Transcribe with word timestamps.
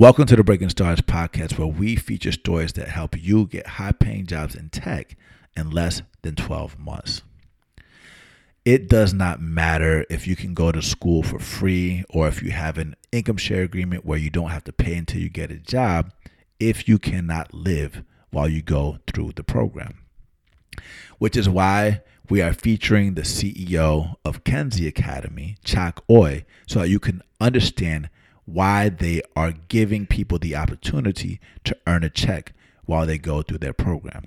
Welcome 0.00 0.24
to 0.28 0.36
the 0.36 0.42
Breaking 0.42 0.70
Stars 0.70 1.02
podcast, 1.02 1.58
where 1.58 1.66
we 1.66 1.94
feature 1.94 2.32
stories 2.32 2.72
that 2.72 2.88
help 2.88 3.22
you 3.22 3.44
get 3.44 3.66
high 3.66 3.92
paying 3.92 4.24
jobs 4.24 4.54
in 4.54 4.70
tech 4.70 5.14
in 5.54 5.68
less 5.68 6.00
than 6.22 6.36
12 6.36 6.78
months. 6.78 7.20
It 8.64 8.88
does 8.88 9.12
not 9.12 9.42
matter 9.42 10.06
if 10.08 10.26
you 10.26 10.36
can 10.36 10.54
go 10.54 10.72
to 10.72 10.80
school 10.80 11.22
for 11.22 11.38
free 11.38 12.02
or 12.08 12.26
if 12.28 12.42
you 12.42 12.50
have 12.50 12.78
an 12.78 12.96
income 13.12 13.36
share 13.36 13.62
agreement 13.62 14.06
where 14.06 14.16
you 14.16 14.30
don't 14.30 14.48
have 14.48 14.64
to 14.64 14.72
pay 14.72 14.96
until 14.96 15.20
you 15.20 15.28
get 15.28 15.50
a 15.50 15.58
job 15.58 16.14
if 16.58 16.88
you 16.88 16.98
cannot 16.98 17.52
live 17.52 18.02
while 18.30 18.48
you 18.48 18.62
go 18.62 19.00
through 19.06 19.32
the 19.32 19.44
program. 19.44 19.98
Which 21.18 21.36
is 21.36 21.46
why 21.46 22.00
we 22.30 22.40
are 22.40 22.54
featuring 22.54 23.12
the 23.12 23.20
CEO 23.20 24.14
of 24.24 24.44
Kenzie 24.44 24.88
Academy, 24.88 25.56
Chok 25.62 26.02
Ooi, 26.08 26.46
so 26.66 26.78
that 26.78 26.88
you 26.88 26.98
can 26.98 27.20
understand 27.38 28.08
why 28.52 28.88
they 28.88 29.22
are 29.36 29.52
giving 29.68 30.06
people 30.06 30.38
the 30.38 30.56
opportunity 30.56 31.40
to 31.64 31.76
earn 31.86 32.04
a 32.04 32.10
check 32.10 32.52
while 32.84 33.06
they 33.06 33.18
go 33.18 33.42
through 33.42 33.58
their 33.58 33.72
program. 33.72 34.24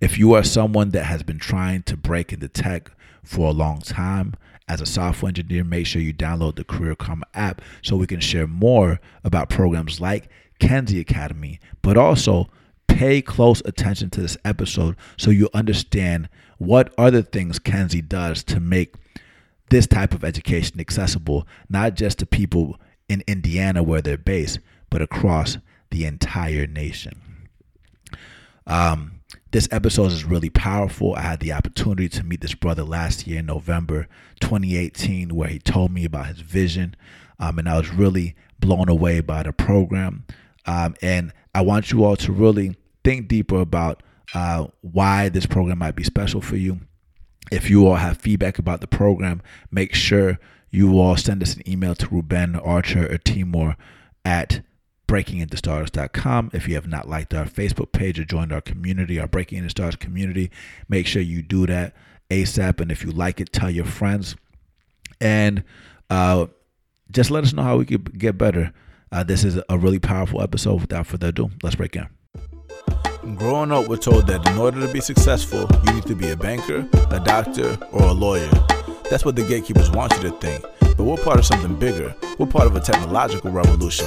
If 0.00 0.18
you 0.18 0.32
are 0.34 0.44
someone 0.44 0.90
that 0.90 1.04
has 1.04 1.22
been 1.22 1.38
trying 1.38 1.82
to 1.84 1.96
break 1.96 2.32
into 2.32 2.48
tech 2.48 2.90
for 3.22 3.48
a 3.48 3.52
long 3.52 3.80
time, 3.80 4.34
as 4.68 4.80
a 4.80 4.86
software 4.86 5.28
engineer, 5.28 5.64
make 5.64 5.86
sure 5.86 6.02
you 6.02 6.12
download 6.12 6.56
the 6.56 6.64
Career 6.64 6.94
Karma 6.94 7.26
app 7.34 7.62
so 7.82 7.96
we 7.96 8.06
can 8.06 8.20
share 8.20 8.46
more 8.46 9.00
about 9.24 9.48
programs 9.48 10.00
like 10.00 10.28
Kenzie 10.58 11.00
Academy, 11.00 11.58
but 11.82 11.96
also 11.96 12.48
pay 12.86 13.22
close 13.22 13.62
attention 13.64 14.10
to 14.10 14.20
this 14.20 14.36
episode 14.44 14.96
so 15.16 15.30
you 15.30 15.48
understand 15.54 16.28
what 16.58 16.92
other 16.98 17.22
things 17.22 17.58
Kenzie 17.58 18.02
does 18.02 18.42
to 18.44 18.60
make 18.60 18.94
this 19.70 19.86
type 19.86 20.14
of 20.14 20.24
education 20.24 20.80
accessible, 20.80 21.46
not 21.68 21.94
just 21.94 22.18
to 22.18 22.26
people 22.26 22.80
in 23.08 23.22
Indiana 23.26 23.82
where 23.82 24.00
they're 24.00 24.18
based, 24.18 24.60
but 24.90 25.02
across 25.02 25.58
the 25.90 26.04
entire 26.04 26.66
nation. 26.66 27.20
Um, 28.66 29.20
this 29.50 29.68
episode 29.70 30.12
is 30.12 30.24
really 30.24 30.50
powerful. 30.50 31.14
I 31.14 31.22
had 31.22 31.40
the 31.40 31.52
opportunity 31.52 32.08
to 32.10 32.24
meet 32.24 32.42
this 32.42 32.54
brother 32.54 32.84
last 32.84 33.26
year 33.26 33.38
in 33.38 33.46
November 33.46 34.06
2018, 34.40 35.34
where 35.34 35.48
he 35.48 35.58
told 35.58 35.90
me 35.90 36.04
about 36.04 36.26
his 36.26 36.40
vision. 36.40 36.94
Um, 37.38 37.58
and 37.58 37.68
I 37.68 37.78
was 37.78 37.92
really 37.92 38.36
blown 38.60 38.88
away 38.88 39.20
by 39.20 39.42
the 39.42 39.52
program. 39.52 40.26
Um, 40.66 40.96
and 41.00 41.32
I 41.54 41.62
want 41.62 41.90
you 41.90 42.04
all 42.04 42.16
to 42.16 42.32
really 42.32 42.76
think 43.04 43.28
deeper 43.28 43.60
about 43.60 44.02
uh, 44.34 44.66
why 44.82 45.30
this 45.30 45.46
program 45.46 45.78
might 45.78 45.96
be 45.96 46.04
special 46.04 46.42
for 46.42 46.56
you 46.56 46.80
if 47.50 47.70
you 47.70 47.86
all 47.86 47.96
have 47.96 48.18
feedback 48.18 48.58
about 48.58 48.80
the 48.80 48.86
program, 48.86 49.42
make 49.70 49.94
sure 49.94 50.38
you 50.70 50.98
all 50.98 51.16
send 51.16 51.42
us 51.42 51.54
an 51.54 51.68
email 51.68 51.94
to 51.94 52.08
Ruben 52.08 52.56
Artur 52.56 53.10
or 53.10 53.18
Timur 53.18 53.76
at 54.24 54.62
breakingintostartups.com. 55.06 56.50
If 56.52 56.68
you 56.68 56.74
have 56.74 56.86
not 56.86 57.08
liked 57.08 57.32
our 57.34 57.46
Facebook 57.46 57.92
page 57.92 58.20
or 58.20 58.24
joined 58.24 58.52
our 58.52 58.60
community, 58.60 59.18
our 59.18 59.26
Breaking 59.26 59.58
Into 59.58 59.70
Startups 59.70 59.96
community, 59.96 60.50
make 60.88 61.06
sure 61.06 61.22
you 61.22 61.42
do 61.42 61.66
that 61.66 61.94
ASAP. 62.30 62.80
And 62.80 62.92
if 62.92 63.02
you 63.02 63.10
like 63.10 63.40
it, 63.40 63.52
tell 63.52 63.70
your 63.70 63.86
friends. 63.86 64.36
And 65.20 65.64
uh, 66.10 66.46
just 67.10 67.30
let 67.30 67.44
us 67.44 67.52
know 67.52 67.62
how 67.62 67.78
we 67.78 67.86
could 67.86 68.18
get 68.18 68.36
better. 68.36 68.72
Uh, 69.10 69.24
this 69.24 69.44
is 69.44 69.58
a 69.68 69.78
really 69.78 69.98
powerful 69.98 70.42
episode. 70.42 70.82
Without 70.82 71.06
further 71.06 71.28
ado, 71.28 71.50
let's 71.62 71.76
break 71.76 71.96
in. 71.96 72.17
Growing 73.36 73.72
up, 73.72 73.88
we're 73.88 73.96
told 73.96 74.26
that 74.26 74.46
in 74.48 74.56
order 74.58 74.80
to 74.86 74.92
be 74.92 75.00
successful, 75.00 75.68
you 75.84 75.92
need 75.92 76.04
to 76.06 76.14
be 76.14 76.30
a 76.30 76.36
banker, 76.36 76.88
a 77.10 77.20
doctor, 77.20 77.78
or 77.92 78.02
a 78.02 78.12
lawyer. 78.12 78.48
That's 79.10 79.24
what 79.24 79.36
the 79.36 79.42
gatekeepers 79.42 79.90
want 79.90 80.12
you 80.14 80.22
to 80.22 80.30
think. 80.38 80.64
But 80.80 81.00
we're 81.04 81.16
part 81.16 81.38
of 81.38 81.46
something 81.46 81.78
bigger. 81.78 82.14
We're 82.38 82.46
part 82.46 82.66
of 82.66 82.76
a 82.76 82.80
technological 82.80 83.50
revolution. 83.50 84.06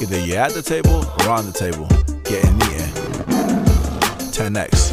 Either 0.00 0.18
you're 0.20 0.38
at 0.38 0.52
the 0.52 0.62
table 0.62 1.04
or 1.20 1.28
on 1.28 1.46
the 1.46 1.52
table, 1.52 1.86
getting 2.24 2.56
eaten. 2.56 2.92
10x. 4.32 4.92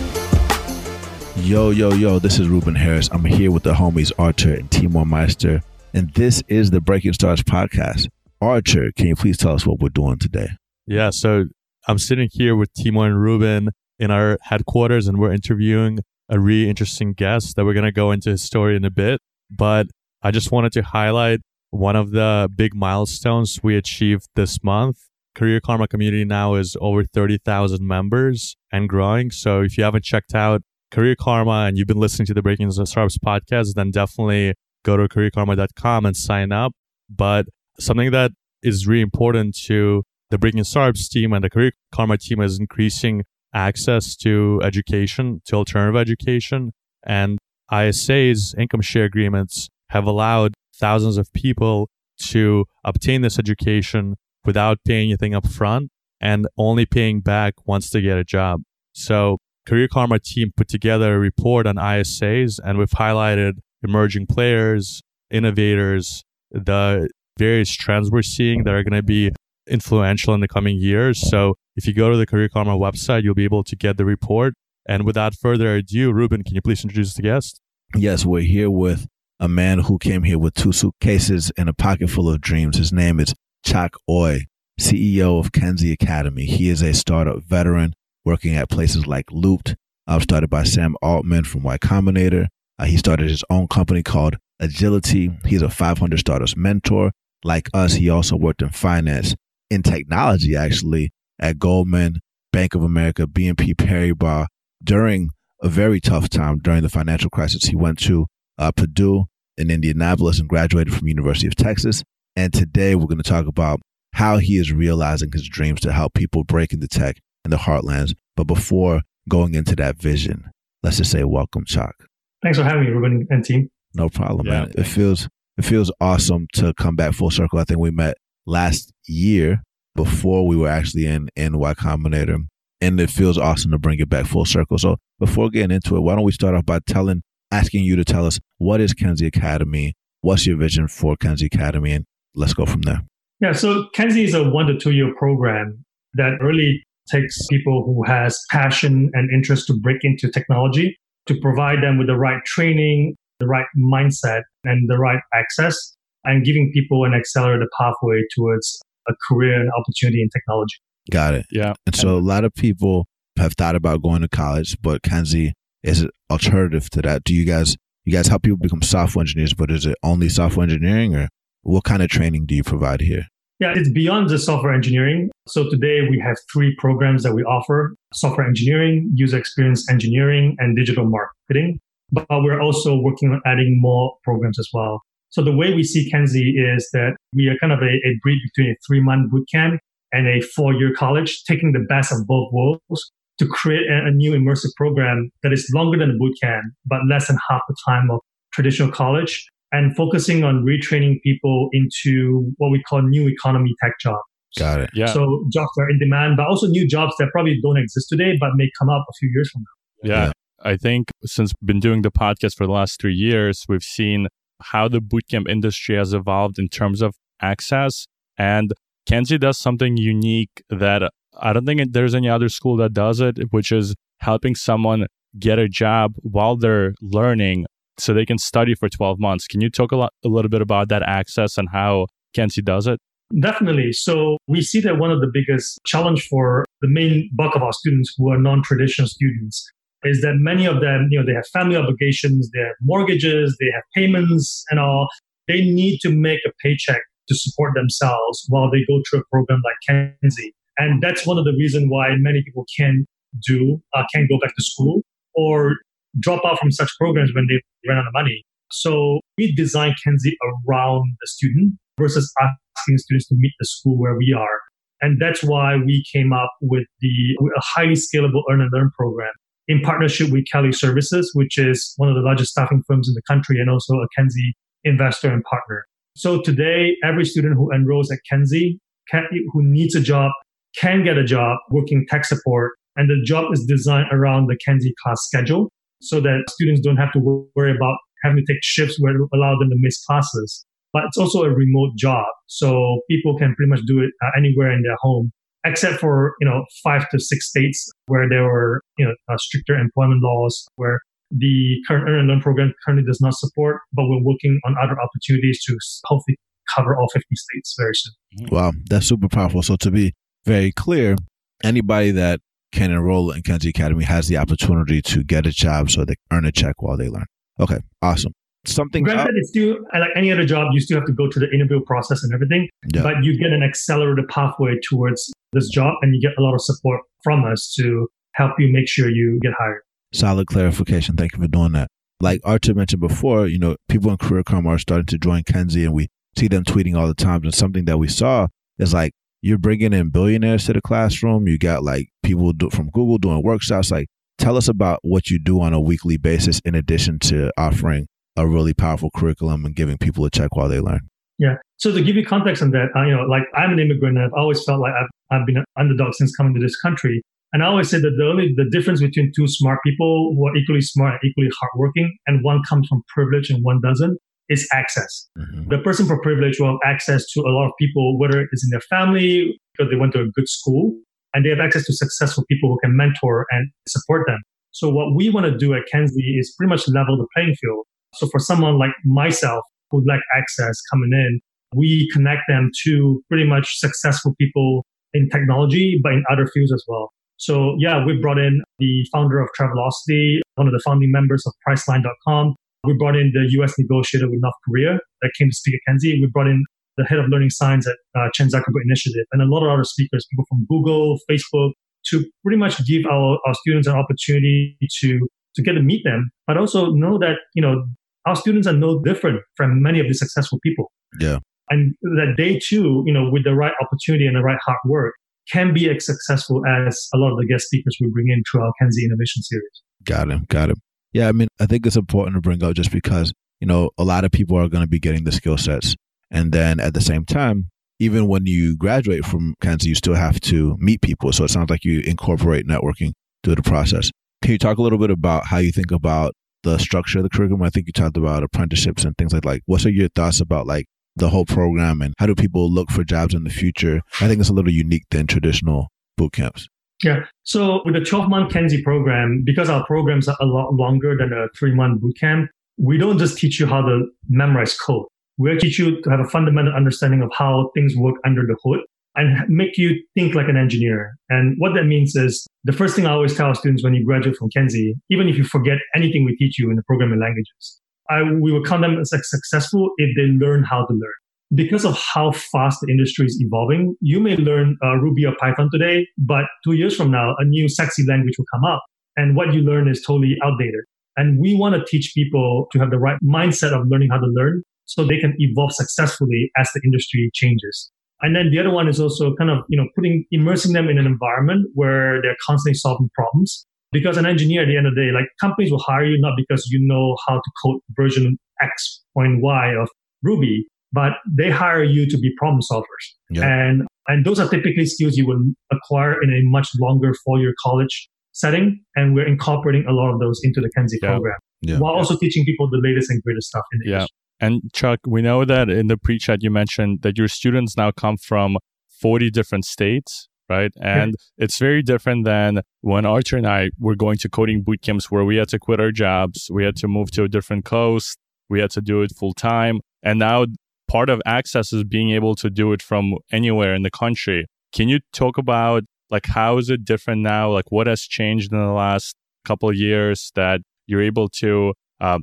Yo, 1.38 1.69
yo, 1.69 1.94
yo, 1.94 2.19
this 2.19 2.38
is 2.38 2.47
Ruben 2.50 2.75
Harris. 2.75 3.09
I'm 3.12 3.23
here 3.23 3.51
with 3.51 3.63
the 3.63 3.73
homies 3.73 4.12
Artur 4.19 4.56
and 4.56 4.69
Timur 4.69 5.06
Meyster, 5.06 5.63
and 5.94 6.13
this 6.13 6.44
is 6.47 6.72
the 6.72 6.81
Breaking 6.81 7.13
Stars 7.13 7.41
podcast. 7.44 8.09
Artur, 8.41 8.91
can 8.95 9.07
you 9.07 9.16
please 9.16 9.38
tell 9.38 9.53
us 9.53 9.66
what 9.66 9.79
we're 9.79 9.89
doing 9.89 10.19
today? 10.19 10.50
Yeah, 10.85 11.12
so 11.12 11.45
I'm 11.89 11.97
sitting 11.97 12.29
here 12.31 12.55
with 12.55 12.72
Timur 12.73 13.07
and 13.07 13.19
Ruben 13.19 13.69
in 13.97 14.11
our 14.11 14.38
headquarters, 14.44 15.07
and 15.07 15.17
we're 15.17 15.31
interviewing 15.31 16.01
a 16.29 16.39
really 16.39 16.69
interesting 16.69 17.13
guest 17.13 17.55
that 17.55 17.66
we're 17.66 17.73
going 17.73 17.83
to 17.83 17.91
go 17.91 18.11
into 18.11 18.29
his 18.29 18.44
story 18.44 18.75
in 18.75 18.85
a 18.85 18.91
bit. 18.91 19.19
But 19.50 19.88
I 20.22 20.29
just 20.29 20.51
wanted 20.51 20.72
to 20.73 20.83
highlight 20.83 21.39
one 21.72 21.95
of 21.95 22.11
the 22.11 22.47
big 22.55 22.75
milestones 22.75 23.61
we 23.63 23.75
achieved 23.75 24.27
this 24.35 24.63
month. 24.63 25.00
Career 25.33 25.59
Karma 25.59 25.88
community 25.88 26.25
now 26.25 26.53
is 26.53 26.77
over 26.79 27.03
30,000 27.03 27.79
members 27.81 28.56
and 28.71 28.88
growing. 28.88 29.31
So 29.31 29.61
if 29.61 29.75
you 29.75 29.83
haven't 29.83 30.03
checked 30.03 30.35
out 30.35 30.61
Career 30.91 31.16
Karma 31.19 31.66
and 31.66 31.75
you've 31.75 31.88
been 31.88 32.00
listening 32.00 32.27
to 32.27 32.35
the 32.35 32.44
Breaking 32.44 32.67
the 32.67 32.85
Startups 32.85 33.17
podcast, 33.17 33.73
then 33.73 33.89
definitely 33.89 34.53
go 34.85 34.95
to 34.95 35.07
careerkarma.com 35.07 36.06
and 36.06 36.16
sign 36.16 36.51
up. 36.51 36.71
But 37.09 37.47
something 37.79 38.11
that 38.11 38.33
is 38.61 38.85
really 38.85 39.01
important 39.01 39.57
to 39.63 40.03
the 40.29 40.38
Breaking 40.38 40.63
Startups 40.63 41.07
team 41.09 41.34
and 41.34 41.44
the 41.44 41.50
Career 41.50 41.72
Karma 41.91 42.17
team 42.17 42.41
is 42.41 42.59
increasing 42.59 43.23
access 43.53 44.16
to 44.17 44.59
education, 44.63 45.41
to 45.45 45.56
alternative 45.56 46.00
education. 46.00 46.72
And 47.03 47.40
ISAs, 47.72 48.57
income 48.57 48.81
share 48.81 49.06
agreements, 49.06 49.69
have 49.89 50.06
allowed 50.06 50.53
thousands 50.75 51.18
of 51.18 51.31
people 51.34 51.89
to 52.28 52.66
obtain 52.84 53.22
this 53.22 53.39
education 53.39 54.16
without 54.45 54.78
paying 54.85 55.09
anything 55.09 55.34
up 55.34 55.47
front 55.47 55.89
and 56.22 56.47
only 56.57 56.85
paying 56.85 57.22
back 57.22 57.53
once 57.66 57.89
they 57.89 58.01
get 58.01 58.18
a 58.18 58.23
job. 58.23 58.62
So 58.94 59.38
Career 59.66 59.88
Karma 59.88 60.19
team 60.19 60.51
put 60.56 60.68
together 60.68 61.16
a 61.16 61.19
report 61.19 61.66
on 61.66 61.75
ISAs 61.75 62.59
and 62.63 62.78
we've 62.78 62.89
highlighted 62.89 63.53
emerging 63.84 64.28
players, 64.28 65.01
innovators, 65.31 66.23
the 66.51 67.09
various 67.38 67.72
trends 67.72 68.12
we're 68.12 68.22
seeing 68.22 68.63
that 68.63 68.73
are 68.73 68.84
going 68.84 68.94
to 68.94 69.03
be 69.03 69.31
influential 69.69 70.34
in 70.34 70.41
the 70.41 70.47
coming 70.47 70.78
years. 70.78 71.19
So 71.19 71.56
if 71.75 71.88
you 71.88 71.94
go 71.94 72.09
to 72.09 72.18
the 72.18 72.25
Career 72.25 72.50
Karma 72.50 72.78
website, 72.78 73.24
you'll 73.24 73.35
be 73.35 73.46
able 73.46 73.63
to 73.63 73.75
get 73.75 73.97
the 73.97 74.06
report. 74.06 74.53
And 74.88 75.06
without 75.06 75.35
further 75.35 75.75
ado, 75.75 76.12
Ruben, 76.12 76.44
can 76.44 76.56
you 76.56 76.62
please 76.62 76.84
introduce 76.84 77.13
the 77.13 77.22
guest? 77.22 77.62
Yes, 77.96 78.25
we're 78.25 78.41
here 78.41 78.69
with 78.69 79.07
a 79.40 79.47
man 79.47 79.80
who 79.80 79.97
came 79.97 80.24
here 80.24 80.38
with 80.38 80.53
two 80.53 80.72
suitcases 80.72 81.52
and 81.57 81.69
a 81.69 81.74
pocket 81.74 82.09
full 82.09 82.30
of 82.30 82.41
dreams. 82.41 82.78
His 82.78 82.91
name 82.91 83.19
is 83.19 83.34
Chok 83.63 83.96
Ooi, 84.09 84.44
CEO 84.80 85.40
of 85.40 85.52
Kenzie 85.52 85.91
Academy. 85.91 86.46
He 86.46 86.69
is 86.69 86.81
a 86.81 86.94
startup 86.94 87.44
veteran 87.44 87.94
working 88.25 88.56
at 88.56 88.69
places 88.69 89.07
like 89.07 89.28
Loopt, 89.28 89.75
uh, 90.07 90.19
started 90.19 90.50
by 90.50 90.63
Sam 90.63 90.96
Altman 91.01 91.46
from 91.46 91.63
Y 91.63 91.78
Combinator. 91.78 92.47
Uh, 92.78 92.86
he 92.86 92.97
started 92.97 93.30
his 93.30 93.44
own 93.50 93.68
company 93.68 94.03
called 94.03 94.38
Agility. 94.59 95.31
He's 95.46 95.62
a 95.62 95.69
500 95.69 96.19
startups 96.19 96.56
mentor. 96.57 97.12
Like 97.44 97.69
us, 97.74 97.94
he 97.94 98.09
also 98.09 98.36
worked 98.36 98.62
in 98.62 98.69
finance 98.69 99.36
in 99.69 99.84
technology, 99.84 100.56
actually, 100.56 101.12
at 101.40 101.59
Goldman, 101.59 102.19
Bank 102.52 102.75
of 102.75 102.84
America, 102.84 103.28
BNP 103.28 103.75
Paribas 103.75 104.47
during 104.84 105.30
a 105.62 105.69
very 105.69 106.00
tough 106.00 106.30
time 106.30 106.59
during 106.59 106.81
the 106.81 106.90
financial 106.90 107.30
crisis. 107.30 107.66
He 107.66 107.75
went 107.75 108.00
to 108.00 108.25
uh, 108.57 108.72
Purdue 108.72 109.25
in 109.57 109.69
Indianapolis 109.69 110.40
and 110.40 110.47
graduated 110.47 110.94
from 110.94 111.07
University 111.07 111.47
of 111.47 111.56
Texas. 111.56 112.03
And 112.35 112.53
today 112.53 112.96
we're 112.96 113.07
going 113.07 113.22
to 113.22 113.30
talk 113.30 113.46
about 113.46 113.81
how 114.13 114.38
he 114.38 114.57
is 114.57 114.72
realizing 114.72 115.31
his 115.31 115.47
dreams 115.47 115.81
to 115.81 115.91
help 115.91 116.13
people 116.13 116.44
break 116.44 116.74
into 116.74 116.88
tech 116.88 117.18
in 117.46 117.51
the 117.51 117.57
heartlands. 117.57 118.13
But 118.36 118.46
before 118.46 119.01
going 119.28 119.53
into 119.53 119.75
that 119.75 119.97
vision, 119.97 120.50
let's 120.81 120.97
just 120.97 121.12
say 121.12 121.24
welcome, 121.24 121.66
Chuck. 121.66 121.96
Thanks 122.41 122.57
for 122.57 122.63
having 122.63 122.86
me, 122.86 122.91
Ruben 122.91 123.28
and 123.30 123.44
team. 123.44 123.69
No 123.94 124.09
problem, 124.09 124.47
yeah, 124.47 124.62
man. 124.62 124.72
It 124.75 124.86
feels 124.86 125.28
it 125.57 125.66
feels 125.66 125.91
awesome 126.00 126.47
to 126.53 126.74
come 126.75 126.96
back 126.96 127.13
full 127.13 127.31
circle. 127.31 127.59
I 127.59 127.66
think 127.66 127.80
we 127.80 127.91
met 127.91 128.16
last 128.46 128.94
year 129.09 129.64
before 129.96 130.47
we 130.47 130.56
were 130.56 130.69
actually 130.69 131.06
in, 131.06 131.30
in 131.36 131.57
Y 131.57 131.74
Combinator. 131.74 132.38
And 132.81 133.00
it 133.00 133.10
feels 133.10 133.38
awesome 133.38 133.72
to 133.72 133.78
bring 133.78 134.00
it 134.00 134.07
back 134.07 134.25
full 134.25 134.45
circle. 134.45 134.78
So 134.78 134.98
before 135.19 135.50
getting 135.50 135.72
into 135.72 135.98
it, 135.98 136.01
why 136.01 136.16
don't 136.16 136.24
we 136.24 136.31
start 136.31 136.56
off 136.56 136.66
by 136.66 136.80
telling, 136.88 137.22
asking 137.51 137.83
you 137.83 137.98
to 137.98 138.06
tell 138.06 138.25
us 138.25 138.39
what 138.57 138.80
is 138.80 138.94
Kenzie 138.94 139.28
Academy? 139.28 139.94
What's 140.22 140.48
your 140.48 140.57
vision 140.57 140.88
for 140.88 141.18
Kenzie 141.18 141.48
Academy? 141.48 141.92
And 141.92 142.06
let's 142.36 142.54
go 142.54 142.66
from 142.66 142.81
there. 142.81 143.01
Yeah, 143.42 143.54
so 143.54 143.88
Kenzie 143.94 144.24
is 144.24 144.33
a 144.33 144.50
one 144.50 144.68
to 144.68 144.78
two 144.78 144.92
year 144.92 145.13
program 145.18 145.83
that 146.13 146.38
really 146.42 146.81
takes 147.10 147.45
people 147.48 147.83
who 147.86 148.04
has 148.10 148.39
passion 148.51 149.10
and 149.13 149.30
interest 149.31 149.68
to 149.68 149.74
break 149.74 150.04
into 150.04 150.30
technology 150.30 150.95
to 151.25 151.36
provide 151.42 151.83
them 151.83 151.98
with 151.98 152.07
the 152.07 152.18
right 152.18 152.44
training, 152.45 153.16
the 153.39 153.48
right 153.48 153.66
mindset, 153.78 154.42
and 154.63 154.89
the 154.89 154.98
right 154.98 155.19
access 155.33 155.95
and 156.24 156.44
giving 156.44 156.72
people 156.74 157.06
an 157.06 157.13
accelerated 157.13 157.68
pathway 157.80 158.22
towards 158.36 158.81
a 159.09 159.15
career 159.27 159.59
and 159.59 159.69
opportunity 159.77 160.21
in 160.21 160.29
technology. 160.29 160.75
Got 161.11 161.33
it. 161.33 161.45
Yeah. 161.51 161.73
And 161.85 161.95
so 161.95 162.17
a 162.17 162.19
lot 162.19 162.44
of 162.44 162.53
people 162.53 163.07
have 163.38 163.53
thought 163.53 163.75
about 163.75 164.01
going 164.01 164.21
to 164.21 164.27
college, 164.27 164.77
but 164.81 165.01
Kenzie 165.01 165.53
is 165.83 166.01
an 166.01 166.09
alternative 166.29 166.89
to 166.91 167.01
that. 167.01 167.23
Do 167.23 167.33
you 167.33 167.45
guys 167.45 167.75
you 168.06 168.13
guys 168.13 168.27
help 168.27 168.44
people 168.44 168.57
become 168.57 168.81
software 168.81 169.21
engineers, 169.21 169.53
but 169.53 169.71
is 169.71 169.85
it 169.85 169.95
only 170.03 170.29
software 170.29 170.63
engineering 170.63 171.15
or 171.15 171.29
what 171.61 171.83
kind 171.83 172.01
of 172.01 172.09
training 172.09 172.45
do 172.45 172.56
you 172.56 172.63
provide 172.63 173.01
here? 173.01 173.25
Yeah, 173.59 173.73
it's 173.75 173.91
beyond 173.91 174.29
just 174.29 174.45
software 174.45 174.73
engineering. 174.73 175.29
So 175.47 175.69
today 175.69 176.01
we 176.09 176.19
have 176.25 176.38
three 176.51 176.75
programs 176.77 177.23
that 177.23 177.33
we 177.33 177.44
offer 177.44 177.95
software 178.13 178.47
engineering, 178.47 179.11
user 179.15 179.38
experience 179.38 179.89
engineering, 179.89 180.56
and 180.59 180.77
digital 180.77 181.06
marketing. 181.06 181.79
But 182.11 182.25
we're 182.29 182.61
also 182.61 182.97
working 182.97 183.31
on 183.31 183.41
adding 183.45 183.77
more 183.79 184.15
programs 184.23 184.57
as 184.57 184.69
well. 184.73 185.01
So 185.30 185.44
the 185.44 185.56
way 185.56 185.74
we 185.74 185.84
see 185.84 186.10
Kenzie 186.10 186.56
is 186.58 186.90
that 186.94 187.16
we 187.34 187.48
are 187.48 187.58
kind 187.60 187.72
of 187.72 187.80
a, 187.80 187.92
a 187.92 188.12
breed 188.24 188.40
between 188.54 188.72
a 188.72 188.76
three 188.88 189.02
month 189.02 189.31
boot 189.31 189.48
camp 189.54 189.80
and 190.12 190.28
a 190.28 190.42
four 190.42 190.74
year 190.74 190.94
college, 190.94 191.44
taking 191.44 191.72
the 191.72 191.86
best 191.88 192.12
of 192.12 192.26
both 192.26 192.50
worlds 192.52 193.12
to 193.38 193.48
create 193.48 193.88
a, 193.90 194.08
a 194.08 194.12
new 194.12 194.31
immersive 194.31 194.70
program 194.76 195.30
that 195.44 195.54
is 195.54 195.70
longer 195.74 195.98
than 195.98 196.12
a 196.12 196.18
boot 196.18 196.36
camp, 196.42 196.66
but 196.86 197.00
less 197.10 197.28
than 197.28 197.38
half 197.50 197.62
the 197.68 197.76
time 197.88 198.10
of 198.12 198.20
traditional 198.54 198.92
college 198.92 199.46
and 199.72 199.96
focusing 199.96 200.44
on 200.44 200.66
retraining 200.66 201.22
people 201.24 201.70
into 201.74 202.52
what 202.58 202.72
we 202.72 202.81
call 202.84 203.02
new 203.02 203.28
economy 203.28 203.74
tech 203.84 203.94
jobs. 204.02 204.20
Got 204.58 204.81
it. 204.81 204.90
Yeah. 204.96 205.14
So 205.14 205.46
jobs 205.54 205.70
that 205.76 205.84
are 205.84 205.90
in 205.92 206.00
demand, 206.00 206.38
but 206.38 206.48
also 206.48 206.68
new 206.68 206.88
jobs 206.88 207.14
that 207.20 207.30
probably 207.31 207.60
don't 207.62 207.78
exist 207.78 208.08
today, 208.10 208.34
but 208.40 208.50
may 208.56 208.70
come 208.80 208.90
up 208.90 209.06
a 209.08 209.14
few 209.20 209.30
years 209.31 209.52
from 209.52 209.62
now. 209.62 210.10
Yeah. 210.10 210.26
Yeah. 210.26 210.31
I 210.62 210.76
think 210.76 211.12
since 211.24 211.54
we've 211.62 211.68
been 211.68 211.80
doing 211.80 212.02
the 212.02 212.12
podcast 212.12 212.56
for 212.58 212.66
the 212.66 212.74
last 212.74 213.00
three 213.00 213.14
years, 213.14 213.64
we've 213.70 213.84
seen 213.84 214.28
how 214.61 214.88
the 214.88 215.00
bootcamp 215.00 215.50
industry 215.50 215.95
has 215.95 216.13
evolved 216.13 216.59
in 216.59 216.69
terms 216.69 217.01
of 217.01 217.15
access. 217.41 218.07
And 218.38 218.73
Kenzie 219.06 219.38
does 219.38 219.57
something 219.57 219.97
unique 219.97 220.63
that 220.69 221.11
I 221.39 221.53
don't 221.53 221.65
think 221.65 221.94
there's 221.94 222.15
any 222.15 222.29
other 222.29 222.50
school 222.50 222.77
that 222.77 222.94
does 222.94 223.19
it, 223.21 223.38
which 223.51 223.71
is 223.71 223.95
helping 224.17 224.56
someone 224.56 225.07
get 225.38 225.59
a 225.59 225.69
job 225.69 226.13
while 226.21 226.57
they're 226.57 226.94
learning 227.01 227.65
so 227.97 228.13
they 228.13 228.25
can 228.25 228.38
study 228.38 228.75
for 228.75 228.89
12 228.89 229.19
months. 229.19 229.47
Can 229.47 229.61
you 229.61 229.69
talk 229.69 229.91
a, 229.91 229.95
lot, 229.95 230.13
a 230.23 230.27
little 230.27 230.50
bit 230.50 230.61
about 230.61 230.89
that 230.89 231.03
access 231.03 231.57
and 231.57 231.69
how 231.71 232.07
Kenzie 232.33 232.61
does 232.61 232.88
it? 232.88 233.00
Definitely. 233.41 233.91
So 233.91 234.38
we 234.47 234.61
see 234.61 234.79
that 234.81 234.97
one 234.97 235.11
of 235.11 235.21
the 235.21 235.29
biggest 235.31 235.79
challenge 235.85 236.27
for 236.27 236.65
the 236.81 236.88
main 236.88 237.29
bulk 237.35 237.56
of 237.56 237.61
our 237.61 237.73
students 237.73 238.13
who 238.17 238.31
are 238.31 238.39
non-traditional 238.39 239.07
students 239.07 239.69
is 240.04 240.22
that 240.22 240.36
many 240.38 240.66
of 240.66 240.81
them, 240.81 241.07
you 241.12 241.19
know, 241.19 241.25
they 241.25 241.34
have 241.34 241.48
family 241.48 241.75
obligations, 241.75 242.50
they 242.54 242.62
have 242.62 242.75
mortgages, 242.81 243.57
they 243.60 243.69
have 243.74 243.84
payments 243.96 244.63
and 244.69 244.80
all. 244.80 245.07
They 245.48 245.62
need 245.62 246.00
to 246.01 246.10
make 246.10 246.40
a 246.46 246.51
paycheck 246.63 247.01
to 247.28 247.36
support 247.36 247.74
themselves 247.75 248.46
while 248.50 248.69
they 248.72 248.80
go 248.88 249.01
through 249.10 249.19
a 249.19 249.24
program 249.31 249.62
like 249.63 250.12
Kenzie. 250.22 250.54
And 250.78 251.01
that's 251.01 251.25
one 251.25 251.38
of 251.38 251.46
the 251.46 251.54
reasons 251.57 251.88
why 251.90 252.16
many 252.18 252.42
people 252.44 252.66
can 252.78 253.06
do, 253.46 253.81
uh, 253.94 254.04
can 254.13 254.28
go 254.30 254.40
back 254.40 254.56
to 254.56 254.63
school 254.63 255.01
or 255.36 255.75
drop 256.19 256.42
out 256.45 256.60
from 256.60 256.72
such 256.72 256.92
programs 257.00 257.31
when 257.36 257.48
they 257.48 257.62
run 257.88 257.98
out 257.98 258.07
of 258.07 258.13
money. 258.13 258.44
So 258.72 259.19
we 259.38 259.54
design 259.56 259.95
Kenzie 260.04 260.38
around 260.68 261.04
the 261.19 261.28
student 261.28 261.74
versus 262.00 262.31
asking 262.42 262.98
students 263.00 263.28
to 263.28 263.36
meet 263.38 263.52
the 263.60 263.66
school 263.66 263.98
where 263.98 264.16
we 264.16 264.34
are. 264.38 264.60
And 265.02 265.19
that's 265.19 265.44
why 265.44 265.75
we 265.78 266.04
came 266.12 266.34
up 266.34 266.52
with 266.62 266.86
the 267.02 267.38
a 267.56 267.62
highly 267.62 267.94
scalable 267.94 268.44
earn 268.52 268.62
and 268.62 268.69
learn 268.74 268.92
program 268.98 269.31
in 269.69 269.80
partnership 269.81 270.31
with 270.31 270.44
Kelly 270.51 270.71
Services, 270.71 271.31
which 271.36 271.57
is 271.57 271.94
one 271.98 272.10
of 272.10 272.16
the 272.16 272.21
largest 272.21 272.51
staffing 272.51 272.83
firms 272.88 273.07
in 273.07 273.13
the 273.13 273.21
country 273.27 273.60
and 273.60 273.69
also 273.69 273.94
a 273.94 274.07
Kenzie 274.18 274.57
investor 274.83 275.31
and 275.31 275.44
partner. 275.44 275.86
So 276.16 276.42
today, 276.42 276.95
every 277.04 277.24
student 277.24 277.56
who 277.56 277.71
enrolls 277.71 278.12
at 278.12 278.18
Kenzie, 278.27 278.80
can, 279.10 279.25
who 279.54 279.63
needs 279.63 279.95
a 279.95 280.01
job, 280.01 280.31
can 280.75 281.04
get 281.04 281.18
a 281.18 281.24
job 281.24 281.60
working 281.69 282.06
tech 282.10 282.25
support. 282.25 282.74
And 282.95 283.10
the 283.10 283.24
job 283.24 283.54
is 283.54 283.63
designed 283.66 284.07
around 284.12 284.48
the 284.48 284.57
Kenzie 284.66 284.94
class 285.04 285.21
schedule 285.21 285.71
so 286.01 286.19
that 286.19 286.44
students 286.50 286.81
don't 286.81 286.98
have 286.98 287.13
to 287.13 287.19
worry 287.56 287.71
about 287.71 287.98
having 288.24 288.44
to 288.44 288.54
take 288.54 288.60
shifts 288.63 288.98
where 289.00 289.16
it 289.16 289.21
allow 289.33 289.57
them 289.57 289.69
to 289.69 289.75
miss 289.77 290.04
classes. 290.06 290.66
But 290.92 291.04
it's 291.06 291.18
also 291.18 291.44
a 291.44 291.50
remote 291.50 291.92
job. 291.95 292.25
So 292.48 293.01
people 293.10 293.38
can 293.38 293.54
pretty 293.56 293.69
much 293.69 293.81
do 293.86 294.00
it 294.00 294.10
uh, 294.24 294.31
anywhere 294.36 294.71
in 294.71 294.81
their 294.81 294.98
home, 295.00 295.31
except 295.65 296.00
for, 296.00 296.33
you 296.39 296.47
know, 296.47 296.63
five 296.83 297.09
to 297.09 297.19
six 297.19 297.50
states 297.50 297.89
where 298.07 298.27
there 298.29 298.44
were, 298.44 298.81
you 298.97 299.06
know, 299.06 299.13
uh, 299.31 299.38
stricter 299.38 299.75
employment 299.75 300.21
laws 300.23 300.67
where 300.75 301.00
the 301.31 301.77
current 301.88 302.07
earn 302.07 302.19
and 302.19 302.27
learn 302.27 302.41
program 302.41 302.73
currently 302.83 303.06
does 303.06 303.21
not 303.21 303.33
support, 303.35 303.81
but 303.94 304.06
we're 304.07 304.23
working 304.23 304.59
on 304.65 304.75
other 304.81 304.95
opportunities 305.00 305.63
to 305.65 305.77
hopefully 306.06 306.38
cover 306.75 306.95
all 306.95 307.07
50 307.13 307.25
states 307.35 307.75
very 307.77 307.91
soon. 307.94 308.47
Wow, 308.51 308.71
that's 308.89 309.07
super 309.07 309.27
powerful. 309.27 309.61
So 309.61 309.75
to 309.77 309.91
be 309.91 310.13
very 310.45 310.71
clear, 310.71 311.15
anybody 311.63 312.11
that 312.11 312.39
can 312.71 312.91
enroll 312.91 313.31
in 313.31 313.41
Kenzie 313.41 313.69
Academy 313.69 314.06
has 314.06 314.27
the 314.27 314.38
opportunity 314.38 315.01
to 315.01 315.23
get 315.23 315.45
a 315.45 315.51
job 315.51 315.89
so 315.89 316.06
they 316.06 316.15
earn 316.31 316.45
a 316.45 316.51
check 316.51 316.81
while 316.81 316.97
they 316.97 317.09
learn. 317.09 317.25
Okay, 317.59 317.79
awesome. 318.01 318.33
Something 318.65 319.03
Granted, 319.03 319.35
it's 319.38 319.50
still 319.50 319.77
like 319.94 320.09
any 320.15 320.31
other 320.31 320.45
job, 320.45 320.67
you 320.73 320.81
still 320.81 320.97
have 320.97 321.07
to 321.07 321.13
go 321.13 321.29
through 321.31 321.47
the 321.47 321.53
interview 321.53 321.79
process 321.85 322.23
and 322.23 322.33
everything, 322.33 322.67
Yeah. 322.94 323.03
but 323.03 323.23
you 323.23 323.38
get 323.38 323.51
an 323.51 323.63
accelerated 323.63 324.27
pathway 324.27 324.75
towards 324.88 325.31
this 325.53 325.69
job 325.69 325.95
and 326.01 326.13
you 326.13 326.21
get 326.21 326.38
a 326.38 326.41
lot 326.41 326.53
of 326.53 326.61
support 326.61 327.01
from 327.23 327.45
us 327.45 327.73
to 327.79 328.07
help 328.33 328.53
you 328.59 328.71
make 328.71 328.88
sure 328.88 329.09
you 329.09 329.39
get 329.41 329.53
hired. 329.57 329.81
solid 330.11 330.47
clarification. 330.47 331.15
Thank 331.15 331.33
you 331.33 331.41
for 331.41 331.47
doing 331.47 331.71
that. 331.73 331.88
Like 332.19 332.41
Artur 332.44 332.73
mentioned 332.73 333.00
before, 333.01 333.47
you 333.47 333.59
know, 333.59 333.75
people 333.88 334.09
in 334.11 334.17
Career 334.17 334.44
Karma 334.44 334.69
are 334.71 334.77
starting 334.79 335.06
to 335.06 335.17
join 335.17 335.44
Kenzie 335.44 335.85
and 335.85 335.94
we 335.94 336.07
see 336.38 336.47
them 336.47 336.63
tweeting 336.63 336.95
all 336.97 337.07
the 337.07 337.13
time. 337.13 337.44
And 337.44 337.53
something 337.53 337.85
that 337.85 337.97
we 338.00 338.07
saw 338.07 338.47
is 338.79 338.94
like 338.94 339.13
you're 339.41 339.57
bringing 339.59 339.94
in 339.94 340.09
billionaires 340.09 340.65
to 340.65 340.73
the 340.73 340.81
classroom. 340.81 341.47
You 341.47 341.57
got 341.57 341.83
like 341.83 342.09
people 342.23 342.51
do, 342.53 342.69
from 342.71 342.89
Google 342.89 343.19
doing 343.19 343.41
workshops. 343.44 343.89
Like, 343.91 344.07
tell 344.39 344.57
us 344.57 344.67
about 344.67 345.00
what 345.03 345.29
you 345.29 345.39
do 345.39 345.61
on 345.61 345.73
a 345.73 345.79
weekly 345.79 346.17
basis 346.17 346.59
in 346.65 346.73
addition 346.75 347.19
to 347.19 347.51
offering 347.57 348.07
a 348.39 348.47
really 348.47 348.74
powerful 348.74 349.09
curriculum 349.15 349.65
and 349.65 349.75
giving 349.75 349.97
people 349.97 350.25
a 350.25 350.30
check 350.30 350.56
while 350.56 350.69
they 350.69 350.80
learn. 350.80 351.01
Yeah. 351.38 351.56
So 351.77 351.91
to 351.91 352.01
give 352.01 352.15
you 352.15 352.25
context 352.25 352.62
on 352.62 352.71
that, 352.71 352.89
uh, 352.95 353.03
you 353.03 353.15
know, 353.15 353.24
like 353.24 353.44
I'm 353.56 353.71
an 353.71 353.80
immigrant 353.80 354.18
and 354.18 354.25
I've 354.25 354.33
always 354.33 354.63
felt 354.63 354.81
like 354.81 354.94
I've, 354.94 355.07
I've 355.31 355.45
been 355.45 355.57
an 355.57 355.65
underdog 355.77 356.13
since 356.13 356.36
coming 356.36 356.53
to 356.56 356.59
this 356.59 356.75
country. 356.81 357.21
And 357.51 357.63
I 357.63 357.68
always 357.68 357.89
say 357.89 358.00
that 358.00 358.13
the 358.18 358.25
only 358.25 358.53
the 358.56 358.69
difference 358.69 359.01
between 359.01 359.31
two 359.36 359.47
smart 359.47 359.80
people 359.83 360.36
who 360.36 360.47
are 360.47 360.56
equally 360.56 360.81
smart 360.81 361.13
and 361.13 361.30
equally 361.30 361.50
hardworking, 361.59 362.15
and 362.27 362.44
one 362.44 362.62
comes 362.68 362.88
from 362.88 363.01
privilege 363.13 363.50
and 363.50 363.63
one 363.63 363.80
doesn't, 363.81 364.18
is 364.50 364.68
access. 364.71 365.27
Mhm. 365.38 365.69
The 365.69 365.80
person 365.80 366.06
for 366.06 366.21
privilege 366.21 366.59
will 366.59 366.68
have 366.68 366.80
access 366.85 367.25
to 367.33 367.42
a 367.42 367.50
lot 367.50 367.68
of 367.68 367.71
people, 367.80 368.19
whether 368.19 368.42
it's 368.42 368.63
in 368.63 368.69
their 368.71 368.81
family 368.81 369.59
because 369.74 369.89
they 369.89 369.97
went 369.97 370.13
to 370.13 370.21
a 370.21 370.27
good 370.27 370.47
school, 370.47 370.94
and 371.33 371.45
they 371.45 371.50
have 371.50 371.59
access 371.59 371.85
to 371.85 371.94
successful 371.94 372.44
people 372.50 372.69
who 372.69 372.77
can 372.83 372.95
mentor 372.95 373.45
and 373.51 373.71
support 373.88 374.27
them. 374.27 374.39
So 374.71 374.89
what 374.89 375.15
we 375.15 375.30
want 375.30 375.45
to 375.47 375.57
do 375.57 375.74
at 375.74 375.83
Kenzie 375.92 376.38
is 376.38 376.53
pretty 376.57 376.69
much 376.69 376.88
level 376.88 377.18
the 377.18 377.27
playing 377.35 377.56
field. 377.56 377.85
So 378.15 378.27
for 378.31 378.39
someone 378.39 378.77
like 378.77 378.91
myself 379.06 379.63
who'd 379.91 380.06
like 380.07 380.21
access 380.35 380.75
coming 380.91 381.09
in, 381.13 381.39
we 381.75 382.09
connect 382.11 382.41
them 382.47 382.71
to 382.85 383.21
pretty 383.29 383.45
much 383.45 383.77
successful 383.77 384.33
people 384.39 384.85
in 385.13 385.29
technology, 385.29 386.00
but 386.01 386.13
in 386.13 386.23
other 386.31 386.47
fields 386.47 386.71
as 386.73 386.83
well. 386.87 387.11
So 387.37 387.75
yeah, 387.80 388.04
we 388.06 388.18
brought 388.18 388.37
in 388.37 388.61
the 388.80 389.06
founder 389.11 389.39
of 389.39 389.49
Travelocity, 389.57 390.39
one 390.56 390.68
of 390.68 390.73
the 390.73 390.81
founding 390.83 391.11
members 391.11 391.44
of 391.45 391.54
Priceline.com. 391.68 392.56
We 392.85 392.94
brought 392.94 393.16
in 393.16 393.31
the 393.33 393.45
U.S. 393.59 393.73
negotiator 393.78 394.30
with 394.30 394.39
North 394.42 394.56
Korea 394.68 394.99
that 395.21 395.31
came 395.37 395.49
to 395.49 395.56
speak 395.56 395.75
at 395.75 395.80
Kenzie. 395.87 396.19
We 396.19 396.28
brought 396.31 396.47
in 396.47 396.63
the 396.97 397.06
head 397.06 397.19
of 397.19 397.25
learning 397.30 397.49
science 397.49 397.87
at 397.87 397.95
uh, 398.16 398.30
Chan 398.33 398.49
Zuckerberg 398.49 398.83
Initiative 398.85 399.25
and 399.31 399.42
a 399.42 399.45
lot 399.45 399.63
of 399.63 399.71
other 399.71 399.83
speakers, 399.83 400.25
people 400.31 400.45
from 400.49 400.66
Google, 400.69 401.18
Facebook, 401.30 401.71
to 402.07 402.25
pretty 402.44 402.57
much 402.57 402.85
give 402.85 403.06
our, 403.06 403.39
our 403.45 403.54
students 403.54 403.87
an 403.87 403.95
opportunity 403.95 404.78
to 404.99 405.19
to 405.56 405.63
get 405.63 405.73
to 405.73 405.81
meet 405.81 406.04
them, 406.04 406.30
but 406.45 406.57
also 406.57 406.92
know 406.92 407.18
that 407.18 407.37
you 407.56 407.61
know 407.61 407.83
our 408.26 408.35
students 408.35 408.68
are 408.68 408.73
no 408.73 409.02
different 409.02 409.42
from 409.56 409.81
many 409.81 409.99
of 409.99 410.07
the 410.07 410.14
successful 410.14 410.59
people. 410.61 410.92
Yeah. 411.19 411.40
And 411.69 411.94
that 412.02 412.35
they 412.38 412.59
too, 412.59 413.04
you 413.06 413.14
know, 413.14 413.30
with 413.31 413.44
the 413.44 413.54
right 413.54 413.73
opportunity 413.81 414.26
and 414.26 414.35
the 414.35 414.42
right 414.42 414.57
hard 414.66 414.80
work, 414.85 415.14
can 415.52 415.73
be 415.73 415.90
as 415.90 416.06
successful 416.06 416.61
as 416.66 417.07
a 417.14 417.18
lot 417.18 417.31
of 417.31 417.38
the 417.38 417.47
guest 417.47 417.66
speakers 417.66 417.97
we 417.99 418.09
bring 418.11 418.28
in 418.30 418.44
through 418.49 418.61
our 418.61 418.71
Kenzie 418.80 419.06
Innovation 419.06 419.42
Series. 419.44 419.81
Got 420.04 420.30
him. 420.30 420.45
Got 420.49 420.69
him. 420.69 420.78
Yeah, 421.14 421.28
I 421.28 421.31
mean, 421.31 421.47
I 421.59 421.66
think 421.66 421.85
it's 421.85 421.95
important 421.95 422.35
to 422.35 422.42
bring 422.42 422.64
up 422.64 422.76
just 422.76 422.92
because, 422.92 423.33
you 423.59 423.68
know, 423.68 423.90
a 423.97 424.04
lot 424.04 424.26
of 424.26 424.31
people 424.31 424.57
are 424.57 424.69
going 424.69 424.83
to 424.83 424.90
be 424.90 424.99
getting 424.99 425.23
the 425.23 425.31
skill 425.31 425.57
sets. 425.57 425.95
And 426.30 426.52
then 426.52 426.80
at 426.80 426.94
the 426.94 427.02
same 427.02 427.26
time, 427.26 427.69
even 427.99 428.28
when 428.28 428.45
you 428.45 428.78
graduate 428.78 429.26
from 429.26 429.56
Kenzie, 429.61 429.90
you 429.90 429.95
still 429.95 430.14
have 430.14 430.40
to 430.42 430.78
meet 430.80 431.02
people. 431.02 431.33
So 431.33 431.44
it 431.44 431.49
sounds 431.49 431.69
like 431.69 431.83
you 431.83 432.02
incorporate 432.02 432.68
networking 432.68 433.14
through 433.44 433.56
the 433.56 433.64
process. 433.64 434.11
Can 434.44 434.52
you 434.52 434.57
talk 434.57 434.78
a 434.78 434.81
little 434.81 434.99
bit 434.99 435.09
about 435.09 435.47
how 435.47 435.57
you 435.57 435.71
think 435.71 435.92
about 435.92 436.33
the 436.63 436.78
structure 436.78 437.19
of 437.19 437.23
the 437.23 437.30
curriculum? 437.30 437.63
I 437.63 437.69
think 437.69 437.87
you 437.87 437.94
talked 437.94 438.18
about 438.18 438.44
apprenticeships 438.44 439.04
and 439.04 439.18
things 439.18 439.33
like 439.33 439.45
like. 439.45 439.61
What 439.66 439.85
are 439.85 439.89
your 439.89 440.09
thoughts 440.09 440.39
about 440.39 440.68
like 440.68 440.85
the 441.16 441.30
whole 441.30 441.45
program 441.45 442.01
and 442.01 442.13
how 442.18 442.25
do 442.25 442.35
people 442.35 442.71
look 442.71 442.89
for 442.92 443.04
jobs 443.04 443.33
in 443.33 443.44
the 443.44 443.49
future? 443.49 444.01
I 444.21 444.28
think 444.28 444.39
it's 444.39 444.49
a 444.49 444.54
little 444.54 444.71
unique 444.71 445.06
than 445.11 445.28
traditional 445.28 445.87
boot 446.18 446.33
camps. 446.33 446.68
Yeah. 447.04 447.23
So 447.44 447.81
with 447.85 447.94
the 447.94 448.01
12 448.01 448.30
month 448.30 448.51
Kenzie 448.51 448.83
program, 448.83 449.44
because 449.45 449.69
our 449.69 449.85
programs 449.85 450.28
are 450.28 450.37
a 450.42 450.45
lot 450.45 450.73
longer 450.73 451.16
than 451.18 451.31
a 451.31 451.47
three 451.57 451.73
month 451.73 452.01
boot 452.01 452.18
camp, 452.19 452.49
we 452.78 452.97
don't 452.97 453.18
just 453.18 453.37
teach 453.37 453.59
you 453.59 453.68
how 453.68 453.81
to 453.81 454.07
memorize 454.28 454.78
code. 454.78 455.06
We 455.37 455.57
teach 455.57 455.80
you 455.80 456.01
to 456.01 456.09
have 456.09 456.19
a 456.19 456.28
fundamental 456.28 456.73
understanding 456.73 457.21
of 457.21 457.31
how 457.37 457.71
things 457.73 457.95
work 457.95 458.16
under 458.25 458.42
the 458.45 458.57
hood 458.63 458.81
and 459.19 459.28
make 459.49 459.78
you 459.78 459.90
think 460.16 460.33
like 460.33 460.47
an 460.47 460.57
engineer. 460.66 460.99
And 461.30 461.56
what 461.57 461.73
that 461.76 461.83
means 461.94 462.16
is 462.16 462.47
the 462.64 462.71
first 462.71 462.95
thing 462.95 463.06
I 463.06 463.11
always 463.11 463.35
tell 463.35 463.54
students 463.54 463.83
when 463.83 463.94
you 463.94 464.06
graduate 464.06 464.38
from 464.38 464.49
Kenzie, 464.56 464.95
even 465.09 465.28
if 465.28 465.38
you 465.38 465.44
forget 465.44 465.80
anything 465.94 466.23
we 466.23 466.35
teach 466.38 466.57
you 466.57 466.69
in 466.71 466.78
the 466.78 466.83
programming 466.88 467.19
languages, 467.19 467.81
I, 468.09 468.23
we 468.23 468.52
will 468.54 468.64
count 468.64 468.81
them 468.81 468.97
as 468.97 469.09
successful 469.11 469.92
if 469.97 470.09
they 470.18 470.28
learn 470.44 470.64
how 470.64 470.85
to 470.85 470.94
learn. 470.94 471.19
because 471.56 471.83
of 471.85 471.97
how 471.97 472.31
fast 472.31 472.80
the 472.81 472.92
industry 472.92 473.26
is 473.26 473.42
evolving, 473.42 473.95
you 474.02 474.19
may 474.19 474.35
learn 474.38 474.78
uh, 474.83 474.95
Ruby 474.97 475.26
or 475.26 475.33
Python 475.40 475.69
today, 475.71 476.07
but 476.18 476.45
two 476.64 476.73
years 476.73 476.95
from 476.95 477.09
now, 477.09 477.33
a 477.40 477.45
new 477.45 477.68
sexy 477.68 478.06
language 478.06 478.35
will 478.38 478.45
come 478.54 478.66
up. 478.66 478.83
And 479.18 479.35
what 479.35 479.54
you 479.54 479.61
learn 479.61 479.88
is 479.88 480.04
totally 480.06 480.38
outdated. 480.44 480.83
And 481.18 481.40
we 481.40 481.56
want 481.56 481.76
to 481.76 481.83
teach 481.85 482.14
people 482.16 482.68
to 482.71 482.80
have 482.80 482.92
the 482.92 482.99
right 482.99 483.18
mindset 483.23 483.73
of 483.73 483.88
learning 483.90 484.09
how 484.11 484.19
to 484.19 484.28
learn 484.28 484.61
so 484.85 485.04
they 485.04 485.18
can 485.18 485.33
evolve 485.40 485.73
successfully 485.73 486.52
as 486.57 486.69
the 486.73 486.81
industry 486.85 487.30
changes. 487.33 487.92
And 488.21 488.35
then 488.35 488.52
the 488.52 488.59
other 488.59 488.71
one 488.71 488.88
is 488.88 488.99
also 488.99 489.35
kind 489.35 489.49
of, 489.49 489.59
you 489.69 489.78
know, 489.78 489.88
putting, 489.95 490.26
immersing 490.31 490.73
them 490.73 490.90
in 490.90 490.97
an 490.97 491.06
environment 491.06 491.69
where 491.73 492.21
they're 492.21 492.38
constantly 492.45 492.76
solving 492.76 493.09
problems. 493.16 493.66
Because 493.92 494.18
an 494.18 494.28
engineer 494.28 494.61
at 494.61 494.68
the 494.68 494.78
end 494.78 494.85
of 494.85 494.94
the 494.94 495.02
day, 495.02 495.11
like 495.11 495.26
companies 495.42 495.71
will 495.71 495.80
hire 495.80 496.06
you 496.06 496.21
not 496.21 496.33
because 496.38 496.68
you 496.69 496.80
know 496.80 497.16
how 497.28 497.38
to 497.38 497.52
code 497.64 497.81
version 497.95 498.38
X 498.61 499.02
point 499.16 499.42
Y 499.42 499.73
of 499.81 499.90
Ruby, 500.21 500.68
but 500.94 501.14
they 501.28 501.49
hire 501.49 501.83
you 501.83 502.07
to 502.07 502.18
be 502.19 502.31
problem 502.38 502.61
solvers. 502.71 502.83
Yeah. 503.31 503.47
And 503.47 503.88
and 504.07 504.26
those 504.26 504.40
are 504.40 504.47
typically 504.47 504.85
skills 504.85 505.18
you 505.18 505.26
will 505.26 505.42
acquire 505.71 506.21
in 506.21 506.30
a 506.30 506.42
much 506.44 506.69
longer 506.80 507.14
four-year 507.26 507.56
college 507.64 508.09
setting. 508.31 508.80
And 508.95 509.16
we're 509.16 509.28
incorporating 509.28 509.85
a 509.90 509.92
lot 509.92 510.14
of 510.14 510.19
those 510.19 510.40
into 510.44 510.61
the 510.61 510.69
Kenzie 510.76 510.99
yeah. 511.02 511.09
program 511.09 511.38
yeah. 511.61 511.80
while 511.80 511.95
also 511.95 512.15
teaching 512.15 512.45
people 512.45 512.69
the 512.69 512.82
latest 512.84 513.10
and 513.10 513.23
greatest 513.23 513.47
stuff 513.47 513.63
in 513.73 513.80
the 513.80 513.89
yeah. 513.89 513.95
Industry. 513.95 514.15
And 514.39 514.62
Chuck, 514.74 515.00
we 515.06 515.22
know 515.22 515.46
that 515.46 515.69
in 515.69 515.88
the 515.88 515.98
pre-chat 515.98 516.41
you 516.41 516.50
mentioned 516.50 517.02
that 517.02 517.17
your 517.17 517.28
students 517.28 517.76
now 517.76 517.91
come 517.91 518.17
from 518.17 518.58
40 519.02 519.30
different 519.32 519.65
states, 519.65 520.30
right? 520.50 520.72
And 520.82 521.12
yeah. 521.12 521.46
it's 521.46 521.58
very 521.58 521.82
different 521.82 522.26
than 522.26 522.62
when 522.82 523.06
Artur 523.06 523.38
and 523.38 523.48
I 523.48 523.69
were 523.80 523.96
going 523.96 524.17
to 524.19 524.30
coding 524.30 524.63
boot 524.63 524.82
camps 524.82 525.12
where 525.12 525.26
we 525.26 525.38
had 525.38 525.50
to 525.50 525.60
quit 525.60 525.80
our 525.80 525.91
jobs, 525.91 526.50
we 526.52 526.63
had 526.63 526.76
to 526.78 526.88
move 526.88 527.12
to 527.12 527.24
a 527.24 527.28
different 527.28 527.65
coast, 527.65 528.17
we 528.50 528.60
had 528.60 528.72
to 528.72 528.82
do 528.82 529.02
it 529.02 529.12
full 529.17 529.34
time. 529.34 529.80
And 530.02 530.19
now 530.19 530.46
part 530.88 531.10
of 531.10 531.22
access 531.26 531.72
is 531.72 531.84
being 531.84 532.12
able 532.12 532.36
to 532.36 532.50
do 532.50 532.74
it 532.74 532.82
from 532.82 533.15
anywhere 533.32 533.76
in 533.76 533.84
the 533.84 533.91
country. 533.91 534.46
Can 534.74 534.89
you 534.89 535.00
talk 535.13 535.38
about 535.38 535.84
like 536.10 536.28
how 536.28 536.58
is 536.58 536.69
it 536.69 536.84
different 536.86 537.22
now? 537.22 537.52
Like 537.52 537.72
what 537.72 537.88
has 537.88 538.02
changed 538.02 538.52
in 538.52 538.60
the 538.60 538.72
last 538.72 539.15
couple 539.46 539.69
of 539.69 539.76
years 539.76 540.32
that 540.36 540.62
you're 540.88 541.02
able 541.02 541.30
to 541.30 541.74
uh, 542.02 542.19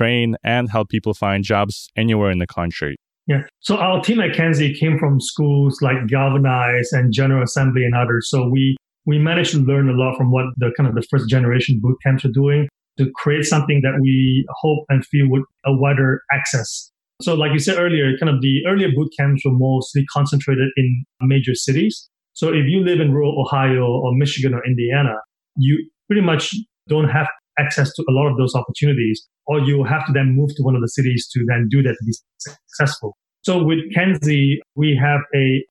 train 0.00 0.36
and 0.42 0.70
help 0.70 0.88
people 0.88 1.14
find 1.14 1.44
jobs 1.44 1.88
anywhere 1.96 2.30
in 2.30 2.38
the 2.38 2.46
country? 2.46 2.96
Yeah. 3.26 3.42
So 3.60 3.76
our 3.76 4.02
team 4.02 4.20
at 4.20 4.34
Kenzie 4.34 4.74
came 4.74 4.98
from 4.98 5.20
schools 5.20 5.80
like 5.82 6.06
Galvanize 6.06 6.90
and 6.92 7.12
General 7.12 7.42
Assembly 7.42 7.84
and 7.84 7.94
others. 7.94 8.28
So 8.30 8.48
we 8.48 8.76
we 9.06 9.18
managed 9.18 9.52
to 9.52 9.58
learn 9.58 9.88
a 9.88 9.92
lot 9.92 10.16
from 10.16 10.30
what 10.30 10.46
the 10.56 10.70
kind 10.76 10.88
of 10.88 10.94
the 10.94 11.06
first 11.10 11.28
generation 11.28 11.80
boot 11.82 11.96
camps 12.04 12.24
are 12.24 12.32
doing 12.32 12.68
to 12.98 13.10
create 13.14 13.44
something 13.44 13.80
that 13.82 13.98
we 14.00 14.44
hope 14.62 14.84
and 14.88 15.04
feel 15.06 15.28
would 15.30 15.42
a 15.64 15.72
wider 15.72 16.22
access 16.32 16.90
so, 17.20 17.34
like 17.34 17.52
you 17.52 17.58
said 17.58 17.78
earlier, 17.78 18.16
kind 18.18 18.34
of 18.34 18.40
the 18.40 18.62
earlier 18.66 18.88
boot 18.94 19.12
camps 19.18 19.44
were 19.44 19.52
mostly 19.52 20.04
concentrated 20.06 20.70
in 20.76 21.04
major 21.20 21.54
cities. 21.54 22.08
So, 22.32 22.48
if 22.48 22.64
you 22.66 22.80
live 22.80 22.98
in 23.00 23.12
rural 23.12 23.42
Ohio 23.42 23.84
or 23.84 24.14
Michigan 24.14 24.54
or 24.54 24.64
Indiana, 24.64 25.14
you 25.56 25.90
pretty 26.08 26.22
much 26.22 26.54
don't 26.88 27.08
have 27.08 27.28
access 27.60 27.92
to 27.94 28.04
a 28.08 28.12
lot 28.12 28.30
of 28.30 28.38
those 28.38 28.54
opportunities, 28.54 29.26
or 29.46 29.60
you 29.60 29.84
have 29.84 30.06
to 30.06 30.12
then 30.12 30.34
move 30.36 30.50
to 30.56 30.62
one 30.62 30.74
of 30.74 30.80
the 30.80 30.88
cities 30.88 31.28
to 31.34 31.44
then 31.46 31.68
do 31.70 31.82
that 31.82 31.96
to 31.98 32.04
be 32.06 32.12
successful. 32.38 33.16
So, 33.42 33.62
with 33.62 33.78
Kenzie, 33.94 34.60
we 34.76 34.98
have 35.00 35.20
a 35.34 35.64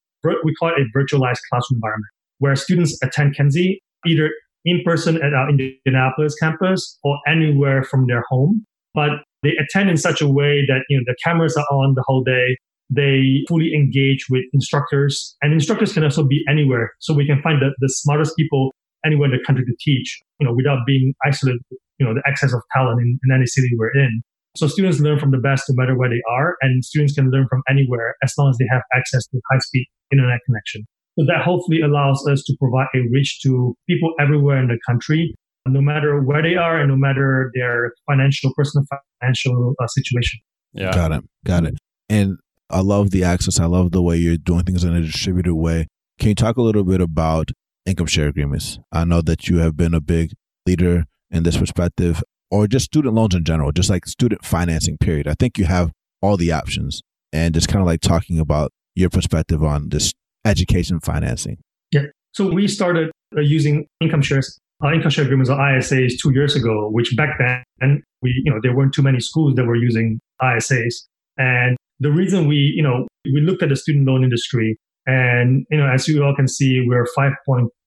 we 0.44 0.54
call 0.56 0.70
it 0.70 0.76
a 0.82 0.98
virtualized 0.98 1.40
classroom 1.50 1.78
environment 1.78 2.12
where 2.40 2.56
students 2.56 2.98
attend 3.04 3.36
Kenzie 3.36 3.82
either 4.06 4.30
in 4.66 4.82
person 4.84 5.18
at 5.18 5.34
our 5.34 5.50
Indianapolis 5.50 6.36
campus 6.36 6.98
or 7.04 7.18
anywhere 7.28 7.84
from 7.84 8.08
their 8.08 8.24
home. 8.30 8.66
But 8.94 9.10
they 9.44 9.52
attend 9.60 9.90
in 9.90 9.98
such 9.98 10.22
a 10.22 10.28
way 10.28 10.66
that 10.68 10.82
you 10.90 10.98
know 10.98 11.04
the 11.06 11.16
cameras 11.24 11.56
are 11.56 11.66
on 11.72 11.94
the 11.96 12.04
whole 12.06 12.24
day. 12.24 12.58
They 12.90 13.44
fully 13.48 13.74
engage 13.76 14.26
with 14.30 14.44
instructors, 14.52 15.36
and 15.42 15.54
instructors 15.54 15.94
can 15.94 16.04
also 16.04 16.26
be 16.26 16.44
anywhere. 16.50 16.92
So 17.00 17.14
we 17.14 17.26
can 17.26 17.42
find 17.42 17.62
the, 17.62 17.70
the 17.80 17.88
smartest 17.88 18.36
people 18.36 18.74
anywhere 19.06 19.32
in 19.32 19.38
the 19.38 19.44
country 19.46 19.64
to 19.64 19.76
teach, 19.80 20.20
you 20.40 20.48
know, 20.48 20.54
without 20.56 20.80
being 20.86 21.14
isolated, 21.26 21.62
you 21.98 22.06
know, 22.06 22.14
the 22.14 22.24
excess 22.26 22.54
of 22.54 22.62
talent 22.74 23.02
in, 23.02 23.20
in 23.24 23.36
any 23.36 23.46
city 23.46 23.70
we're 23.78 23.92
in. 23.92 24.22
So 24.56 24.68
students 24.68 25.00
learn 25.00 25.20
from 25.20 25.32
the 25.32 25.38
best 25.38 25.66
no 25.70 25.76
matter 25.78 25.98
where 25.98 26.10
they 26.10 26.22
are, 26.32 26.56
and 26.62 26.84
students 26.84 27.14
can 27.14 27.30
learn 27.30 27.48
from 27.50 27.62
anywhere 27.70 28.16
as 28.24 28.34
long 28.38 28.50
as 28.50 28.58
they 28.58 28.66
have 28.72 28.82
access 28.96 29.28
to 29.28 29.40
high 29.52 29.60
speed 29.60 29.86
internet 30.12 30.40
connection. 30.46 30.86
So 31.18 31.26
that 31.26 31.44
hopefully 31.44 31.82
allows 31.82 32.26
us 32.28 32.44
to 32.44 32.56
provide 32.60 32.88
a 32.96 33.00
reach 33.12 33.42
to 33.44 33.76
people 33.88 34.14
everywhere 34.20 34.58
in 34.58 34.68
the 34.68 34.80
country 34.88 35.36
no 35.68 35.82
matter 35.82 36.22
where 36.22 36.42
they 36.42 36.56
are 36.56 36.80
and 36.80 36.90
no 36.90 36.96
matter 36.96 37.52
their 37.54 37.94
financial, 38.10 38.52
personal 38.56 38.86
financial 39.22 39.76
uh, 39.80 39.88
situation. 39.88 40.40
Yeah. 40.74 40.94
Got 40.94 41.12
it. 41.12 41.24
Got 41.46 41.66
it. 41.66 41.78
And 42.10 42.38
I 42.70 42.82
love 42.82 43.12
the 43.12 43.24
access. 43.24 43.60
I 43.60 43.66
love 43.66 43.92
the 43.92 44.02
way 44.02 44.18
you're 44.18 44.38
doing 44.38 44.64
things 44.64 44.84
in 44.84 44.96
a 44.96 45.02
distributed 45.02 45.56
way. 45.56 45.88
Can 46.20 46.30
you 46.30 46.36
talk 46.36 46.58
a 46.58 46.62
little 46.62 46.84
bit 46.84 47.02
about 47.02 47.52
income 47.90 48.08
share 48.08 48.28
agreements? 48.28 48.80
I 48.92 49.06
know 49.06 49.22
that 49.22 49.48
you 49.48 49.58
have 49.58 49.76
been 49.76 49.94
a 49.94 50.02
big 50.02 50.34
leader 50.66 51.06
in 51.32 51.44
this 51.44 51.58
perspective, 51.58 52.24
or 52.52 52.68
just 52.68 52.86
student 52.86 53.14
loans 53.14 53.36
in 53.36 53.44
general, 53.44 53.72
just 53.72 53.90
like 53.90 54.06
student 54.06 54.46
financing, 54.46 54.98
period. 54.98 55.28
I 55.28 55.34
think 55.38 55.58
you 55.58 55.66
have 55.66 55.92
all 56.22 56.38
the 56.38 56.52
options 56.52 57.02
and 57.32 57.54
just 57.54 57.68
kind 57.68 57.82
of 57.82 57.88
like 57.88 58.02
talking 58.02 58.40
about 58.40 58.72
your 58.96 59.10
perspective 59.10 59.64
on 59.64 59.90
this 59.90 60.14
education 60.46 61.00
financing. 61.00 61.58
Yeah. 61.92 62.06
So 62.34 62.52
we 62.52 62.68
started 62.68 63.12
uh, 63.36 63.42
using 63.42 63.88
income 64.02 64.22
shares 64.22 64.60
uh, 64.84 64.94
income 64.94 65.10
share 65.10 65.26
agreements 65.26 65.50
or 65.50 65.58
ISAs 65.58 66.14
two 66.22 66.32
years 66.32 66.56
ago, 66.56 66.90
which 66.90 67.16
back 67.18 67.38
then 67.38 68.04
we, 68.22 68.42
you 68.44 68.52
know, 68.52 68.60
there 68.62 68.76
weren't 68.76 68.94
too 68.94 69.02
many 69.02 69.20
schools 69.20 69.56
that 69.56 69.66
were 69.66 69.76
using 69.76 70.20
ISAs. 70.42 70.94
And 71.38 71.78
the 72.00 72.12
reason 72.12 72.48
we, 72.48 72.56
you 72.56 72.84
know, 72.84 73.08
we 73.26 73.42
looked 73.42 73.62
at 73.62 73.70
the 73.70 73.76
student 73.76 74.08
loan 74.08 74.24
industry 74.24 74.78
and, 75.06 75.66
you 75.70 75.78
know, 75.78 75.88
as 75.88 76.08
you 76.08 76.24
all 76.24 76.36
can 76.36 76.48
see, 76.48 76.86
we're 76.88 77.06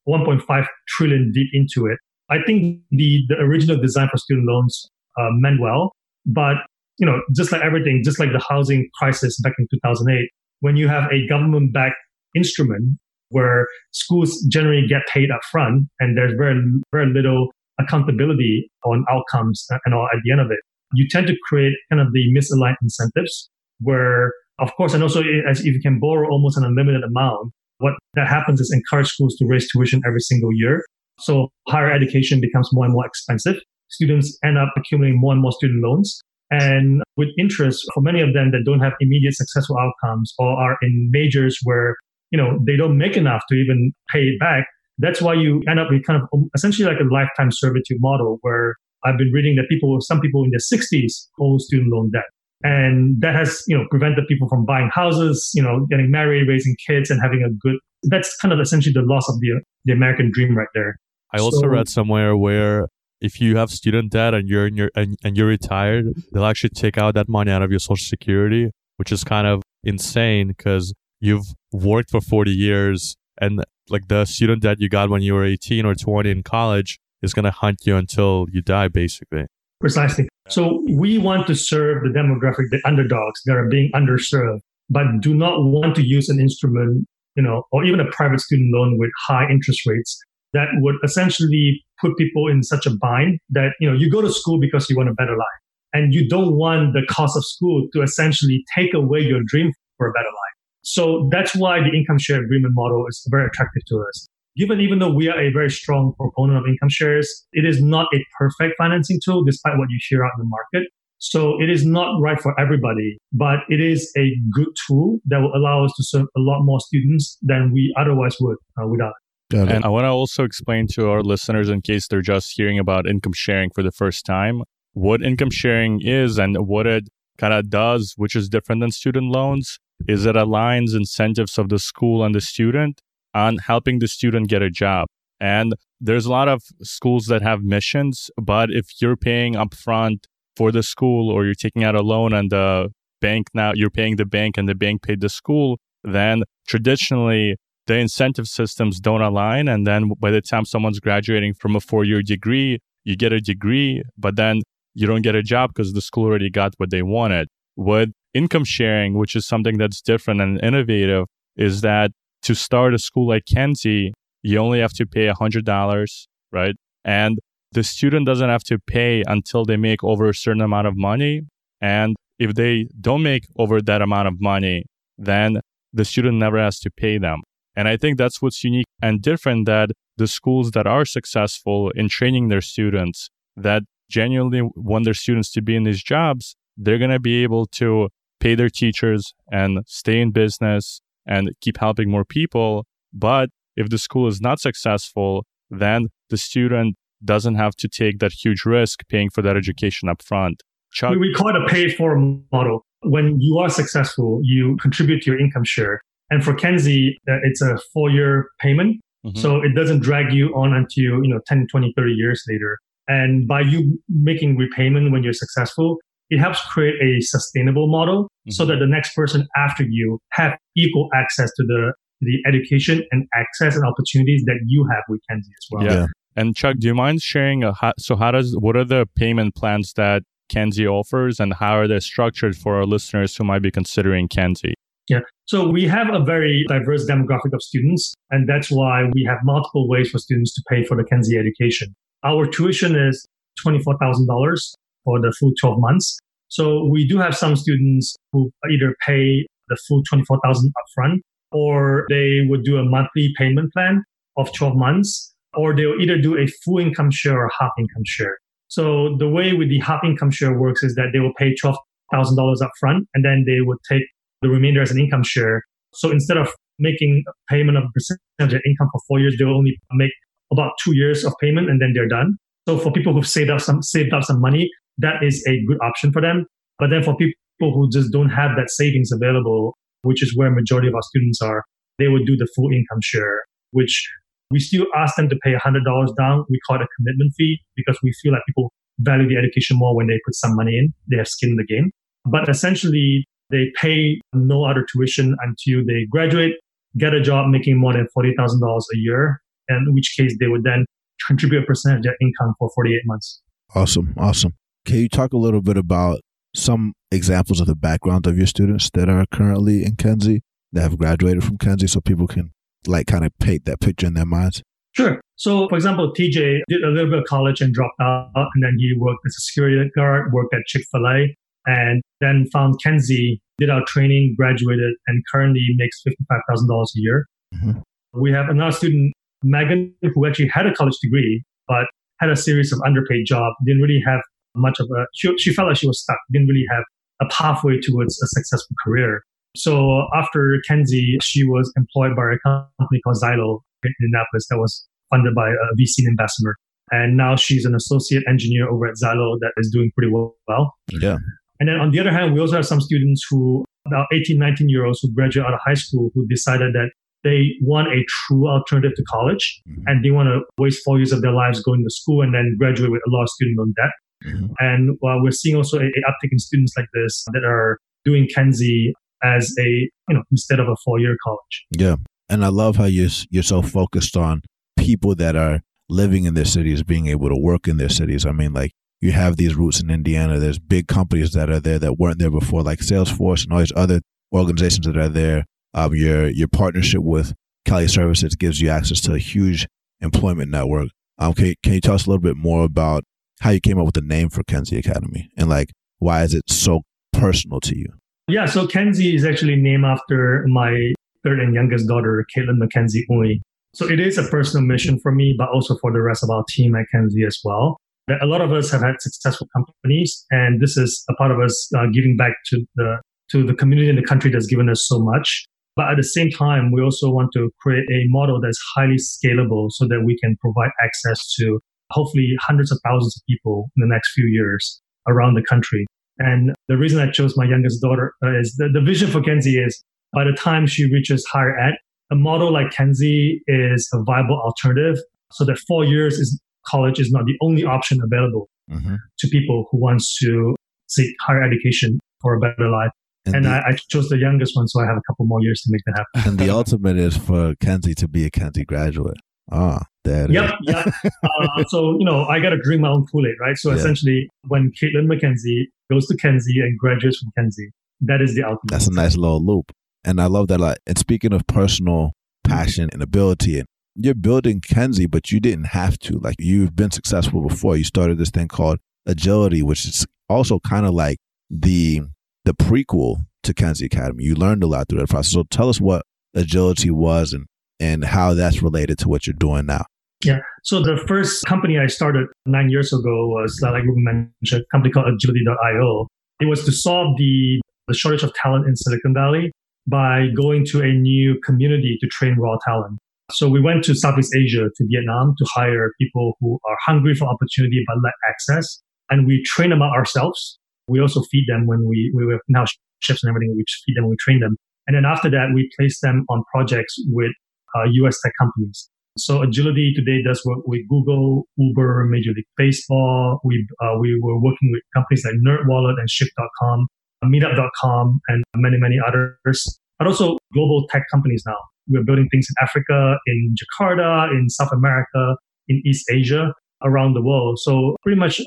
5.1.5 0.09 0.67
trillion 0.89 1.33
deep 1.33 1.49
into 1.53 1.87
it. 1.87 1.99
I 2.31 2.43
think 2.47 2.81
the, 2.91 3.23
the 3.29 3.37
original 3.37 3.81
design 3.81 4.09
for 4.11 4.17
student 4.17 4.47
loans 4.49 4.89
uh, 5.19 5.29
meant 5.33 5.61
well, 5.61 5.93
but, 6.25 6.57
you 6.99 7.07
know, 7.07 7.21
just 7.35 7.53
like 7.53 7.63
everything, 7.63 8.03
just 8.05 8.19
like 8.19 8.33
the 8.33 8.43
housing 8.49 8.89
crisis 8.99 9.39
back 9.43 9.53
in 9.59 9.67
2008, 9.71 10.29
when 10.61 10.77
you 10.77 10.89
have 10.89 11.11
a 11.13 11.27
government 11.29 11.73
backed 11.73 11.97
instrument 12.35 12.99
where 13.29 13.67
schools 13.93 14.41
generally 14.51 14.87
get 14.87 15.03
paid 15.13 15.31
up 15.31 15.41
front 15.51 15.89
and 16.01 16.17
there's 16.17 16.33
very, 16.37 16.61
very 16.93 17.13
little 17.13 17.49
accountability 17.81 18.71
on 18.85 19.05
outcomes 19.11 19.67
and 19.85 19.95
all 19.95 20.09
at 20.13 20.21
the 20.25 20.31
end 20.31 20.41
of 20.41 20.51
it. 20.51 20.59
You 20.95 21.09
tend 21.11 21.27
to 21.27 21.37
create 21.49 21.73
kind 21.91 22.01
of 22.01 22.13
the 22.13 22.29
misaligned 22.37 22.77
incentives 22.83 23.51
where, 23.81 24.33
of 24.59 24.71
course, 24.77 24.95
and 24.95 25.03
also 25.03 25.23
as 25.49 25.61
if 25.61 25.75
you 25.75 25.81
can 25.81 25.99
borrow 25.99 26.31
almost 26.31 26.59
an 26.59 26.65
unlimited 26.65 27.03
amount, 27.03 27.53
what 27.83 27.95
that 28.15 28.29
happens 28.29 28.61
is 28.61 28.73
encourage 28.73 29.09
schools 29.09 29.37
to 29.37 29.47
raise 29.47 29.71
tuition 29.71 30.01
every 30.07 30.21
single 30.21 30.51
year. 30.53 30.83
So 31.19 31.49
higher 31.69 31.93
education 31.93 32.41
becomes 32.41 32.69
more 32.73 32.85
and 32.85 32.95
more 32.95 33.07
expensive. 33.07 33.57
Students 33.91 34.39
end 34.45 34.57
up 34.59 34.73
accumulating 34.77 35.21
more 35.21 35.33
and 35.33 35.43
more 35.43 35.53
student 35.53 35.83
loans. 35.83 36.21
And 36.51 37.03
with 37.17 37.29
interest, 37.39 37.85
for 37.95 38.03
many 38.03 38.21
of 38.21 38.35
them 38.35 38.51
that 38.53 38.63
don't 38.65 38.81
have 38.81 38.93
immediate 39.01 39.35
successful 39.35 39.77
outcomes 39.79 40.35
or 40.39 40.49
are 40.49 40.77
in 40.83 41.11
majors 41.13 41.59
where 41.65 41.97
you 42.33 42.39
know, 42.39 42.59
they 42.67 42.77
don't 42.77 42.99
make 42.99 43.17
enough 43.17 43.43
to 43.51 43.55
even 43.55 43.93
pay 44.11 44.21
it 44.21 44.41
back. 44.41 44.67
That's 44.99 45.23
why 45.23 45.35
you 45.35 45.63
end 45.69 45.79
up 45.79 45.89
with 45.91 46.05
kind 46.05 46.21
of 46.21 46.29
essentially 46.57 46.89
like 46.89 46.99
a 46.99 47.15
lifetime 47.15 47.51
servitude 47.53 47.99
model 48.01 48.39
where 48.41 48.77
I've 49.05 49.19
been 49.19 49.31
reading 49.33 49.57
that 49.57 49.69
people, 49.69 49.97
some 50.01 50.21
people 50.21 50.43
in 50.45 50.51
their 50.51 50.61
60s 50.61 51.29
owe 51.41 51.59
student 51.59 51.93
loan 51.93 52.11
debt. 52.11 52.25
And 52.65 53.21
that 53.21 53.35
has, 53.35 53.63
you 53.67 53.77
know, 53.77 53.87
prevented 53.91 54.27
people 54.29 54.49
from 54.49 54.65
buying 54.65 54.91
houses, 54.93 55.51
you 55.55 55.63
know, 55.63 55.87
getting 55.91 56.11
married, 56.11 56.49
raising 56.49 56.77
kids 56.87 57.11
and 57.11 57.21
having 57.23 57.43
a 57.43 57.51
good, 57.51 57.77
that's 58.05 58.37
kind 58.37 58.53
of 58.53 58.61
essentially 58.61 58.93
the 58.93 59.03
loss 59.03 59.29
of 59.29 59.41
the, 59.41 59.61
the 59.85 59.93
American 59.93 60.31
dream 60.33 60.57
right 60.57 60.69
there. 60.75 60.97
I 61.33 61.39
also 61.39 61.63
so, 61.63 61.67
read 61.67 61.89
somewhere 61.89 62.37
where 62.37 62.89
if 63.21 63.41
you 63.41 63.57
have 63.57 63.71
student 63.71 64.13
debt 64.13 64.35
and 64.35 64.49
you're 64.49 64.67
in 64.67 64.77
your 64.77 64.91
and, 64.95 65.17
and 65.25 65.37
you're 65.37 65.47
retired, 65.47 66.07
they'll 66.33 66.45
actually 66.45 66.71
take 66.71 66.99
out 66.99 67.15
that 67.15 67.29
money 67.29 67.51
out 67.51 67.63
of 67.63 67.71
your 67.71 67.81
social 67.81 68.05
security, 68.05 68.71
which 68.97 69.13
is 69.13 69.25
kind 69.25 69.47
of 69.47 69.63
insane 69.85 70.49
because 70.49 70.93
you've 71.21 71.47
worked 71.73 72.11
for 72.11 72.21
40 72.21 72.51
years 72.51 73.17
and 73.41 73.65
like 73.89 74.09
the 74.09 74.25
student 74.25 74.63
debt 74.63 74.81
you 74.81 74.89
got 74.89 75.09
when 75.09 75.23
you 75.23 75.35
were 75.35 75.45
18 75.45 75.87
or 75.87 75.95
20 75.95 76.31
in 76.31 76.43
college 76.43 76.99
is 77.23 77.33
going 77.33 77.45
to 77.45 77.51
hunt 77.51 77.79
you 77.85 77.97
until 77.97 78.47
you 78.53 78.61
die 78.61 78.89
basically 78.89 79.47
precisely 79.83 80.29
so 80.49 80.83
we 80.89 81.19
want 81.19 81.47
to 81.47 81.55
serve 81.55 82.03
the 82.03 82.09
demographic 82.09 82.71
the 82.71 82.81
underdogs 82.87 83.41
that 83.45 83.57
are 83.57 83.69
being 83.69 83.91
underserved 83.95 84.61
but 84.89 85.05
do 85.21 85.35
not 85.35 85.59
want 85.77 85.95
to 85.95 86.03
use 86.03 86.29
an 86.29 86.41
instrument 86.41 87.07
you 87.37 87.43
know 87.43 87.65
or 87.73 87.85
even 87.85 88.01
a 88.01 88.11
private 88.13 88.41
student 88.41 88.71
loan 88.73 88.97
with 88.99 89.11
high 89.27 89.47
interest 89.51 89.83
rates 89.87 90.19
that 90.55 90.69
would 90.77 90.97
essentially 91.05 91.83
put 92.01 92.17
people 92.17 92.49
in 92.49 92.63
such 92.63 92.87
a 92.87 92.91
bind 92.97 93.39
that 93.51 93.73
you 93.81 93.91
know 93.91 93.97
you 93.97 94.11
go 94.11 94.23
to 94.23 94.33
school 94.33 94.59
because 94.59 94.89
you 94.89 94.97
want 94.97 95.09
a 95.11 95.15
better 95.15 95.37
life 95.37 95.61
and 95.93 96.15
you 96.15 96.27
don't 96.27 96.57
want 96.57 96.95
the 96.95 97.03
cost 97.11 97.37
of 97.37 97.45
school 97.45 97.87
to 97.93 98.01
essentially 98.01 98.65
take 98.75 98.95
away 98.95 99.21
your 99.21 99.41
dream 99.47 99.71
for 99.99 100.09
a 100.09 100.13
better 100.13 100.33
life 100.43 100.53
so 100.83 101.29
that's 101.31 101.55
why 101.55 101.81
the 101.81 101.97
income 101.97 102.19
share 102.19 102.43
agreement 102.43 102.75
model 102.75 103.07
is 103.09 103.27
very 103.31 103.47
attractive 103.47 103.83
to 103.89 104.05
us. 104.09 104.29
Given 104.57 104.81
even 104.81 104.99
though 104.99 105.13
we 105.13 105.29
are 105.29 105.41
a 105.41 105.51
very 105.51 105.71
strong 105.71 106.13
proponent 106.19 106.59
of 106.59 106.65
income 106.69 106.91
shares, 106.91 107.47
it 107.53 107.65
is 107.65 107.83
not 107.83 108.07
a 108.15 108.19
perfect 108.39 108.75
financing 108.77 109.19
tool 109.25 109.45
despite 109.45 109.79
what 109.79 109.89
you 109.91 109.99
hear 110.09 110.25
out 110.25 110.33
in 110.39 110.45
the 110.45 110.49
market. 110.49 110.89
So 111.19 111.63
it 111.63 111.71
is 111.71 111.87
not 111.87 112.21
right 112.21 112.41
for 112.41 112.59
everybody, 112.61 113.17
but 113.33 113.61
it 113.69 113.81
is 113.81 114.13
a 114.19 114.33
good 114.53 114.67
tool 114.87 115.21
that 115.27 115.41
will 115.41 115.55
allow 115.55 115.85
us 115.85 115.93
to 115.97 116.03
serve 116.03 116.27
a 116.37 116.41
lot 116.41 116.65
more 116.65 116.81
students 116.81 117.39
than 117.41 117.71
we 117.73 117.95
otherwise 117.99 118.37
would 118.41 118.57
uh, 118.77 118.89
without. 118.89 119.13
And 119.53 119.85
I 119.85 119.89
want 119.89 120.05
to 120.05 120.09
also 120.09 120.45
explain 120.45 120.87
to 120.95 121.11
our 121.11 121.23
listeners, 121.23 121.69
in 121.69 121.83
case 121.83 122.09
they're 122.09 122.23
just 122.23 122.53
hearing 122.57 122.79
about 122.79 123.07
income 123.07 123.35
sharing 123.35 123.71
for 123.71 123.83
the 123.83 123.93
first 123.93 124.25
time, 124.27 124.63
what 124.95 125.23
income 125.23 125.51
sharing 125.51 126.01
is 126.03 126.39
and 126.39 126.57
what 126.67 126.87
it 126.87 127.05
kind 127.39 127.55
of 127.55 127.71
does, 127.71 128.15
which 128.17 128.35
is 128.35 128.49
different 128.49 128.81
than 128.81 128.91
student 128.91 129.31
loans, 129.31 129.79
is 130.09 130.27
it 130.27 130.35
aligns 130.35 130.95
incentives 130.95 131.57
of 131.59 131.69
the 131.69 131.79
school 131.79 132.25
and 132.25 132.35
the 132.35 132.41
student 132.41 133.01
on 133.35 133.59
helping 133.59 133.99
the 133.99 134.09
student 134.09 134.49
get 134.49 134.63
a 134.63 134.71
job. 134.71 135.09
And 135.41 135.75
there's 136.01 136.27
a 136.27 136.31
lot 136.31 136.49
of 136.49 136.63
schools 136.83 137.27
that 137.27 137.43
have 137.43 137.63
missions, 137.63 138.31
but 138.41 138.71
if 138.71 138.87
you're 139.01 139.17
paying 139.17 139.55
upfront 139.55 140.25
for 140.57 140.71
the 140.71 140.83
school 140.83 141.31
or 141.31 141.45
you're 141.45 141.55
taking 141.55 141.83
out 141.83 141.95
a 141.95 142.03
loan 142.03 142.33
and 142.33 142.51
the 142.51 142.91
bank 143.21 143.47
now 143.55 143.73
you're 143.75 143.91
paying 143.91 144.17
the 144.17 144.27
bank 144.27 144.59
and 144.59 144.69
the 144.69 144.75
bank 144.75 145.03
paid 145.03 145.21
the 145.21 145.29
school, 145.29 145.79
then 146.05 146.43
traditionally 146.69 147.57
the 147.87 147.97
incentive 147.97 148.47
systems 148.47 149.01
don't 149.01 149.23
align. 149.23 149.69
And 149.69 149.87
then 149.87 150.13
by 150.19 150.31
the 150.31 150.41
time 150.41 150.65
someone's 150.65 151.01
graduating 151.01 151.55
from 151.55 151.75
a 151.75 151.81
four 151.81 152.05
year 152.05 152.23
degree, 152.23 152.79
you 153.05 153.17
get 153.17 153.33
a 153.33 153.41
degree, 153.41 154.03
but 154.17 154.37
then 154.37 154.63
you 154.95 155.07
don't 155.07 155.23
get 155.23 155.35
a 155.35 155.43
job 155.43 155.71
because 155.75 155.93
the 155.93 156.03
school 156.03 156.25
already 156.25 156.51
got 156.51 156.75
what 156.77 156.91
they 156.91 157.03
wanted. 157.03 157.49
With 157.77 158.11
income 158.35 158.65
sharing, 158.65 159.17
which 159.19 159.35
is 159.35 159.47
something 159.47 159.79
that's 159.79 160.01
different 160.03 160.41
and 160.41 160.63
innovative, 160.63 161.27
is 161.57 161.81
that 161.81 162.13
to 162.43 162.55
start 162.55 162.95
a 162.95 162.99
school 162.99 163.29
like 163.29 163.45
Kenzie, 163.47 164.13
you 164.43 164.59
only 164.59 164.81
have 164.81 164.93
to 164.95 165.07
pay 165.07 165.29
$100, 165.29 166.27
right? 166.51 166.75
And 167.05 167.39
the 167.73 167.85
student 167.85 168.27
doesn't 168.27 168.49
have 168.49 168.65
to 168.65 168.79
pay 168.79 169.23
until 169.27 169.65
they 169.65 169.77
make 169.77 170.05
over 170.05 170.29
a 170.29 170.35
certain 170.35 170.61
amount 170.61 170.87
of 170.87 170.97
money. 170.97 171.43
And 171.81 172.17
if 172.39 172.55
they 172.55 172.89
don't 173.01 173.23
make 173.23 173.45
over 173.57 173.81
that 173.81 174.03
amount 174.03 174.29
of 174.29 174.41
money, 174.41 174.85
then 175.17 175.61
the 175.93 176.05
student 176.05 176.39
never 176.39 176.59
has 176.59 176.79
to 176.81 176.91
pay 176.91 177.19
them. 177.19 177.43
And 177.75 177.89
I 177.89 177.97
think 177.97 178.19
that's 178.19 178.43
what's 178.43 178.63
unique 178.63 178.87
and 179.01 179.23
different 179.23 179.67
that 179.67 179.91
the 180.17 180.27
schools 180.27 180.73
that 180.73 180.87
are 180.87 181.05
successful 181.05 181.91
in 181.91 182.09
training 182.09 182.49
their 182.49 182.61
students, 182.61 183.31
that 183.57 183.83
genuinely 184.11 184.69
want 184.75 185.05
their 185.05 185.15
students 185.15 185.51
to 185.53 185.63
be 185.63 185.75
in 185.75 185.85
these 185.85 186.03
jobs, 186.03 186.55
they're 186.77 186.99
going 186.99 187.11
to 187.11 187.21
be 187.21 187.43
able 187.43 187.67
to 187.67 188.09
pay 188.41 188.55
their 188.55 188.69
teachers 188.69 189.33
and 189.51 189.81
stay 189.87 190.21
in 190.21 190.33
business 190.33 191.01
and 191.27 191.51
keep 191.61 191.79
helping 191.79 192.11
more 192.11 192.25
people. 192.25 192.87
But 193.13 193.51
if 193.77 193.89
the 193.89 193.99
school 193.99 194.27
is 194.27 194.41
not 194.41 194.61
successful, 194.61 195.45
then 195.71 196.09
the 196.31 196.37
student 196.37 196.97
doesn't 197.25 197.55
have 197.55 197.75
to 197.77 197.89
take 197.89 198.19
that 198.19 198.33
huge 198.33 198.65
risk 198.65 199.07
paying 199.09 199.31
for 199.31 199.43
that 199.43 199.57
education 199.57 200.09
up 200.09 200.23
front. 200.23 200.63
Chuck? 200.93 201.15
We 201.19 201.33
call 201.33 201.49
it 201.49 201.57
a 201.57 201.67
pay 201.67 201.89
for 201.89 202.17
model. 202.53 202.85
When 203.03 203.41
you 203.41 203.59
are 203.59 203.69
successful, 203.69 204.41
you 204.43 204.77
contribute 204.81 205.23
to 205.23 205.31
your 205.31 205.41
income 205.41 205.65
share. 205.65 206.01
And 206.31 206.45
for 206.45 206.55
Kenzie, 206.55 207.19
uh, 207.29 207.39
it's 207.43 207.61
a 207.63 207.79
four 207.93 208.11
year 208.11 208.49
payment. 208.59 209.01
Mm-hmm. 209.25 209.39
So 209.39 209.63
it 209.63 209.75
doesn't 209.75 210.01
drag 210.01 210.33
you 210.33 210.49
on 210.55 210.75
until, 210.75 211.23
you 211.23 211.29
know, 211.29 211.41
10, 211.47 211.67
20, 211.71 211.93
30 211.97 212.13
years 212.13 212.43
later. 212.49 212.79
And 213.09 213.47
by 213.47 213.61
you 213.61 214.01
making 214.09 214.57
repayment 214.57 215.13
when 215.13 215.23
you're 215.23 215.33
successful, 215.33 215.99
it 216.33 216.39
helps 216.39 216.61
create 216.73 216.95
a 217.03 217.21
sustainable 217.21 217.89
model 217.89 218.25
mm-hmm. 218.25 218.53
so 218.53 218.65
that 218.65 218.77
the 218.77 218.87
next 218.87 219.15
person 219.15 219.47
after 219.55 219.85
you 219.85 220.19
have 220.33 220.53
equal 220.77 221.09
access 221.15 221.51
to 221.57 221.65
the 221.67 221.93
the 222.23 222.39
education 222.47 223.03
and 223.11 223.27
access 223.35 223.75
and 223.75 223.85
opportunities 223.85 224.45
that 224.47 224.61
you 224.67 224.87
have 224.91 225.03
with 225.09 225.21
Kenzie 225.29 225.51
as 225.51 225.67
well. 225.73 225.85
Yeah. 225.85 226.07
And 226.37 226.55
Chuck, 226.55 226.77
do 226.79 226.87
you 226.87 226.95
mind 226.95 227.21
sharing? 227.21 227.65
A, 227.65 227.75
how, 227.75 227.93
so, 227.99 228.15
how 228.17 228.31
does 228.31 228.57
what 228.59 228.77
are 228.77 228.85
the 228.85 229.07
payment 229.17 229.55
plans 229.57 229.93
that 229.97 230.23
Kenzie 230.49 230.87
offers, 230.87 231.41
and 231.41 231.53
how 231.53 231.77
are 231.77 231.89
they 231.89 232.01
structured 232.01 232.57
for 232.57 232.77
our 232.77 232.87
listeners 232.87 233.37
who 233.37 233.45
might 233.45 233.61
be 233.61 233.71
considering 233.71 234.29
Kenzie? 234.29 234.75
Yeah. 235.09 235.21
So 235.47 235.69
we 235.69 235.87
have 235.89 236.09
a 236.15 236.25
very 236.25 236.65
diverse 236.69 237.05
demographic 237.11 237.53
of 237.53 237.61
students, 237.61 238.15
and 238.31 238.49
that's 238.49 238.71
why 238.71 239.11
we 239.13 239.25
have 239.25 239.39
multiple 239.43 239.89
ways 239.89 240.09
for 240.11 240.19
students 240.19 240.55
to 240.55 240.63
pay 240.71 240.85
for 240.85 240.97
the 240.97 241.05
Kenzie 241.05 241.37
education. 241.37 241.93
Our 242.25 242.47
tuition 242.47 242.95
is 242.95 243.27
$24,000 243.67 244.75
for 245.05 245.21
the 245.21 245.33
full 245.39 245.53
12 245.61 245.79
months. 245.79 246.19
So 246.49 246.87
we 246.91 247.07
do 247.07 247.19
have 247.19 247.37
some 247.37 247.57
students 247.57 248.15
who 248.33 248.51
either 248.71 248.95
pay 249.07 249.47
the 249.69 249.79
full 249.89 250.03
24,000 250.09 250.71
upfront 250.71 251.19
or 251.53 252.07
they 252.09 252.41
would 252.49 252.65
do 252.65 252.79
a 252.79 252.85
monthly 252.85 253.33
payment 253.37 253.73
plan 253.73 254.03
of 254.37 254.53
12 254.55 254.77
months, 254.77 255.35
or 255.55 255.77
they'll 255.77 256.01
either 256.01 256.19
do 256.19 256.37
a 256.37 256.47
full 256.65 256.79
income 256.79 257.11
share 257.11 257.39
or 257.39 257.51
half 257.59 257.71
income 257.79 258.03
share. 258.07 258.39
So 258.69 259.17
the 259.19 259.29
way 259.29 259.53
with 259.53 259.69
the 259.69 259.81
half 259.81 260.03
income 260.03 260.31
share 260.31 260.59
works 260.59 260.83
is 260.83 260.95
that 260.95 261.09
they 261.13 261.21
will 261.21 261.35
pay 261.39 261.55
$12,000 261.63 261.77
upfront 262.15 263.01
and 263.15 263.25
then 263.25 263.45
they 263.47 263.61
would 263.61 263.79
take 263.89 264.03
the 264.41 264.49
remainder 264.49 264.81
as 264.81 264.91
an 264.91 264.99
income 264.99 265.23
share. 265.23 265.63
So 265.93 266.11
instead 266.11 266.39
of 266.39 266.49
making 266.79 267.23
a 267.29 267.33
payment 267.53 267.77
of 267.77 267.85
a 267.85 267.91
percentage 267.93 268.21
of 268.41 268.51
their 268.51 268.63
income 268.67 268.89
for 268.93 269.01
four 269.07 269.21
years, 269.21 269.37
they'll 269.39 269.55
only 269.55 269.79
make 269.93 270.13
about 270.51 270.73
two 270.83 270.97
years 270.97 271.25
of 271.25 271.35
payment 271.41 271.69
and 271.69 271.83
then 271.83 271.93
they're 271.95 272.09
done. 272.09 272.39
So 272.67 272.79
for 272.79 272.93
people 272.93 273.13
who've 273.13 273.29
saved 273.29 273.51
up 273.51 273.61
some 273.61 273.83
saved 273.83 274.15
up 274.15 274.23
some 274.23 274.41
money, 274.41 274.71
that 274.99 275.23
is 275.23 275.45
a 275.47 275.63
good 275.67 275.79
option 275.83 276.13
for 276.13 276.21
them. 276.21 276.47
But 276.79 276.91
then 276.91 277.03
for 277.03 277.17
people 277.17 277.75
who 277.75 277.89
just 277.91 278.13
don't 278.13 278.31
have 278.31 278.53
that 278.57 278.71
savings 278.71 279.11
available, 279.13 279.77
which 280.03 280.23
is 280.23 280.37
where 280.37 280.51
majority 280.51 280.89
of 280.89 280.95
our 280.95 281.03
students 281.03 281.41
are, 281.41 281.65
they 281.99 282.09
would 282.09 282.27
do 282.27 282.37
the 282.37 282.49
full 282.57 282.73
income 282.73 283.01
share, 283.03 283.43
which 283.71 284.09
we 284.51 284.59
still 284.59 284.87
ask 284.97 285.17
them 285.17 285.29
to 285.29 285.37
pay 285.37 285.55
$100 285.55 286.17
down. 286.17 286.45
We 286.51 286.59
call 286.67 286.77
it 286.77 286.83
a 286.83 286.89
commitment 286.99 287.33
fee 287.39 287.59
because 287.77 287.99
we 288.03 288.13
feel 288.23 288.33
like 288.33 288.43
people 288.47 288.73
value 289.01 289.29
the 289.29 289.37
education 289.37 289.79
more 289.79 289.97
when 289.97 290.07
they 290.07 290.19
put 290.25 290.35
some 290.35 290.55
money 290.57 290.77
in. 290.79 290.93
They 291.11 291.17
have 291.17 291.29
skin 291.29 291.51
in 291.51 291.57
the 291.57 291.65
game. 291.65 291.91
But 292.25 292.49
essentially, 292.49 293.25
they 293.51 293.73
pay 293.81 294.21
no 294.33 294.65
other 294.65 294.85
tuition 294.91 295.37
until 295.43 295.85
they 295.87 296.07
graduate, 296.11 296.55
get 296.99 297.15
a 297.15 297.21
job 297.21 297.49
making 297.51 297.79
more 297.79 297.93
than 297.93 298.07
$40,000 298.17 298.79
a 298.79 298.99
year, 298.99 299.41
in 299.69 299.95
which 299.95 300.15
case 300.19 300.37
they 300.39 300.47
would 300.49 300.65
then 300.65 300.85
contribute 301.27 301.63
a 301.63 301.67
percentage 301.67 301.99
of 301.99 302.03
their 302.05 302.17
income 302.21 302.55
for 302.59 302.71
48 302.75 303.01
months. 303.07 303.41
Awesome. 303.75 304.15
Awesome. 304.19 304.55
Can 304.85 304.97
you 304.97 305.09
talk 305.09 305.33
a 305.33 305.39
little 305.39 305.63
bit 305.63 305.77
about 305.77 306.21
some 306.55 306.93
examples 307.11 307.61
of 307.61 307.67
the 307.67 307.77
background 307.77 308.27
of 308.27 308.37
your 308.37 308.47
students 308.47 308.91
that 308.95 309.09
are 309.09 309.25
currently 309.33 309.85
in 309.85 309.97
Kenzie 309.97 310.43
that 310.73 310.83
have 310.83 310.99
graduated 310.99 311.45
from 311.45 311.59
Kenzie 311.59 311.87
so 311.87 312.01
people 312.01 312.27
can 312.27 312.53
like 312.87 313.07
kind 313.07 313.25
of 313.25 313.33
paint 313.39 313.65
that 313.65 313.81
picture 313.81 314.07
in 314.07 314.15
their 314.15 314.27
minds? 314.27 314.63
Sure. 314.93 315.21
So, 315.37 315.69
for 315.69 315.77
example, 315.77 316.13
TJ 316.13 316.61
did 316.69 316.83
a 316.83 316.89
little 316.89 317.11
bit 317.11 317.21
of 317.21 317.25
college 317.25 317.61
and 317.61 317.73
dropped 317.73 318.01
out, 318.01 318.31
and 318.35 318.63
then 318.63 318.77
he 318.79 318.93
worked 318.99 319.21
as 319.27 319.35
a 319.39 319.41
security 319.41 319.91
guard, 319.97 320.33
worked 320.33 320.55
at 320.55 320.61
Chick 320.67 320.85
fil 320.91 321.07
A, 321.07 321.35
and 321.67 322.03
then 322.21 322.47
found 322.53 322.75
Kenzie, 322.83 323.41
did 323.59 323.71
our 323.71 323.83
training, 323.87 324.35
graduated, 324.37 324.95
and 325.07 325.23
currently 325.33 325.63
makes 325.77 326.03
$55,000 326.07 326.83
a 326.83 326.87
year. 326.95 327.27
Mm-hmm. 327.55 328.21
We 328.21 328.33
have 328.33 328.49
another 328.49 328.73
student, 328.73 329.15
Megan, 329.43 329.95
who 330.03 330.27
actually 330.27 330.49
had 330.49 330.67
a 330.67 330.75
college 330.75 330.97
degree, 331.03 331.43
but 331.67 331.87
had 332.21 332.31
a 332.31 332.37
series 332.37 332.73
of 332.73 332.81
underpaid 332.85 333.25
jobs, 333.27 333.55
didn't 333.67 333.83
really 333.83 334.03
have 334.07 334.21
much 334.55 334.81
of 334.81 334.89
a, 334.97 335.07
she, 335.15 335.33
she 335.39 335.53
felt 335.53 335.69
like 335.69 335.77
she 335.77 335.87
was 335.87 336.03
stuck, 336.03 336.19
didn't 336.33 336.49
really 336.49 336.67
have 336.71 336.85
a 337.21 337.27
pathway 337.31 337.79
towards 337.81 338.21
a 338.23 338.27
successful 338.29 338.75
career. 338.85 339.23
So 339.57 340.07
after 340.15 340.61
Kenzie, 340.67 341.19
she 341.23 341.45
was 341.45 341.73
employed 341.77 342.17
by 342.17 342.33
a 342.35 342.39
company 342.45 343.01
called 343.05 343.17
Zylo 343.23 343.61
in 343.85 343.93
Indianapolis 344.01 344.47
that 344.49 344.59
was 344.59 344.87
funded 345.11 345.35
by 345.35 345.51
a 345.51 345.77
VC 345.79 346.07
investor. 346.07 346.57
And 346.91 347.17
now 347.17 347.37
she's 347.37 347.65
an 347.65 347.75
associate 347.75 348.25
engineer 348.29 348.69
over 348.69 348.87
at 348.87 348.95
Zylo 348.95 349.39
that 349.41 349.53
is 349.57 349.71
doing 349.73 349.91
pretty 349.97 350.13
well. 350.13 350.75
Yeah. 350.89 351.19
And 351.61 351.69
then 351.69 351.77
on 351.77 351.91
the 351.91 352.01
other 352.01 352.11
hand, 352.11 352.35
we 352.35 352.41
also 352.41 352.57
have 352.57 352.67
some 352.67 352.81
students 352.81 353.25
who, 353.31 353.65
about 353.87 354.07
18, 354.13 354.39
19 354.39 354.69
year 354.69 354.85
olds 354.85 355.01
who 355.01 355.13
graduate 355.13 355.47
out 355.47 355.55
of 355.55 355.61
high 355.65 355.75
school 355.75 356.11
who 356.15 356.27
decided 356.27 356.75
that 356.75 356.91
they 357.25 357.53
want 357.61 357.89
a 357.89 358.05
true 358.09 358.49
alternative 358.49 358.93
to 358.97 359.05
college 359.09 359.63
mm-hmm. 359.69 359.83
and 359.87 360.05
they 360.05 360.11
want 360.11 360.27
to 360.27 360.41
waste 360.59 360.83
four 360.85 360.99
years 360.99 361.13
of 361.13 361.23
their 361.23 361.33
lives 361.33 361.63
going 361.63 361.85
to 361.85 361.91
school 361.91 362.21
and 362.21 362.35
then 362.35 362.57
graduate 362.59 362.91
with 362.91 363.03
a 363.07 363.11
lot 363.11 363.23
of 363.23 363.29
student 363.29 363.59
loan 363.59 363.73
debt. 363.77 363.93
Mm-hmm. 364.27 364.47
And 364.59 364.97
while 365.01 365.23
we're 365.23 365.33
seeing 365.33 365.57
also 365.57 365.79
a, 365.79 365.83
uptick 365.83 366.31
in 366.31 366.39
students 366.39 366.75
like 366.77 366.87
this 366.95 367.25
that 367.33 367.45
are 367.45 367.79
doing 368.05 368.29
Kenzie 368.33 368.93
as 369.23 369.55
a, 369.59 369.63
you 369.63 369.91
know, 370.11 370.23
instead 370.31 370.61
of 370.61 370.69
a 370.69 370.77
four 370.85 370.99
year 370.99 371.17
college. 371.25 371.67
Yeah. 371.77 371.97
And 372.29 372.45
I 372.45 372.49
love 372.49 372.77
how 372.77 372.85
you're, 372.85 373.11
you're 373.31 373.43
so 373.43 373.63
focused 373.63 374.17
on 374.17 374.43
people 374.79 375.15
that 375.17 375.37
are 375.37 375.61
living 375.89 376.25
in 376.25 376.35
their 376.35 376.45
cities, 376.45 376.83
being 376.83 377.07
able 377.07 377.29
to 377.29 377.37
work 377.37 377.69
in 377.69 377.77
their 377.77 377.89
cities. 377.89 378.25
I 378.25 378.33
mean, 378.33 378.53
like 378.53 378.73
you 379.01 379.13
have 379.13 379.37
these 379.37 379.55
roots 379.55 379.81
in 379.81 379.91
Indiana. 379.91 380.39
There's 380.39 380.59
big 380.59 380.89
companies 380.89 381.33
that 381.33 381.51
are 381.51 381.61
there 381.61 381.79
that 381.79 381.99
weren't 381.99 382.19
there 382.19 382.31
before, 382.31 382.63
like 382.63 382.79
Salesforce 382.79 383.45
and 383.45 383.53
all 383.53 383.59
these 383.59 383.73
other 383.77 384.01
organizations 384.33 384.87
that 384.87 384.97
are 384.97 385.09
there. 385.09 385.45
Um, 385.75 385.95
your 385.95 386.29
your 386.29 386.49
partnership 386.49 387.03
with 387.03 387.35
Kelly 387.65 387.89
Services 387.89 388.35
gives 388.35 388.61
you 388.61 388.69
access 388.69 389.01
to 389.03 389.15
a 389.15 389.19
huge 389.19 389.67
employment 390.01 390.51
network. 390.51 390.89
Um, 391.19 391.35
can, 391.35 391.55
can 391.63 391.75
you 391.75 391.81
tell 391.81 391.95
us 391.95 392.07
a 392.07 392.11
little 392.11 392.23
bit 392.23 392.37
more 392.37 392.65
about 392.65 393.05
how 393.43 393.51
you 393.51 393.61
came 393.61 393.79
up 393.79 393.85
with 393.85 393.95
the 393.95 394.01
name 394.01 394.31
for 394.31 394.43
Kenzie 394.45 394.79
Academy 394.79 395.29
and 395.37 395.49
like 395.49 395.73
why 395.99 396.23
is 396.23 396.33
it 396.33 396.45
so 396.49 396.83
personal 397.13 397.61
to 397.61 397.77
you? 397.77 397.87
Yeah, 398.29 398.47
so 398.47 398.67
Kenzie 398.67 399.15
is 399.15 399.25
actually 399.25 399.57
named 399.57 399.85
after 399.85 400.45
my 400.47 400.93
third 401.25 401.41
and 401.41 401.55
youngest 401.55 401.89
daughter, 401.89 402.25
Caitlin 402.35 402.59
McKenzie 402.61 403.03
Ooi. 403.11 403.41
So 403.75 403.89
it 403.89 403.99
is 403.99 404.17
a 404.17 404.23
personal 404.25 404.65
mission 404.65 404.99
for 405.01 405.13
me, 405.13 405.35
but 405.37 405.49
also 405.49 405.77
for 405.79 405.93
the 405.93 406.01
rest 406.03 406.23
of 406.23 406.31
our 406.31 406.45
team 406.49 406.75
at 406.77 406.87
Kenzie 406.93 407.25
as 407.25 407.39
well. 407.45 407.79
a 408.21 408.27
lot 408.27 408.41
of 408.41 408.53
us 408.53 408.71
have 408.71 408.83
had 408.83 409.01
successful 409.01 409.49
companies, 409.57 410.25
and 410.31 410.61
this 410.61 410.77
is 410.77 411.05
a 411.09 411.15
part 411.15 411.31
of 411.31 411.41
us 411.41 411.69
uh, 411.77 411.87
giving 411.93 412.17
back 412.17 412.35
to 412.47 412.65
the 412.77 413.01
to 413.31 413.45
the 413.45 413.55
community 413.55 413.89
and 413.89 413.99
the 413.99 414.03
country 414.03 414.31
that's 414.31 414.47
given 414.47 414.69
us 414.69 414.87
so 414.87 415.01
much. 415.01 415.45
But 415.75 415.89
at 415.91 415.97
the 415.97 416.05
same 416.05 416.31
time, 416.31 416.71
we 416.71 416.83
also 416.83 417.11
want 417.11 417.31
to 417.33 417.51
create 417.61 417.85
a 417.91 418.05
model 418.09 418.41
that's 418.41 418.61
highly 418.75 418.97
scalable 418.97 419.71
so 419.71 419.87
that 419.89 420.03
we 420.05 420.19
can 420.19 420.37
provide 420.41 420.71
access 420.85 421.33
to 421.39 421.61
hopefully 421.93 422.35
hundreds 422.41 422.73
of 422.73 422.81
thousands 422.85 423.17
of 423.17 423.23
people 423.29 423.71
in 423.77 423.81
the 423.81 423.93
next 423.93 424.13
few 424.13 424.27
years 424.27 424.81
around 425.09 425.35
the 425.35 425.43
country. 425.43 425.87
And 426.19 426.55
the 426.69 426.77
reason 426.77 427.01
I 427.01 427.11
chose 427.11 427.37
my 427.37 427.45
youngest 427.45 427.81
daughter 427.81 428.15
uh, 428.25 428.39
is 428.39 428.55
the, 428.57 428.69
the 428.69 428.81
vision 428.81 429.11
for 429.11 429.21
Kenzie 429.21 429.59
is 429.59 429.83
by 430.13 430.25
the 430.25 430.33
time 430.33 430.67
she 430.67 430.85
reaches 430.93 431.25
higher 431.27 431.59
ed, 431.59 431.75
a 432.11 432.15
model 432.15 432.53
like 432.53 432.71
Kenzie 432.71 433.43
is 433.47 433.89
a 433.93 434.03
viable 434.03 434.41
alternative 434.41 434.99
so 435.33 435.45
that 435.47 435.59
four 435.67 435.85
years 435.85 436.19
is 436.19 436.39
college 436.67 437.01
is 437.01 437.11
not 437.11 437.25
the 437.25 437.35
only 437.41 437.65
option 437.65 437.99
available 438.03 438.49
mm-hmm. 438.71 438.97
to 439.19 439.29
people 439.29 439.67
who 439.71 439.81
wants 439.81 440.17
to 440.19 440.55
seek 440.89 441.15
higher 441.21 441.43
education 441.43 441.99
for 442.21 442.35
a 442.35 442.41
better 442.41 442.69
life. 442.69 442.91
And, 443.25 443.37
and 443.37 443.45
the, 443.47 443.51
I, 443.51 443.71
I, 443.71 443.77
chose 443.89 444.09
the 444.09 444.19
youngest 444.19 444.57
one, 444.57 444.67
so 444.69 444.81
I 444.81 444.87
have 444.87 444.97
a 444.97 445.03
couple 445.09 445.27
more 445.27 445.41
years 445.41 445.63
to 445.63 445.69
make 445.71 445.81
that 445.87 446.05
happen. 446.15 446.31
And 446.31 446.39
the 446.39 446.51
ultimate 446.55 446.97
is 446.97 447.17
for 447.17 447.55
Kenzie 447.61 447.95
to 447.95 448.09
be 448.09 448.25
a 448.25 448.31
Kenzie 448.31 448.65
graduate. 448.65 449.19
Ah, 449.51 449.87
that 450.05 450.31
yep, 450.31 450.55
yep. 450.63 450.93
Uh, 451.05 451.65
so 451.69 451.99
you 451.99 452.05
know, 452.05 452.25
I 452.25 452.41
got 452.41 452.51
to 452.51 452.59
drink 452.63 452.81
my 452.81 452.89
own 452.89 453.07
Kool 453.07 453.27
Aid, 453.27 453.35
right? 453.41 453.57
So 453.57 453.71
yeah. 453.71 453.77
essentially, 453.77 454.29
when 454.49 454.73
Caitlin 454.73 455.07
McKenzie 455.07 455.67
goes 455.91 456.07
to 456.09 456.17
Kenzie 456.17 456.61
and 456.61 456.79
graduates 456.79 457.19
from 457.19 457.31
Kenzie, 457.37 457.71
that 458.01 458.21
is 458.21 458.35
the 458.35 458.45
outcome. 458.45 458.67
That's 458.67 458.89
a 458.89 458.93
nice 458.93 459.17
little 459.17 459.45
loop, 459.45 459.73
and 460.05 460.21
I 460.21 460.27
love 460.27 460.49
that. 460.49 460.61
Like, 460.61 460.79
and 460.87 460.99
speaking 460.99 461.33
of 461.33 461.47
personal 461.47 462.13
passion 462.45 462.91
and 462.93 463.03
ability, 463.03 463.59
and 463.59 463.69
you're 463.95 464.15
building 464.15 464.61
Kenzie, 464.61 465.07
but 465.07 465.31
you 465.31 465.41
didn't 465.41 465.67
have 465.67 465.99
to. 466.01 466.19
Like, 466.19 466.37
you've 466.39 466.75
been 466.75 466.91
successful 466.91 467.47
before. 467.47 467.77
You 467.77 467.85
started 467.85 468.19
this 468.19 468.31
thing 468.31 468.49
called 468.49 468.79
Agility, 469.07 469.63
which 469.63 469.85
is 469.85 470.07
also 470.29 470.59
kind 470.61 470.87
of 470.87 470.95
like 470.95 471.19
the 471.51 472.03
the 472.45 472.55
prequel 472.55 473.25
to 473.43 473.55
Kenzie 473.55 473.87
Academy. 473.87 474.25
You 474.25 474.35
learned 474.35 474.63
a 474.63 474.67
lot 474.67 474.89
through 474.89 475.01
that 475.01 475.11
process. 475.11 475.33
So 475.33 475.45
tell 475.51 475.69
us 475.69 475.81
what 475.81 476.05
Agility 476.35 476.91
was 476.91 477.33
and 477.33 477.47
and 477.79 478.05
how 478.05 478.35
that's 478.35 478.63
related 478.63 478.99
to 478.99 479.09
what 479.09 479.27
you're 479.27 479.35
doing 479.35 479.67
now. 479.67 479.85
Yeah. 480.25 480.39
So 480.63 480.81
the 480.81 481.03
first 481.09 481.45
company 481.47 481.79
I 481.79 481.87
started 481.87 482.29
nine 482.47 482.71
years 482.71 482.93
ago 482.93 483.29
was, 483.29 483.59
like 483.63 483.83
Ruben 483.83 484.31
mentioned, 484.43 484.63
a 484.63 484.77
company 484.77 484.93
called 484.93 485.09
Agility.io. 485.09 486.07
It 486.41 486.47
was 486.47 486.65
to 486.65 486.73
solve 486.73 487.17
the, 487.19 487.61
the 487.89 487.95
shortage 487.95 488.23
of 488.23 488.33
talent 488.35 488.67
in 488.67 488.77
Silicon 488.77 489.15
Valley 489.15 489.53
by 489.87 490.29
going 490.37 490.65
to 490.67 490.81
a 490.81 490.93
new 490.93 491.41
community 491.45 491.99
to 492.01 492.07
train 492.07 492.37
raw 492.39 492.57
talent. 492.65 492.99
So 493.33 493.49
we 493.49 493.61
went 493.61 493.83
to 493.85 493.95
Southeast 493.95 494.35
Asia, 494.35 494.69
to 494.77 494.87
Vietnam, 494.91 495.35
to 495.39 495.47
hire 495.55 495.91
people 496.01 496.37
who 496.41 496.59
are 496.69 496.77
hungry 496.87 497.15
for 497.15 497.27
opportunity 497.27 497.83
but 497.87 497.97
lack 498.05 498.15
access. 498.29 498.81
And 499.11 499.27
we 499.27 499.43
train 499.45 499.71
them 499.71 499.83
out 499.83 499.93
ourselves. 499.93 500.59
We 500.89 501.01
also 501.01 501.23
feed 501.31 501.47
them 501.49 501.67
when 501.67 501.89
we, 501.89 502.13
we 502.15 502.31
have 502.33 502.41
now 502.49 502.65
shifts 503.01 503.25
and 503.25 503.31
everything. 503.31 503.55
We 503.57 503.65
feed 503.87 503.97
them, 503.97 504.09
we 504.09 504.17
train 504.21 504.41
them. 504.41 504.57
And 504.87 504.97
then 504.97 505.05
after 505.05 505.31
that, 505.31 505.49
we 505.55 505.71
place 505.79 506.01
them 506.01 506.25
on 506.29 506.43
projects 506.53 506.95
with 507.09 507.33
uh, 507.75 507.85
US 508.05 508.21
tech 508.23 508.33
companies. 508.39 508.91
So 509.19 509.43
Agility 509.43 509.93
today 509.95 510.23
does 510.23 510.43
work 510.45 510.61
with 510.65 510.89
Google, 510.89 511.47
Uber, 511.59 512.07
Major 512.09 512.31
League 512.35 512.47
Baseball. 512.57 513.41
We 513.45 513.67
uh, 513.81 513.99
we 514.01 514.19
were 514.23 514.41
working 514.41 514.71
with 514.73 514.83
companies 514.95 515.25
like 515.25 515.35
NerdWallet 515.47 516.01
and 516.01 516.09
Shift.com, 516.09 516.87
Meetup.com, 517.25 518.21
and 518.29 518.45
many 518.57 518.79
many 518.79 518.97
others. 519.07 519.79
But 519.99 520.09
also 520.09 520.39
global 520.55 520.87
tech 520.89 521.03
companies 521.13 521.43
now. 521.47 521.59
We're 521.89 522.05
building 522.05 522.29
things 522.31 522.47
in 522.49 522.55
Africa, 522.63 523.19
in 523.27 523.55
Jakarta, 523.61 524.31
in 524.31 524.49
South 524.49 524.73
America, 524.73 525.37
in 525.69 525.83
East 525.85 526.09
Asia, 526.11 526.55
around 526.83 527.13
the 527.13 527.23
world. 527.23 527.59
So 527.61 527.97
pretty 528.03 528.19
much 528.19 528.41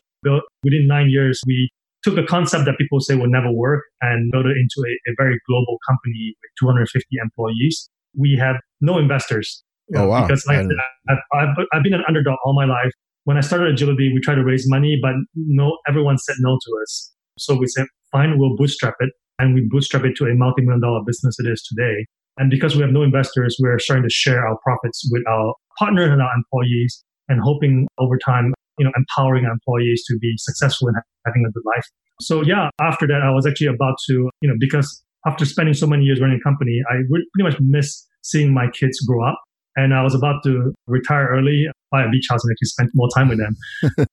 within 0.63 0.87
nine 0.87 1.09
years, 1.09 1.39
we 1.45 1.69
took 2.03 2.17
a 2.17 2.23
concept 2.23 2.65
that 2.65 2.77
people 2.79 2.99
say 2.99 3.15
will 3.15 3.29
never 3.29 3.51
work 3.51 3.83
and 4.01 4.31
built 4.31 4.47
it 4.47 4.57
into 4.57 4.81
a, 4.87 5.11
a 5.11 5.13
very 5.17 5.39
global 5.47 5.77
company 5.87 6.33
with 6.41 6.51
250 6.59 7.05
employees 7.21 7.87
we 8.17 8.37
have 8.39 8.55
no 8.81 8.97
investors. 8.97 9.63
Oh, 9.93 10.07
wow. 10.07 10.25
Because 10.25 10.45
like, 10.47 10.65
I've, 11.09 11.17
I've, 11.33 11.55
I've 11.73 11.83
been 11.83 11.93
an 11.93 12.03
underdog 12.07 12.37
all 12.45 12.53
my 12.55 12.65
life. 12.65 12.91
When 13.25 13.37
I 13.37 13.41
started 13.41 13.73
Agility, 13.73 14.11
we 14.13 14.19
tried 14.21 14.35
to 14.35 14.43
raise 14.43 14.65
money, 14.67 14.97
but 15.01 15.13
no, 15.35 15.77
everyone 15.87 16.17
said 16.17 16.35
no 16.39 16.53
to 16.53 16.71
us. 16.83 17.11
So 17.37 17.55
we 17.55 17.67
said, 17.67 17.85
fine, 18.11 18.37
we'll 18.37 18.55
bootstrap 18.55 18.95
it. 18.99 19.09
And 19.37 19.53
we 19.53 19.67
bootstrap 19.69 20.05
it 20.05 20.15
to 20.17 20.25
a 20.25 20.33
multi-million 20.33 20.81
dollar 20.81 21.01
business 21.05 21.35
it 21.39 21.47
is 21.47 21.61
today. 21.63 22.05
And 22.37 22.49
because 22.49 22.75
we 22.75 22.81
have 22.81 22.91
no 22.91 23.03
investors, 23.03 23.57
we're 23.61 23.79
starting 23.79 24.03
to 24.03 24.09
share 24.09 24.45
our 24.47 24.57
profits 24.63 25.07
with 25.11 25.23
our 25.27 25.53
partners 25.77 26.09
and 26.09 26.21
our 26.21 26.31
employees 26.35 27.03
and 27.27 27.39
hoping 27.41 27.87
over 27.97 28.17
time, 28.17 28.53
you 28.77 28.85
know, 28.85 28.91
empowering 28.95 29.45
our 29.45 29.51
employees 29.51 30.03
to 30.07 30.17
be 30.19 30.33
successful 30.37 30.87
in 30.89 30.95
having 31.25 31.45
a 31.47 31.51
good 31.51 31.63
life. 31.65 31.85
So 32.21 32.43
yeah, 32.43 32.69
after 32.79 33.07
that, 33.07 33.21
I 33.23 33.31
was 33.31 33.45
actually 33.45 33.67
about 33.67 33.95
to, 34.07 34.29
you 34.41 34.49
know, 34.49 34.55
because 34.59 35.03
after 35.25 35.45
spending 35.45 35.73
so 35.73 35.87
many 35.87 36.03
years 36.03 36.21
running 36.21 36.39
a 36.39 36.43
company, 36.43 36.81
I 36.89 36.97
would 37.09 37.21
pretty 37.33 37.49
much 37.49 37.59
miss 37.59 38.05
seeing 38.21 38.53
my 38.53 38.67
kids 38.69 38.99
grow 39.01 39.27
up. 39.27 39.39
And 39.75 39.93
I 39.93 40.03
was 40.03 40.15
about 40.15 40.43
to 40.43 40.73
retire 40.87 41.27
early, 41.29 41.67
buy 41.91 42.03
a 42.03 42.09
beach 42.09 42.27
house 42.29 42.43
and 42.43 42.51
actually 42.51 42.67
spend 42.67 42.89
more 42.93 43.09
time 43.15 43.29
with 43.29 43.39
them. 43.39 43.55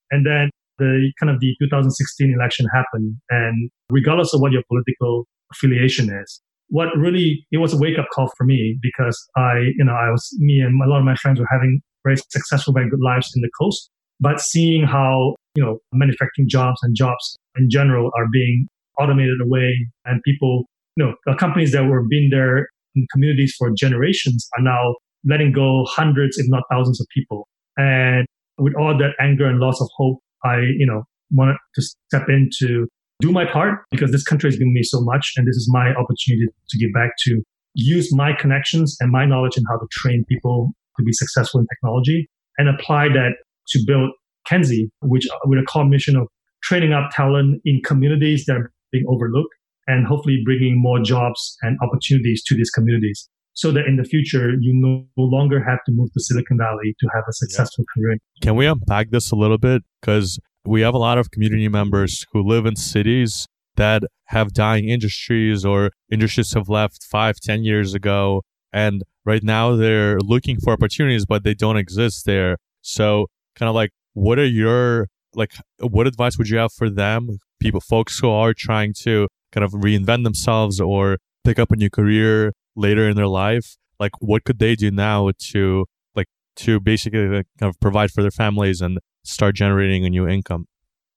and 0.10 0.26
then 0.26 0.50
the 0.78 1.12
kind 1.20 1.30
of 1.30 1.40
the 1.40 1.54
2016 1.60 2.32
election 2.32 2.66
happened. 2.74 3.16
And 3.30 3.70
regardless 3.90 4.34
of 4.34 4.40
what 4.40 4.52
your 4.52 4.62
political 4.68 5.26
affiliation 5.52 6.12
is, 6.12 6.40
what 6.68 6.88
really, 6.96 7.46
it 7.52 7.58
was 7.58 7.74
a 7.74 7.78
wake 7.78 7.98
up 7.98 8.06
call 8.14 8.30
for 8.36 8.44
me 8.44 8.78
because 8.80 9.18
I, 9.36 9.70
you 9.76 9.84
know, 9.84 9.92
I 9.92 10.10
was, 10.10 10.28
me 10.38 10.60
and 10.60 10.80
a 10.82 10.88
lot 10.88 10.98
of 10.98 11.04
my 11.04 11.14
friends 11.16 11.38
were 11.38 11.48
having 11.50 11.80
very 12.04 12.16
successful, 12.16 12.72
very 12.72 12.88
good 12.90 13.00
lives 13.00 13.30
in 13.36 13.42
the 13.42 13.50
coast, 13.60 13.90
but 14.20 14.40
seeing 14.40 14.84
how, 14.84 15.34
you 15.54 15.62
know, 15.62 15.78
manufacturing 15.92 16.48
jobs 16.48 16.80
and 16.82 16.96
jobs 16.96 17.36
in 17.56 17.68
general 17.70 18.10
are 18.16 18.26
being 18.32 18.66
automated 18.98 19.40
away 19.40 19.86
and 20.06 20.22
people 20.24 20.64
you 20.96 21.04
know, 21.04 21.14
the 21.26 21.34
companies 21.34 21.72
that 21.72 21.84
were 21.84 22.02
been 22.02 22.28
there 22.30 22.68
in 22.94 23.06
communities 23.12 23.54
for 23.58 23.70
generations 23.70 24.48
are 24.56 24.62
now 24.62 24.96
letting 25.24 25.52
go 25.52 25.84
hundreds, 25.88 26.38
if 26.38 26.46
not 26.48 26.64
thousands 26.70 27.00
of 27.00 27.06
people. 27.14 27.48
And 27.76 28.26
with 28.58 28.74
all 28.78 28.96
that 28.98 29.12
anger 29.20 29.46
and 29.46 29.58
loss 29.58 29.80
of 29.80 29.88
hope, 29.96 30.18
I, 30.44 30.58
you 30.78 30.86
know, 30.86 31.04
wanted 31.30 31.56
to 31.74 31.82
step 31.82 32.28
in 32.28 32.50
to 32.58 32.86
do 33.20 33.32
my 33.32 33.44
part 33.44 33.80
because 33.90 34.10
this 34.10 34.24
country 34.24 34.48
has 34.48 34.58
given 34.58 34.72
me 34.72 34.82
so 34.82 35.00
much. 35.00 35.32
And 35.36 35.46
this 35.46 35.56
is 35.56 35.68
my 35.72 35.90
opportunity 35.90 36.46
to 36.68 36.78
give 36.78 36.92
back 36.92 37.12
to 37.24 37.42
use 37.74 38.14
my 38.14 38.32
connections 38.38 38.96
and 39.00 39.10
my 39.10 39.24
knowledge 39.24 39.56
in 39.56 39.64
how 39.68 39.78
to 39.78 39.86
train 39.90 40.24
people 40.28 40.72
to 40.98 41.04
be 41.04 41.12
successful 41.12 41.60
in 41.60 41.66
technology 41.66 42.28
and 42.58 42.68
apply 42.68 43.08
that 43.08 43.30
to 43.68 43.80
build 43.86 44.10
Kenzie, 44.46 44.90
which 45.00 45.26
with 45.44 45.58
a 45.58 45.62
core 45.62 45.88
mission 45.88 46.16
of 46.16 46.28
training 46.62 46.92
up 46.92 47.10
talent 47.12 47.60
in 47.64 47.80
communities 47.84 48.44
that 48.46 48.56
are 48.56 48.72
being 48.90 49.04
overlooked 49.08 49.54
and 49.86 50.06
hopefully 50.06 50.40
bringing 50.44 50.80
more 50.80 51.00
jobs 51.00 51.56
and 51.62 51.78
opportunities 51.82 52.42
to 52.44 52.54
these 52.54 52.70
communities 52.70 53.28
so 53.54 53.70
that 53.72 53.86
in 53.86 53.96
the 53.96 54.04
future 54.04 54.52
you 54.60 54.72
no 54.74 55.06
longer 55.16 55.62
have 55.62 55.78
to 55.86 55.92
move 55.92 56.12
to 56.12 56.20
Silicon 56.20 56.58
Valley 56.58 56.94
to 57.00 57.08
have 57.14 57.24
a 57.28 57.32
successful 57.32 57.84
yeah. 57.96 58.02
career. 58.02 58.18
Can 58.40 58.56
we 58.56 58.66
unpack 58.66 59.10
this 59.10 59.30
a 59.30 59.36
little 59.36 59.58
bit? 59.58 59.82
Because 60.00 60.38
we 60.64 60.80
have 60.82 60.94
a 60.94 60.98
lot 60.98 61.18
of 61.18 61.30
community 61.30 61.68
members 61.68 62.24
who 62.32 62.42
live 62.42 62.66
in 62.66 62.76
cities 62.76 63.46
that 63.76 64.02
have 64.26 64.52
dying 64.52 64.88
industries 64.88 65.64
or 65.64 65.90
industries 66.10 66.52
have 66.52 66.68
left 66.68 67.02
five, 67.04 67.36
ten 67.40 67.64
years 67.64 67.94
ago. 67.94 68.42
And 68.72 69.02
right 69.24 69.42
now 69.42 69.76
they're 69.76 70.18
looking 70.18 70.58
for 70.60 70.72
opportunities, 70.72 71.26
but 71.26 71.44
they 71.44 71.54
don't 71.54 71.76
exist 71.76 72.24
there. 72.24 72.56
So 72.80 73.26
kind 73.56 73.68
of 73.68 73.74
like, 73.74 73.90
what 74.14 74.38
are 74.38 74.46
your, 74.46 75.08
like, 75.34 75.52
what 75.80 76.06
advice 76.06 76.38
would 76.38 76.48
you 76.48 76.58
have 76.58 76.72
for 76.72 76.88
them? 76.88 77.38
People, 77.60 77.80
folks 77.80 78.18
who 78.18 78.28
are 78.30 78.54
trying 78.54 78.94
to 79.02 79.28
kind 79.52 79.64
of 79.64 79.72
reinvent 79.72 80.24
themselves 80.24 80.80
or 80.80 81.18
pick 81.44 81.58
up 81.58 81.70
a 81.70 81.76
new 81.76 81.90
career 81.90 82.52
later 82.76 83.08
in 83.08 83.16
their 83.16 83.28
life 83.28 83.76
like 84.02 84.12
what 84.18 84.44
could 84.44 84.58
they 84.58 84.74
do 84.74 84.90
now 84.90 85.30
to 85.38 85.86
like 86.16 86.26
to 86.56 86.80
basically 86.80 87.20
kind 87.28 87.44
of 87.70 87.78
provide 87.80 88.10
for 88.10 88.20
their 88.20 88.32
families 88.32 88.80
and 88.80 88.98
start 89.24 89.54
generating 89.54 90.04
a 90.04 90.10
new 90.10 90.26
income? 90.26 90.66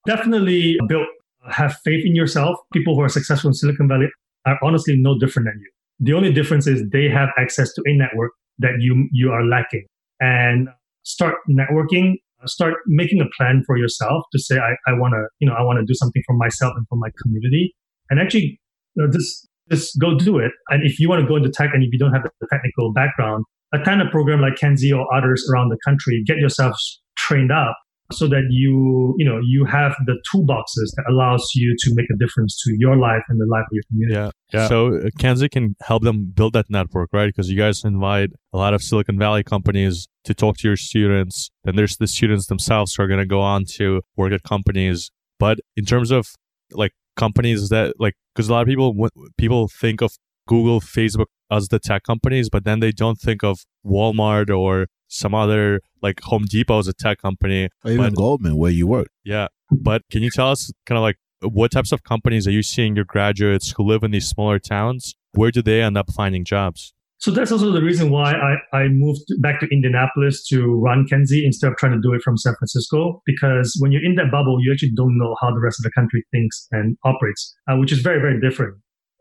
Definitely 0.06 0.78
build 0.88 1.08
have 1.50 1.76
faith 1.84 2.04
in 2.06 2.14
yourself. 2.14 2.56
People 2.72 2.94
who 2.94 3.02
are 3.02 3.08
successful 3.08 3.48
in 3.48 3.54
silicon 3.54 3.88
valley 3.88 4.06
are 4.46 4.58
honestly 4.62 4.94
no 4.96 5.18
different 5.18 5.46
than 5.48 5.58
you. 5.60 5.70
The 5.98 6.12
only 6.12 6.32
difference 6.32 6.66
is 6.68 6.82
they 6.92 7.08
have 7.08 7.30
access 7.36 7.72
to 7.74 7.82
a 7.86 7.92
network 7.96 8.32
that 8.60 8.74
you 8.78 9.08
you 9.10 9.32
are 9.32 9.44
lacking. 9.44 9.84
And 10.20 10.68
start 11.02 11.34
networking 11.50 12.14
start 12.46 12.74
making 12.86 13.20
a 13.20 13.28
plan 13.36 13.62
for 13.66 13.76
yourself 13.76 14.22
to 14.30 14.38
say 14.38 14.56
i, 14.58 14.72
I 14.86 14.92
want 14.92 15.14
to 15.14 15.22
you 15.40 15.48
know 15.48 15.54
i 15.54 15.62
want 15.62 15.78
to 15.80 15.84
do 15.84 15.94
something 15.94 16.22
for 16.26 16.36
myself 16.36 16.74
and 16.76 16.86
for 16.88 16.96
my 16.96 17.08
community. 17.22 17.74
And 18.08 18.20
actually 18.20 18.60
you 18.94 19.02
know, 19.02 19.10
just 19.10 19.48
just 19.70 19.98
go 20.00 20.16
do 20.16 20.38
it. 20.38 20.52
And 20.68 20.84
if 20.84 20.98
you 20.98 21.08
want 21.08 21.22
to 21.22 21.26
go 21.26 21.36
into 21.36 21.50
tech 21.50 21.70
and 21.72 21.82
if 21.82 21.92
you 21.92 21.98
don't 21.98 22.12
have 22.12 22.22
the 22.22 22.46
technical 22.50 22.92
background, 22.92 23.44
attend 23.72 24.02
a 24.02 24.10
program 24.10 24.40
like 24.40 24.56
Kenzie 24.56 24.92
or 24.92 25.06
others 25.14 25.48
around 25.52 25.70
the 25.70 25.78
country, 25.84 26.22
get 26.26 26.38
yourself 26.38 26.76
trained 27.16 27.50
up 27.50 27.76
so 28.12 28.28
that 28.28 28.42
you, 28.50 29.14
you 29.18 29.24
know, 29.24 29.40
you 29.44 29.64
have 29.64 29.96
the 30.06 30.16
toolboxes 30.32 30.94
that 30.96 31.04
allows 31.10 31.50
you 31.54 31.74
to 31.78 31.92
make 31.94 32.06
a 32.08 32.16
difference 32.16 32.60
to 32.62 32.74
your 32.78 32.96
life 32.96 33.22
and 33.28 33.40
the 33.40 33.46
life 33.46 33.64
of 33.64 33.72
your 33.72 33.82
community. 33.88 34.14
Yeah. 34.14 34.30
yeah. 34.60 34.68
So 34.68 34.98
uh, 34.98 35.10
Kenzie 35.18 35.48
can 35.48 35.74
help 35.80 36.04
them 36.04 36.30
build 36.32 36.52
that 36.52 36.66
network, 36.68 37.10
right? 37.12 37.26
Because 37.26 37.50
you 37.50 37.58
guys 37.58 37.84
invite 37.84 38.30
a 38.52 38.58
lot 38.58 38.74
of 38.74 38.82
Silicon 38.82 39.18
Valley 39.18 39.42
companies 39.42 40.06
to 40.24 40.34
talk 40.34 40.56
to 40.58 40.68
your 40.68 40.76
students. 40.76 41.50
Then 41.64 41.74
there's 41.74 41.96
the 41.96 42.06
students 42.06 42.46
themselves 42.46 42.94
who 42.94 43.02
are 43.02 43.08
going 43.08 43.20
to 43.20 43.26
go 43.26 43.40
on 43.40 43.64
to 43.74 44.02
work 44.16 44.32
at 44.32 44.44
companies. 44.44 45.10
But 45.40 45.58
in 45.76 45.84
terms 45.84 46.12
of 46.12 46.28
like 46.72 46.92
companies 47.16 47.68
that 47.70 47.94
like, 47.98 48.14
because 48.34 48.48
a 48.48 48.52
lot 48.52 48.62
of 48.62 48.68
people, 48.68 49.08
people 49.36 49.68
think 49.68 50.00
of 50.02 50.12
Google, 50.46 50.80
Facebook 50.80 51.26
as 51.50 51.68
the 51.68 51.78
tech 51.78 52.02
companies, 52.02 52.48
but 52.48 52.64
then 52.64 52.80
they 52.80 52.92
don't 52.92 53.18
think 53.18 53.42
of 53.42 53.60
Walmart 53.84 54.50
or 54.50 54.86
some 55.08 55.34
other 55.34 55.80
like 56.02 56.20
Home 56.22 56.44
Depot 56.48 56.78
as 56.78 56.88
a 56.88 56.92
tech 56.92 57.18
company. 57.20 57.68
Or 57.84 57.90
even 57.90 58.04
but, 58.04 58.14
Goldman, 58.14 58.56
where 58.56 58.70
you 58.70 58.86
work. 58.86 59.08
Yeah. 59.24 59.48
But 59.70 60.02
can 60.10 60.22
you 60.22 60.30
tell 60.30 60.50
us 60.50 60.72
kind 60.84 60.96
of 60.96 61.02
like 61.02 61.16
what 61.40 61.70
types 61.70 61.92
of 61.92 62.02
companies 62.02 62.46
are 62.46 62.52
you 62.52 62.62
seeing 62.62 62.96
your 62.96 63.04
graduates 63.04 63.72
who 63.76 63.84
live 63.84 64.02
in 64.02 64.10
these 64.10 64.28
smaller 64.28 64.58
towns? 64.58 65.14
Where 65.32 65.50
do 65.50 65.62
they 65.62 65.82
end 65.82 65.98
up 65.98 66.12
finding 66.12 66.44
jobs? 66.44 66.94
So 67.18 67.30
that's 67.30 67.50
also 67.50 67.72
the 67.72 67.82
reason 67.82 68.10
why 68.10 68.34
I, 68.34 68.76
I 68.76 68.88
moved 68.88 69.22
back 69.40 69.60
to 69.60 69.66
Indianapolis 69.72 70.46
to 70.48 70.74
run 70.74 71.06
Kenzie 71.08 71.46
instead 71.46 71.72
of 71.72 71.76
trying 71.78 71.92
to 71.92 72.00
do 72.00 72.12
it 72.12 72.22
from 72.22 72.36
San 72.36 72.54
Francisco. 72.56 73.22
Because 73.24 73.74
when 73.80 73.90
you're 73.90 74.04
in 74.04 74.16
that 74.16 74.30
bubble, 74.30 74.58
you 74.60 74.70
actually 74.70 74.92
don't 74.94 75.16
know 75.16 75.34
how 75.40 75.50
the 75.50 75.60
rest 75.60 75.80
of 75.80 75.84
the 75.84 75.90
country 75.92 76.24
thinks 76.30 76.66
and 76.72 76.96
operates, 77.04 77.56
uh, 77.70 77.76
which 77.76 77.90
is 77.90 78.00
very, 78.00 78.20
very 78.20 78.38
different. 78.38 78.76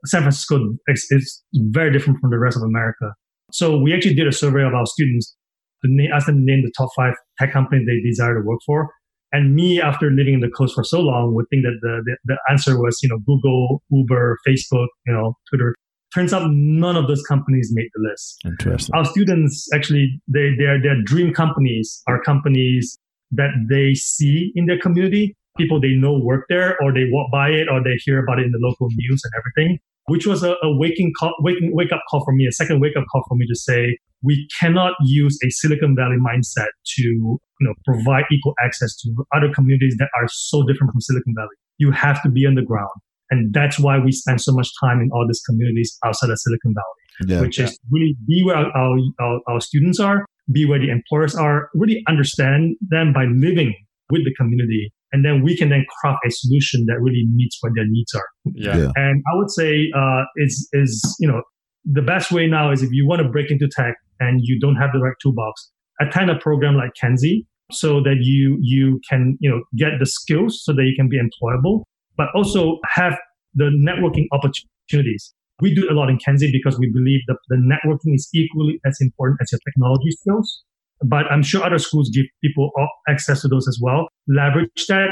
San 0.06 0.22
Francisco 0.22 0.60
is, 0.88 1.08
is, 1.10 1.44
very 1.72 1.92
different 1.92 2.20
from 2.20 2.30
the 2.32 2.38
rest 2.38 2.58
of 2.58 2.64
America. 2.64 3.14
So 3.52 3.78
we 3.78 3.94
actually 3.94 4.14
did 4.14 4.28
a 4.28 4.32
survey 4.32 4.64
of 4.64 4.74
our 4.74 4.86
students 4.86 5.36
to 5.84 5.92
name, 5.92 6.12
ask 6.14 6.28
them 6.28 6.36
to 6.36 6.44
name 6.44 6.64
the 6.64 6.72
top 6.78 6.90
five 6.96 7.14
tech 7.40 7.54
companies 7.54 7.88
they 7.88 8.08
desire 8.08 8.36
to 8.36 8.46
work 8.46 8.60
for. 8.66 8.90
And 9.32 9.56
me, 9.56 9.82
after 9.82 10.12
living 10.12 10.36
in 10.36 10.40
the 10.42 10.50
coast 10.50 10.76
for 10.76 10.84
so 10.84 11.02
long, 11.02 11.34
would 11.34 11.46
think 11.50 11.64
that 11.64 11.78
the, 11.82 12.02
the, 12.06 12.18
the 12.26 12.38
answer 12.50 12.80
was, 12.80 13.00
you 13.02 13.10
know, 13.10 13.20
Google, 13.26 13.82
Uber, 13.90 14.38
Facebook, 14.48 14.88
you 15.06 15.14
know, 15.14 15.34
Twitter. 15.50 15.76
Turns 16.16 16.34
out 16.34 16.50
none 16.50 16.96
of 16.96 17.08
those 17.08 17.22
companies 17.24 17.72
made 17.74 17.90
the 17.94 18.10
list. 18.10 18.40
Interesting. 18.46 18.96
Our 18.96 19.06
students 19.06 19.68
actually, 19.74 20.22
they, 20.28 20.56
their, 20.58 20.82
their 20.82 21.02
dream 21.04 21.34
companies 21.34 22.02
are 22.08 22.22
companies 22.22 22.98
that 23.32 23.52
they 23.70 23.94
see 23.96 24.54
in 24.56 24.66
their 24.66 24.80
community, 24.80 25.36
people 25.58 25.82
they 25.82 25.94
know 25.94 26.18
work 26.18 26.46
there, 26.48 26.82
or 26.82 26.94
they 26.94 27.06
walk 27.12 27.30
by 27.32 27.50
it, 27.50 27.68
or 27.70 27.84
they 27.84 28.00
hear 28.06 28.24
about 28.24 28.40
it 28.40 28.46
in 28.46 28.52
the 28.52 28.60
local 28.62 28.88
news 28.96 29.22
and 29.26 29.34
everything 29.38 29.78
which 30.08 30.28
was 30.28 30.44
a, 30.44 30.52
a 30.62 30.78
waking 30.78 31.12
call, 31.18 31.34
waking, 31.40 31.72
wake 31.74 31.92
up 31.92 32.02
call 32.10 32.24
for 32.24 32.34
me, 32.34 32.46
a 32.46 32.52
second 32.52 32.80
wake 32.80 32.96
up 32.96 33.04
call 33.12 33.24
for 33.28 33.36
me 33.36 33.46
to 33.48 33.56
say, 33.56 33.98
we 34.22 34.48
cannot 34.60 34.94
use 35.04 35.38
a 35.46 35.50
Silicon 35.50 35.96
Valley 35.96 36.18
mindset 36.18 36.70
to, 36.96 37.02
you 37.04 37.40
know, 37.60 37.74
provide 37.86 38.24
equal 38.32 38.54
access 38.64 38.96
to 38.98 39.26
other 39.36 39.52
communities 39.54 39.96
that 40.00 40.10
are 40.20 40.28
so 40.28 40.64
different 40.64 40.92
from 40.92 41.02
Silicon 41.02 41.34
Valley. 41.36 41.56
You 41.78 41.92
have 41.92 42.22
to 42.24 42.30
be 42.30 42.46
on 42.46 42.56
the 42.56 42.62
ground. 42.62 42.90
And 43.32 43.54
that's 43.54 43.80
why 43.80 43.98
we 44.00 44.12
spend 44.12 44.42
so 44.42 44.54
much 44.54 44.70
time 44.84 45.02
in 45.02 45.10
all 45.12 45.26
these 45.28 45.42
communities 45.42 45.98
outside 46.06 46.30
of 46.30 46.38
Silicon 46.40 46.74
Valley, 46.74 47.34
yeah, 47.34 47.42
which 47.42 47.60
yeah. 47.60 47.66
is 47.66 47.80
really 47.92 48.16
be 48.28 48.44
where 48.44 48.56
our, 48.56 48.98
our, 49.20 49.40
our 49.48 49.62
students 49.62 50.00
are, 50.00 50.26
be 50.52 50.66
where 50.66 50.80
the 50.80 50.90
employers 50.90 51.36
are, 51.36 51.70
really 51.74 52.04
understand 52.08 52.76
them 52.82 53.14
by 53.14 53.26
living 53.26 53.74
with 54.12 54.24
the 54.24 54.34
community 54.36 54.94
and 55.16 55.24
then 55.24 55.42
we 55.42 55.56
can 55.56 55.70
then 55.70 55.86
craft 56.02 56.20
a 56.28 56.30
solution 56.30 56.86
that 56.88 57.00
really 57.00 57.26
meets 57.34 57.58
what 57.62 57.72
their 57.74 57.86
needs 57.88 58.14
are. 58.14 58.28
Yeah. 58.54 58.78
yeah. 58.78 58.92
And 58.96 59.24
I 59.32 59.38
would 59.38 59.50
say 59.50 59.90
uh, 59.96 60.24
is 60.36 60.68
is 60.74 61.16
you 61.22 61.28
know 61.28 61.42
the 61.86 62.02
best 62.02 62.34
way 62.34 62.48
now 62.48 62.72
is 62.72 62.84
if 62.84 62.90
you 62.92 63.08
want 63.08 63.22
to 63.22 63.30
break 63.30 63.50
into 63.50 63.70
tech 63.70 63.96
and 64.20 64.42
you 64.44 64.60
don't 64.60 64.76
have 64.76 64.90
the 64.94 65.00
right 65.00 65.16
toolbox, 65.22 65.72
attend 66.02 66.30
a 66.30 66.38
program 66.38 66.76
like 66.76 66.92
Kenzie 67.00 67.48
so 67.72 68.02
that 68.02 68.18
you 68.20 68.58
you 68.62 69.00
can 69.10 69.38
you 69.40 69.50
know 69.50 69.62
get 69.78 70.00
the 70.00 70.06
skills 70.06 70.62
so 70.66 70.74
that 70.74 70.84
you 70.84 70.94
can 70.98 71.08
be 71.08 71.18
employable, 71.18 71.84
but 72.18 72.28
also 72.36 72.80
have 72.94 73.14
the 73.54 73.72
networking 73.80 74.26
opportunities. 74.32 75.34
We 75.62 75.74
do 75.74 75.88
a 75.90 75.94
lot 75.94 76.10
in 76.10 76.18
Kenzie 76.18 76.52
because 76.52 76.78
we 76.78 76.92
believe 76.92 77.22
that 77.28 77.38
the 77.48 77.56
networking 77.56 78.14
is 78.14 78.30
equally 78.34 78.80
as 78.86 78.98
important 79.00 79.40
as 79.42 79.52
your 79.52 79.60
technology 79.66 80.12
skills 80.12 80.64
but 81.04 81.26
I'm 81.32 81.44
sure 81.44 81.64
other 81.64 81.78
schools 81.78 82.10
give 82.10 82.26
people 82.44 82.72
access 83.08 83.42
to 83.42 83.48
those 83.48 83.68
as 83.68 83.80
well. 83.82 84.08
Leverage 84.28 84.86
that, 84.88 85.10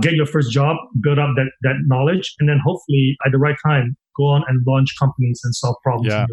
get 0.00 0.14
your 0.14 0.26
first 0.26 0.50
job, 0.50 0.76
build 1.02 1.18
up 1.18 1.30
that, 1.36 1.50
that 1.62 1.74
knowledge, 1.86 2.34
and 2.38 2.48
then 2.48 2.58
hopefully 2.64 3.16
at 3.26 3.32
the 3.32 3.38
right 3.38 3.56
time, 3.64 3.96
go 4.16 4.24
on 4.24 4.42
and 4.48 4.64
launch 4.66 4.94
companies 4.98 5.40
and 5.44 5.54
solve 5.54 5.76
problems. 5.82 6.12
Yeah. 6.12 6.26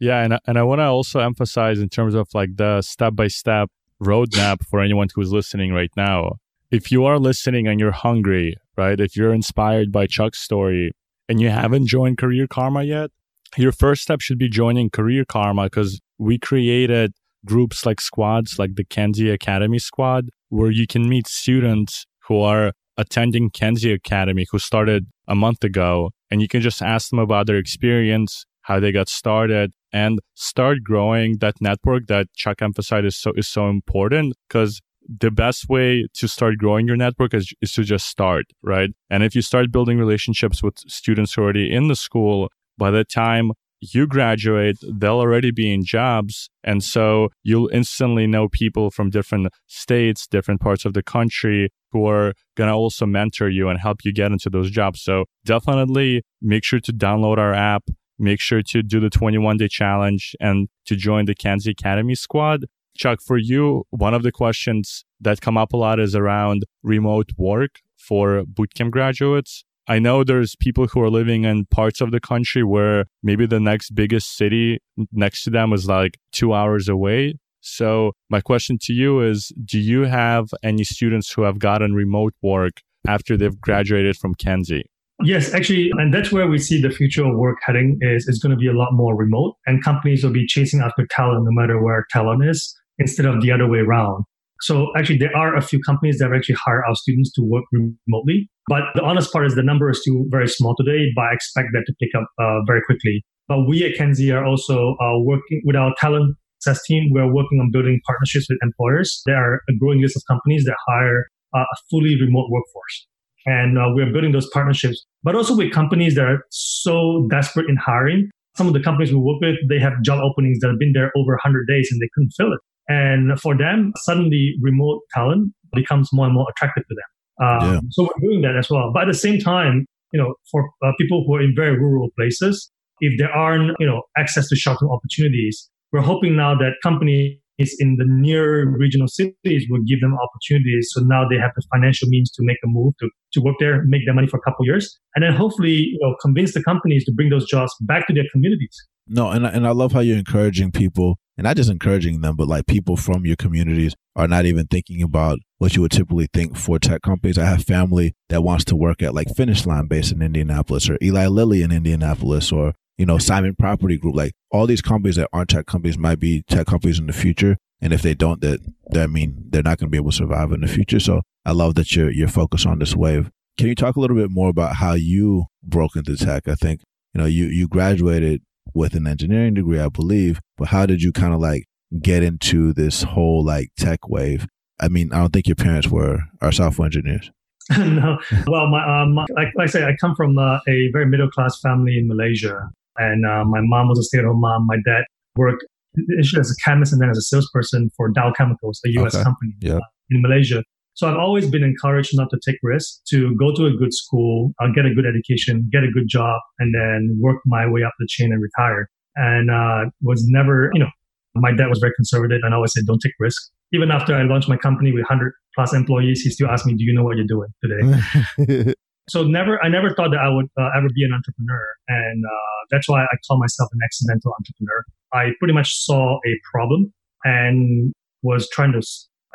Yeah. 0.00 0.24
And, 0.24 0.38
and 0.46 0.58
I 0.58 0.64
want 0.64 0.80
to 0.80 0.84
also 0.84 1.20
emphasize 1.20 1.78
in 1.78 1.88
terms 1.88 2.14
of 2.14 2.28
like 2.34 2.56
the 2.56 2.82
step 2.82 3.14
by 3.14 3.28
step 3.28 3.68
roadmap 4.02 4.64
for 4.68 4.80
anyone 4.80 5.08
who's 5.14 5.32
listening 5.32 5.72
right 5.72 5.92
now. 5.96 6.32
If 6.70 6.90
you 6.90 7.04
are 7.04 7.18
listening 7.18 7.68
and 7.68 7.78
you're 7.78 7.92
hungry, 7.92 8.56
right? 8.76 8.98
If 8.98 9.16
you're 9.16 9.34
inspired 9.34 9.92
by 9.92 10.06
Chuck's 10.06 10.40
story 10.40 10.92
and 11.28 11.40
you 11.40 11.50
haven't 11.50 11.86
joined 11.86 12.18
Career 12.18 12.46
Karma 12.46 12.82
yet, 12.82 13.10
your 13.56 13.72
first 13.72 14.02
step 14.02 14.20
should 14.20 14.38
be 14.38 14.48
joining 14.48 14.90
Career 14.90 15.24
Karma 15.24 15.64
because 15.64 16.00
we 16.18 16.38
created 16.38 17.12
groups 17.44 17.84
like 17.84 18.00
squads, 18.00 18.58
like 18.58 18.76
the 18.76 18.84
Kenzie 18.84 19.30
Academy 19.30 19.78
squad, 19.78 20.30
where 20.48 20.70
you 20.70 20.86
can 20.86 21.08
meet 21.08 21.26
students 21.26 22.06
who 22.28 22.40
are 22.40 22.72
attending 22.96 23.50
Kenzie 23.50 23.92
Academy 23.92 24.46
who 24.50 24.58
started 24.58 25.06
a 25.28 25.34
month 25.34 25.64
ago, 25.64 26.10
and 26.30 26.40
you 26.40 26.48
can 26.48 26.60
just 26.60 26.82
ask 26.82 27.10
them 27.10 27.18
about 27.18 27.46
their 27.46 27.56
experience, 27.56 28.44
how 28.62 28.78
they 28.80 28.92
got 28.92 29.08
started, 29.08 29.72
and 29.92 30.20
start 30.34 30.78
growing 30.82 31.38
that 31.38 31.54
network 31.60 32.06
that 32.06 32.26
Chuck 32.34 32.62
emphasized 32.62 33.06
is 33.06 33.16
so 33.16 33.32
is 33.36 33.48
so 33.48 33.68
important 33.68 34.34
because 34.48 34.80
the 35.08 35.30
best 35.30 35.68
way 35.68 36.06
to 36.14 36.28
start 36.28 36.58
growing 36.58 36.86
your 36.86 36.96
network 36.96 37.34
is, 37.34 37.52
is 37.60 37.72
to 37.74 37.84
just 37.84 38.06
start, 38.06 38.46
right? 38.62 38.90
And 39.10 39.22
if 39.22 39.34
you 39.34 39.42
start 39.42 39.72
building 39.72 39.98
relationships 39.98 40.62
with 40.62 40.78
students 40.78 41.36
already 41.36 41.72
in 41.72 41.88
the 41.88 41.96
school, 41.96 42.50
by 42.78 42.90
the 42.90 43.04
time 43.04 43.52
you 43.82 44.06
graduate, 44.06 44.78
they'll 44.94 45.18
already 45.18 45.50
be 45.50 45.72
in 45.72 45.84
jobs. 45.84 46.48
And 46.62 46.84
so 46.84 47.30
you'll 47.42 47.68
instantly 47.72 48.26
know 48.26 48.48
people 48.48 48.90
from 48.90 49.10
different 49.10 49.48
states, 49.66 50.26
different 50.26 50.60
parts 50.60 50.84
of 50.84 50.94
the 50.94 51.02
country 51.02 51.70
who 51.90 52.06
are 52.06 52.32
going 52.56 52.68
to 52.68 52.74
also 52.74 53.06
mentor 53.06 53.48
you 53.48 53.68
and 53.68 53.80
help 53.80 54.04
you 54.04 54.12
get 54.12 54.30
into 54.30 54.48
those 54.48 54.70
jobs. 54.70 55.02
So 55.02 55.24
definitely 55.44 56.22
make 56.40 56.64
sure 56.64 56.80
to 56.80 56.92
download 56.92 57.38
our 57.38 57.52
app. 57.52 57.84
Make 58.18 58.40
sure 58.40 58.62
to 58.62 58.82
do 58.82 59.00
the 59.00 59.10
21 59.10 59.56
day 59.56 59.68
challenge 59.68 60.36
and 60.38 60.68
to 60.86 60.94
join 60.94 61.24
the 61.24 61.34
Kenzie 61.34 61.72
Academy 61.72 62.14
squad. 62.14 62.66
Chuck, 62.96 63.20
for 63.20 63.38
you, 63.38 63.84
one 63.90 64.14
of 64.14 64.22
the 64.22 64.32
questions 64.32 65.04
that 65.20 65.40
come 65.40 65.56
up 65.56 65.72
a 65.72 65.76
lot 65.76 65.98
is 65.98 66.14
around 66.14 66.64
remote 66.82 67.30
work 67.36 67.80
for 67.96 68.44
bootcamp 68.44 68.90
graduates. 68.90 69.64
I 69.88 69.98
know 69.98 70.22
there's 70.22 70.54
people 70.56 70.86
who 70.86 71.00
are 71.00 71.10
living 71.10 71.44
in 71.44 71.66
parts 71.66 72.00
of 72.00 72.12
the 72.12 72.20
country 72.20 72.62
where 72.62 73.06
maybe 73.22 73.46
the 73.46 73.60
next 73.60 73.94
biggest 73.94 74.36
city 74.36 74.78
next 75.10 75.42
to 75.44 75.50
them 75.50 75.72
is 75.72 75.88
like 75.88 76.18
two 76.32 76.52
hours 76.52 76.88
away. 76.88 77.38
So, 77.60 78.12
my 78.28 78.40
question 78.40 78.78
to 78.82 78.92
you 78.92 79.20
is 79.20 79.52
Do 79.64 79.78
you 79.78 80.02
have 80.02 80.48
any 80.62 80.84
students 80.84 81.32
who 81.32 81.42
have 81.42 81.58
gotten 81.58 81.94
remote 81.94 82.34
work 82.42 82.80
after 83.06 83.36
they've 83.36 83.60
graduated 83.60 84.16
from 84.16 84.34
Kenzie? 84.34 84.84
Yes, 85.24 85.54
actually, 85.54 85.90
and 85.98 86.12
that's 86.12 86.32
where 86.32 86.48
we 86.48 86.58
see 86.58 86.80
the 86.80 86.90
future 86.90 87.24
of 87.24 87.36
work 87.36 87.58
heading 87.64 87.98
is 88.00 88.26
it's 88.26 88.40
going 88.40 88.50
to 88.50 88.56
be 88.56 88.66
a 88.66 88.72
lot 88.72 88.92
more 88.92 89.16
remote 89.16 89.54
and 89.66 89.82
companies 89.82 90.24
will 90.24 90.32
be 90.32 90.46
chasing 90.46 90.80
after 90.80 91.06
talent 91.10 91.44
no 91.44 91.50
matter 91.52 91.80
where 91.80 92.04
talent 92.10 92.44
is 92.44 92.76
instead 93.02 93.26
of 93.26 93.42
the 93.42 93.50
other 93.50 93.68
way 93.68 93.78
around. 93.78 94.24
So 94.62 94.86
actually, 94.96 95.18
there 95.18 95.36
are 95.36 95.56
a 95.56 95.60
few 95.60 95.80
companies 95.80 96.18
that 96.18 96.32
actually 96.32 96.56
hire 96.64 96.82
our 96.86 96.94
students 96.94 97.32
to 97.32 97.42
work 97.42 97.64
remotely. 97.72 98.48
But 98.68 98.82
the 98.94 99.02
honest 99.02 99.32
part 99.32 99.44
is 99.46 99.56
the 99.56 99.62
number 99.62 99.90
is 99.90 100.00
still 100.00 100.22
very 100.30 100.46
small 100.46 100.76
today, 100.76 101.10
but 101.16 101.22
I 101.22 101.32
expect 101.34 101.68
that 101.72 101.82
to 101.86 101.94
pick 102.00 102.10
up 102.16 102.28
uh, 102.38 102.60
very 102.64 102.80
quickly. 102.86 103.24
But 103.48 103.66
we 103.66 103.84
at 103.84 103.96
Kenzie 103.98 104.30
are 104.30 104.46
also 104.46 104.94
uh, 105.02 105.18
working 105.18 105.62
with 105.64 105.74
our 105.74 105.92
talent 105.98 106.36
success 106.60 106.82
team. 106.86 107.10
We're 107.10 107.32
working 107.32 107.58
on 107.60 107.70
building 107.72 108.00
partnerships 108.06 108.46
with 108.48 108.58
employers. 108.62 109.20
There 109.26 109.36
are 109.36 109.60
a 109.68 109.72
growing 109.80 110.00
list 110.00 110.16
of 110.16 110.22
companies 110.28 110.64
that 110.64 110.76
hire 110.86 111.26
uh, 111.54 111.60
a 111.60 111.76
fully 111.90 112.14
remote 112.20 112.48
workforce. 112.50 113.06
And 113.44 113.76
uh, 113.76 113.88
we're 113.94 114.12
building 114.12 114.30
those 114.30 114.48
partnerships, 114.50 115.04
but 115.24 115.34
also 115.34 115.56
with 115.56 115.72
companies 115.72 116.14
that 116.14 116.24
are 116.24 116.44
so 116.50 117.26
desperate 117.28 117.68
in 117.68 117.76
hiring. 117.76 118.30
Some 118.56 118.68
of 118.68 118.74
the 118.74 118.80
companies 118.80 119.10
we 119.10 119.18
work 119.18 119.40
with, 119.40 119.56
they 119.68 119.80
have 119.80 119.94
job 120.04 120.20
openings 120.22 120.58
that 120.60 120.68
have 120.68 120.78
been 120.78 120.92
there 120.92 121.10
over 121.16 121.32
100 121.32 121.66
days 121.66 121.88
and 121.90 122.00
they 122.00 122.08
couldn't 122.14 122.30
fill 122.36 122.52
it. 122.52 122.60
And 122.88 123.38
for 123.40 123.56
them, 123.56 123.92
suddenly 124.02 124.54
remote 124.60 125.02
talent 125.14 125.52
becomes 125.74 126.10
more 126.12 126.26
and 126.26 126.34
more 126.34 126.46
attractive 126.50 126.84
to 126.88 126.94
them. 126.94 127.48
Um, 127.48 127.74
yeah. 127.74 127.80
So 127.90 128.02
we're 128.02 128.28
doing 128.28 128.42
that 128.42 128.56
as 128.56 128.68
well. 128.70 128.90
But 128.92 129.04
at 129.04 129.08
the 129.08 129.18
same 129.18 129.38
time, 129.38 129.86
you 130.12 130.20
know, 130.20 130.34
for 130.50 130.68
uh, 130.84 130.92
people 130.98 131.24
who 131.26 131.34
are 131.36 131.42
in 131.42 131.54
very 131.56 131.78
rural 131.78 132.10
places, 132.16 132.70
if 133.00 133.18
there 133.18 133.30
aren't, 133.30 133.76
you 133.80 133.86
know, 133.86 134.02
access 134.16 134.48
to 134.48 134.56
short-term 134.56 134.90
opportunities, 134.90 135.70
we're 135.92 136.02
hoping 136.02 136.36
now 136.36 136.54
that 136.54 136.72
companies 136.82 137.38
in 137.78 137.96
the 137.96 138.04
near 138.06 138.68
regional 138.68 139.08
cities 139.08 139.66
will 139.70 139.82
give 139.86 140.00
them 140.00 140.14
opportunities. 140.14 140.90
So 140.92 141.00
now 141.02 141.28
they 141.28 141.36
have 141.36 141.52
the 141.56 141.62
financial 141.72 142.08
means 142.08 142.30
to 142.32 142.42
make 142.42 142.58
a 142.64 142.68
move 142.68 142.94
to, 143.00 143.08
to 143.34 143.40
work 143.40 143.56
there, 143.60 143.82
make 143.84 144.02
their 144.04 144.14
money 144.14 144.26
for 144.26 144.38
a 144.38 144.40
couple 144.40 144.64
years, 144.64 144.98
and 145.14 145.22
then 145.24 145.32
hopefully, 145.32 145.72
you 145.72 145.98
know, 146.00 146.14
convince 146.20 146.54
the 146.54 146.62
companies 146.62 147.04
to 147.06 147.12
bring 147.12 147.30
those 147.30 147.46
jobs 147.46 147.72
back 147.80 148.06
to 148.06 148.14
their 148.14 148.24
communities. 148.32 148.76
No, 149.08 149.30
and 149.30 149.44
and 149.44 149.66
I 149.66 149.72
love 149.72 149.92
how 149.92 150.00
you're 150.00 150.16
encouraging 150.16 150.70
people, 150.70 151.18
and 151.36 151.44
not 151.44 151.56
just 151.56 151.70
encouraging 151.70 152.20
them, 152.20 152.36
but 152.36 152.46
like 152.46 152.66
people 152.66 152.96
from 152.96 153.26
your 153.26 153.36
communities 153.36 153.94
are 154.14 154.28
not 154.28 154.46
even 154.46 154.66
thinking 154.66 155.02
about 155.02 155.38
what 155.58 155.74
you 155.74 155.82
would 155.82 155.90
typically 155.90 156.28
think 156.32 156.56
for 156.56 156.78
tech 156.78 157.02
companies. 157.02 157.36
I 157.36 157.46
have 157.46 157.64
family 157.64 158.14
that 158.28 158.42
wants 158.42 158.64
to 158.66 158.76
work 158.76 159.02
at 159.02 159.14
like 159.14 159.34
Finish 159.34 159.66
Line 159.66 159.86
based 159.86 160.12
in 160.12 160.22
Indianapolis 160.22 160.88
or 160.88 160.98
Eli 161.02 161.26
Lilly 161.26 161.62
in 161.62 161.72
Indianapolis 161.72 162.52
or, 162.52 162.74
you 162.98 163.06
know, 163.06 163.18
Simon 163.18 163.54
Property 163.54 163.96
Group. 163.96 164.14
Like 164.14 164.32
all 164.50 164.66
these 164.66 164.82
companies 164.82 165.16
that 165.16 165.28
aren't 165.32 165.50
tech 165.50 165.66
companies 165.66 165.98
might 165.98 166.20
be 166.20 166.42
tech 166.42 166.66
companies 166.66 166.98
in 166.98 167.06
the 167.06 167.12
future. 167.12 167.56
And 167.80 167.92
if 167.92 168.02
they 168.02 168.14
don't, 168.14 168.40
that 168.42 168.60
that 168.90 169.10
mean 169.10 169.44
they're 169.50 169.62
not 169.62 169.78
going 169.78 169.88
to 169.88 169.90
be 169.90 169.98
able 169.98 170.10
to 170.10 170.16
survive 170.16 170.52
in 170.52 170.60
the 170.60 170.68
future. 170.68 171.00
So 171.00 171.22
I 171.44 171.52
love 171.52 171.74
that 171.74 171.94
you're 171.96 172.10
you're 172.10 172.28
focused 172.28 172.66
on 172.66 172.78
this 172.78 172.94
wave. 172.94 173.30
Can 173.58 173.66
you 173.66 173.74
talk 173.74 173.96
a 173.96 174.00
little 174.00 174.16
bit 174.16 174.30
more 174.30 174.48
about 174.48 174.76
how 174.76 174.94
you 174.94 175.46
broke 175.62 175.96
into 175.96 176.16
tech? 176.16 176.48
I 176.48 176.54
think 176.54 176.82
you 177.12 177.20
know 177.20 177.26
you 177.26 177.46
you 177.46 177.66
graduated 177.68 178.42
with 178.74 178.94
an 178.94 179.06
engineering 179.06 179.54
degree, 179.54 179.80
I 179.80 179.88
believe, 179.88 180.40
but 180.56 180.68
how 180.68 180.86
did 180.86 181.02
you 181.02 181.12
kind 181.12 181.34
of 181.34 181.40
like 181.40 181.64
get 182.00 182.22
into 182.22 182.72
this 182.72 183.02
whole 183.02 183.44
like 183.44 183.68
tech 183.76 184.08
wave? 184.08 184.46
I 184.80 184.88
mean, 184.88 185.12
I 185.12 185.18
don't 185.18 185.32
think 185.32 185.48
your 185.48 185.56
parents 185.56 185.88
were 185.88 186.20
are 186.40 186.52
software 186.52 186.86
engineers. 186.86 187.30
no, 187.78 188.18
well, 188.48 188.66
my, 188.68 189.02
um, 189.02 189.14
like, 189.14 189.28
like 189.36 189.52
I 189.60 189.66
say, 189.66 189.84
I 189.84 189.94
come 190.00 190.16
from 190.16 190.36
uh, 190.36 190.58
a 190.68 190.90
very 190.92 191.06
middle 191.06 191.30
class 191.30 191.60
family 191.60 191.96
in 191.96 192.08
Malaysia, 192.08 192.68
and 192.98 193.26
uh, 193.26 193.44
my 193.44 193.60
mom 193.62 193.88
was 193.88 193.98
a 193.98 194.02
stay 194.02 194.18
at 194.18 194.24
home 194.24 194.40
mom. 194.40 194.66
My 194.66 194.76
dad 194.84 195.04
worked 195.36 195.64
initially 196.08 196.40
as 196.40 196.50
a 196.50 196.56
chemist 196.64 196.92
and 196.92 197.00
then 197.00 197.10
as 197.10 197.18
a 197.18 197.22
salesperson 197.22 197.90
for 197.96 198.08
Dow 198.08 198.32
Chemicals, 198.36 198.80
a 198.86 198.90
U.S. 199.00 199.14
Okay. 199.14 199.24
company 199.24 199.52
Yeah. 199.60 199.76
uh, 199.76 199.80
in 200.10 200.22
Malaysia. 200.22 200.62
So 200.94 201.08
I've 201.08 201.16
always 201.16 201.48
been 201.48 201.64
encouraged 201.64 202.10
not 202.14 202.28
to 202.30 202.38
take 202.44 202.56
risks, 202.62 203.00
to 203.08 203.34
go 203.36 203.54
to 203.54 203.66
a 203.66 203.70
good 203.70 203.94
school, 203.94 204.52
uh, 204.60 204.66
get 204.74 204.84
a 204.84 204.94
good 204.94 205.06
education, 205.06 205.68
get 205.72 205.84
a 205.84 205.90
good 205.90 206.06
job, 206.06 206.38
and 206.58 206.74
then 206.74 207.18
work 207.20 207.38
my 207.46 207.66
way 207.66 207.82
up 207.82 207.92
the 207.98 208.06
chain 208.08 208.30
and 208.30 208.42
retire. 208.42 208.90
And 209.16 209.50
uh, 209.50 209.90
was 210.02 210.26
never, 210.28 210.70
you 210.74 210.80
know, 210.80 210.90
my 211.34 211.50
dad 211.52 211.68
was 211.68 211.78
very 211.78 211.92
conservative 211.96 212.40
and 212.42 212.54
always 212.54 212.72
said, 212.74 212.84
don't 212.86 213.00
take 213.00 213.14
risks. 213.18 213.50
Even 213.72 213.90
after 213.90 214.14
I 214.14 214.22
launched 214.24 214.50
my 214.50 214.56
company 214.58 214.92
with 214.92 215.02
100 215.08 215.32
plus 215.54 215.72
employees, 215.72 216.20
he 216.20 216.30
still 216.30 216.48
asked 216.48 216.66
me, 216.66 216.74
do 216.74 216.84
you 216.84 216.92
know 216.94 217.04
what 217.04 217.16
you're 217.16 217.26
doing 217.26 217.48
today? 217.64 218.74
so 219.08 219.24
never, 219.24 219.62
I 219.62 219.68
never 219.68 219.94
thought 219.94 220.10
that 220.10 220.20
I 220.20 220.28
would 220.28 220.46
uh, 220.58 220.70
ever 220.76 220.88
be 220.94 221.04
an 221.04 221.12
entrepreneur. 221.12 221.66
And 221.88 222.24
uh, 222.24 222.58
that's 222.70 222.88
why 222.88 223.02
I 223.04 223.16
call 223.26 223.38
myself 223.38 223.68
an 223.72 223.80
accidental 223.84 224.32
entrepreneur. 224.38 224.84
I 225.12 225.30
pretty 225.38 225.54
much 225.54 225.76
saw 225.76 226.18
a 226.26 226.32
problem 226.52 226.92
and 227.24 227.92
was 228.22 228.48
trying 228.50 228.72
to 228.72 228.82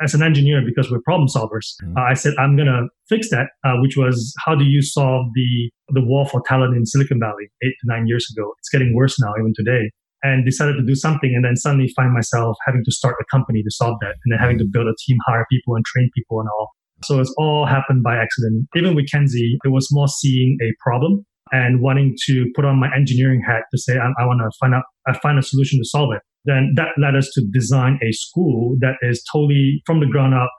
as 0.00 0.14
an 0.14 0.22
engineer 0.22 0.62
because 0.64 0.90
we're 0.90 1.00
problem 1.02 1.28
solvers. 1.28 1.74
Mhm. 1.82 1.96
Uh, 1.96 2.02
I 2.02 2.14
said 2.14 2.34
I'm 2.38 2.56
gonna 2.56 2.86
fix 3.08 3.30
that, 3.30 3.48
uh, 3.64 3.74
which 3.80 3.96
was 3.96 4.32
how 4.44 4.54
do 4.54 4.64
you 4.64 4.80
solve 4.80 5.26
the 5.34 5.70
the 5.88 6.02
war 6.02 6.26
for 6.26 6.40
talent 6.46 6.76
in 6.76 6.86
Silicon 6.86 7.18
Valley 7.18 7.48
eight 7.62 7.74
to 7.80 7.86
nine 7.86 8.06
years 8.06 8.26
ago? 8.34 8.54
It's 8.58 8.68
getting 8.68 8.94
worse 8.94 9.20
now, 9.20 9.32
even 9.38 9.52
today. 9.54 9.90
And 10.24 10.44
decided 10.44 10.74
to 10.74 10.82
do 10.82 10.96
something, 10.96 11.32
and 11.32 11.44
then 11.44 11.54
suddenly 11.54 11.92
find 11.94 12.12
myself 12.12 12.56
having 12.66 12.82
to 12.84 12.90
start 12.90 13.14
a 13.20 13.24
company 13.30 13.62
to 13.62 13.70
solve 13.70 13.98
that, 14.00 14.16
and 14.24 14.32
then 14.32 14.40
having 14.40 14.58
to 14.58 14.64
build 14.64 14.88
a 14.88 14.94
team, 15.06 15.16
hire 15.24 15.46
people, 15.48 15.76
and 15.76 15.84
train 15.84 16.10
people, 16.12 16.40
and 16.40 16.48
all. 16.58 16.70
So 17.04 17.20
it's 17.20 17.34
all 17.38 17.66
happened 17.66 18.02
by 18.02 18.16
accident. 18.16 18.68
Even 18.76 18.94
with 18.94 19.10
Kenzie, 19.10 19.58
it 19.64 19.68
was 19.68 19.88
more 19.90 20.08
seeing 20.08 20.58
a 20.62 20.72
problem 20.82 21.24
and 21.52 21.80
wanting 21.80 22.14
to 22.26 22.46
put 22.54 22.64
on 22.64 22.78
my 22.78 22.88
engineering 22.94 23.42
hat 23.46 23.62
to 23.70 23.78
say 23.78 23.96
I, 23.96 24.08
I 24.20 24.26
want 24.26 24.40
to 24.40 24.50
find 24.60 24.74
out, 24.74 24.82
I 25.06 25.18
find 25.18 25.38
a 25.38 25.42
solution 25.42 25.78
to 25.78 25.84
solve 25.84 26.10
it 26.14 26.22
then 26.48 26.72
that 26.76 26.88
led 26.98 27.14
us 27.14 27.30
to 27.34 27.44
design 27.52 27.98
a 28.02 28.12
school 28.12 28.76
that 28.80 28.94
is 29.02 29.22
totally 29.30 29.82
from 29.86 30.00
the 30.00 30.06
ground 30.06 30.34
up 30.34 30.50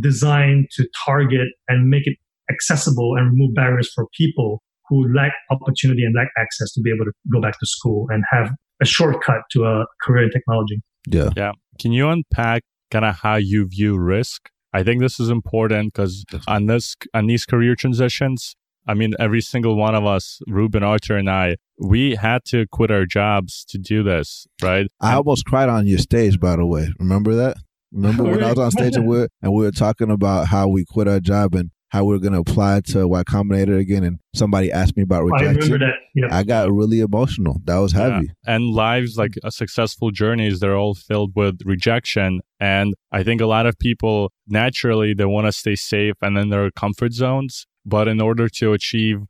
designed 0.00 0.66
to 0.72 0.86
target 1.06 1.48
and 1.68 1.88
make 1.88 2.06
it 2.06 2.16
accessible 2.50 3.14
and 3.16 3.32
remove 3.32 3.54
barriers 3.54 3.90
for 3.94 4.06
people 4.16 4.62
who 4.88 5.06
lack 5.14 5.32
opportunity 5.50 6.02
and 6.02 6.14
lack 6.14 6.28
access 6.38 6.72
to 6.72 6.80
be 6.80 6.90
able 6.90 7.04
to 7.04 7.12
go 7.32 7.40
back 7.40 7.58
to 7.58 7.66
school 7.66 8.06
and 8.10 8.22
have 8.30 8.50
a 8.82 8.84
shortcut 8.84 9.42
to 9.50 9.64
a 9.64 9.84
career 10.02 10.24
in 10.24 10.30
technology. 10.30 10.80
yeah. 11.08 11.30
Yeah. 11.36 11.52
Can 11.80 11.92
you 11.92 12.08
unpack 12.08 12.62
kind 12.90 13.04
of 13.04 13.16
how 13.16 13.36
you 13.36 13.68
view 13.68 13.98
risk? 13.98 14.48
I 14.76 14.82
think 14.82 15.00
this 15.00 15.18
is 15.18 15.30
important 15.30 15.94
because 15.94 16.22
on 16.46 16.66
this 16.66 16.96
on 17.14 17.26
these 17.28 17.46
career 17.46 17.74
transitions, 17.74 18.54
I 18.86 18.92
mean, 18.92 19.14
every 19.18 19.40
single 19.40 19.74
one 19.74 19.94
of 19.94 20.04
us, 20.04 20.42
Ruben, 20.46 20.82
Artur, 20.82 21.16
and 21.16 21.30
I, 21.30 21.56
we 21.78 22.16
had 22.16 22.44
to 22.48 22.66
quit 22.70 22.90
our 22.90 23.06
jobs 23.06 23.64
to 23.70 23.78
do 23.78 24.02
this, 24.02 24.46
right? 24.60 24.86
I 25.00 25.14
almost 25.14 25.46
cried 25.46 25.70
on 25.70 25.86
your 25.86 25.96
stage, 25.98 26.38
by 26.38 26.56
the 26.56 26.66
way. 26.66 26.92
Remember 26.98 27.34
that? 27.34 27.56
Remember 27.90 28.24
when 28.24 28.44
I 28.44 28.50
was 28.50 28.58
on 28.58 28.70
stage 28.70 28.96
and 28.96 29.06
we 29.08 29.16
were, 29.16 29.28
and 29.40 29.54
we 29.54 29.64
were 29.64 29.70
talking 29.70 30.10
about 30.10 30.48
how 30.48 30.68
we 30.68 30.84
quit 30.84 31.08
our 31.08 31.20
job 31.20 31.54
and 31.54 31.70
how 31.90 32.04
we 32.04 32.16
are 32.16 32.18
going 32.18 32.32
to 32.32 32.40
apply 32.40 32.80
to 32.80 33.06
Y 33.06 33.22
Combinator 33.22 33.78
again, 33.78 34.04
and 34.04 34.18
somebody 34.34 34.72
asked 34.72 34.96
me 34.96 35.02
about 35.02 35.18
I 35.18 35.20
remember 35.20 35.60
rejection. 35.60 35.78
that. 35.80 35.94
Yeah. 36.14 36.28
I 36.30 36.42
got 36.42 36.72
really 36.72 37.00
emotional. 37.00 37.60
That 37.64 37.78
was 37.78 37.92
heavy. 37.92 38.26
Yeah. 38.26 38.54
And 38.54 38.70
lives 38.70 39.16
like 39.16 39.34
uh, 39.44 39.50
successful 39.50 40.10
journeys, 40.10 40.60
they're 40.60 40.76
all 40.76 40.94
filled 40.94 41.32
with 41.36 41.60
rejection. 41.64 42.40
And 42.58 42.94
I 43.12 43.22
think 43.22 43.40
a 43.40 43.46
lot 43.46 43.66
of 43.66 43.78
people 43.78 44.32
naturally 44.48 45.14
they 45.14 45.26
want 45.26 45.46
to 45.46 45.52
stay 45.52 45.76
safe 45.76 46.14
and 46.22 46.36
in 46.36 46.50
their 46.50 46.70
comfort 46.70 47.12
zones. 47.12 47.66
But 47.84 48.08
in 48.08 48.20
order 48.20 48.48
to 48.48 48.72
achieve 48.72 49.20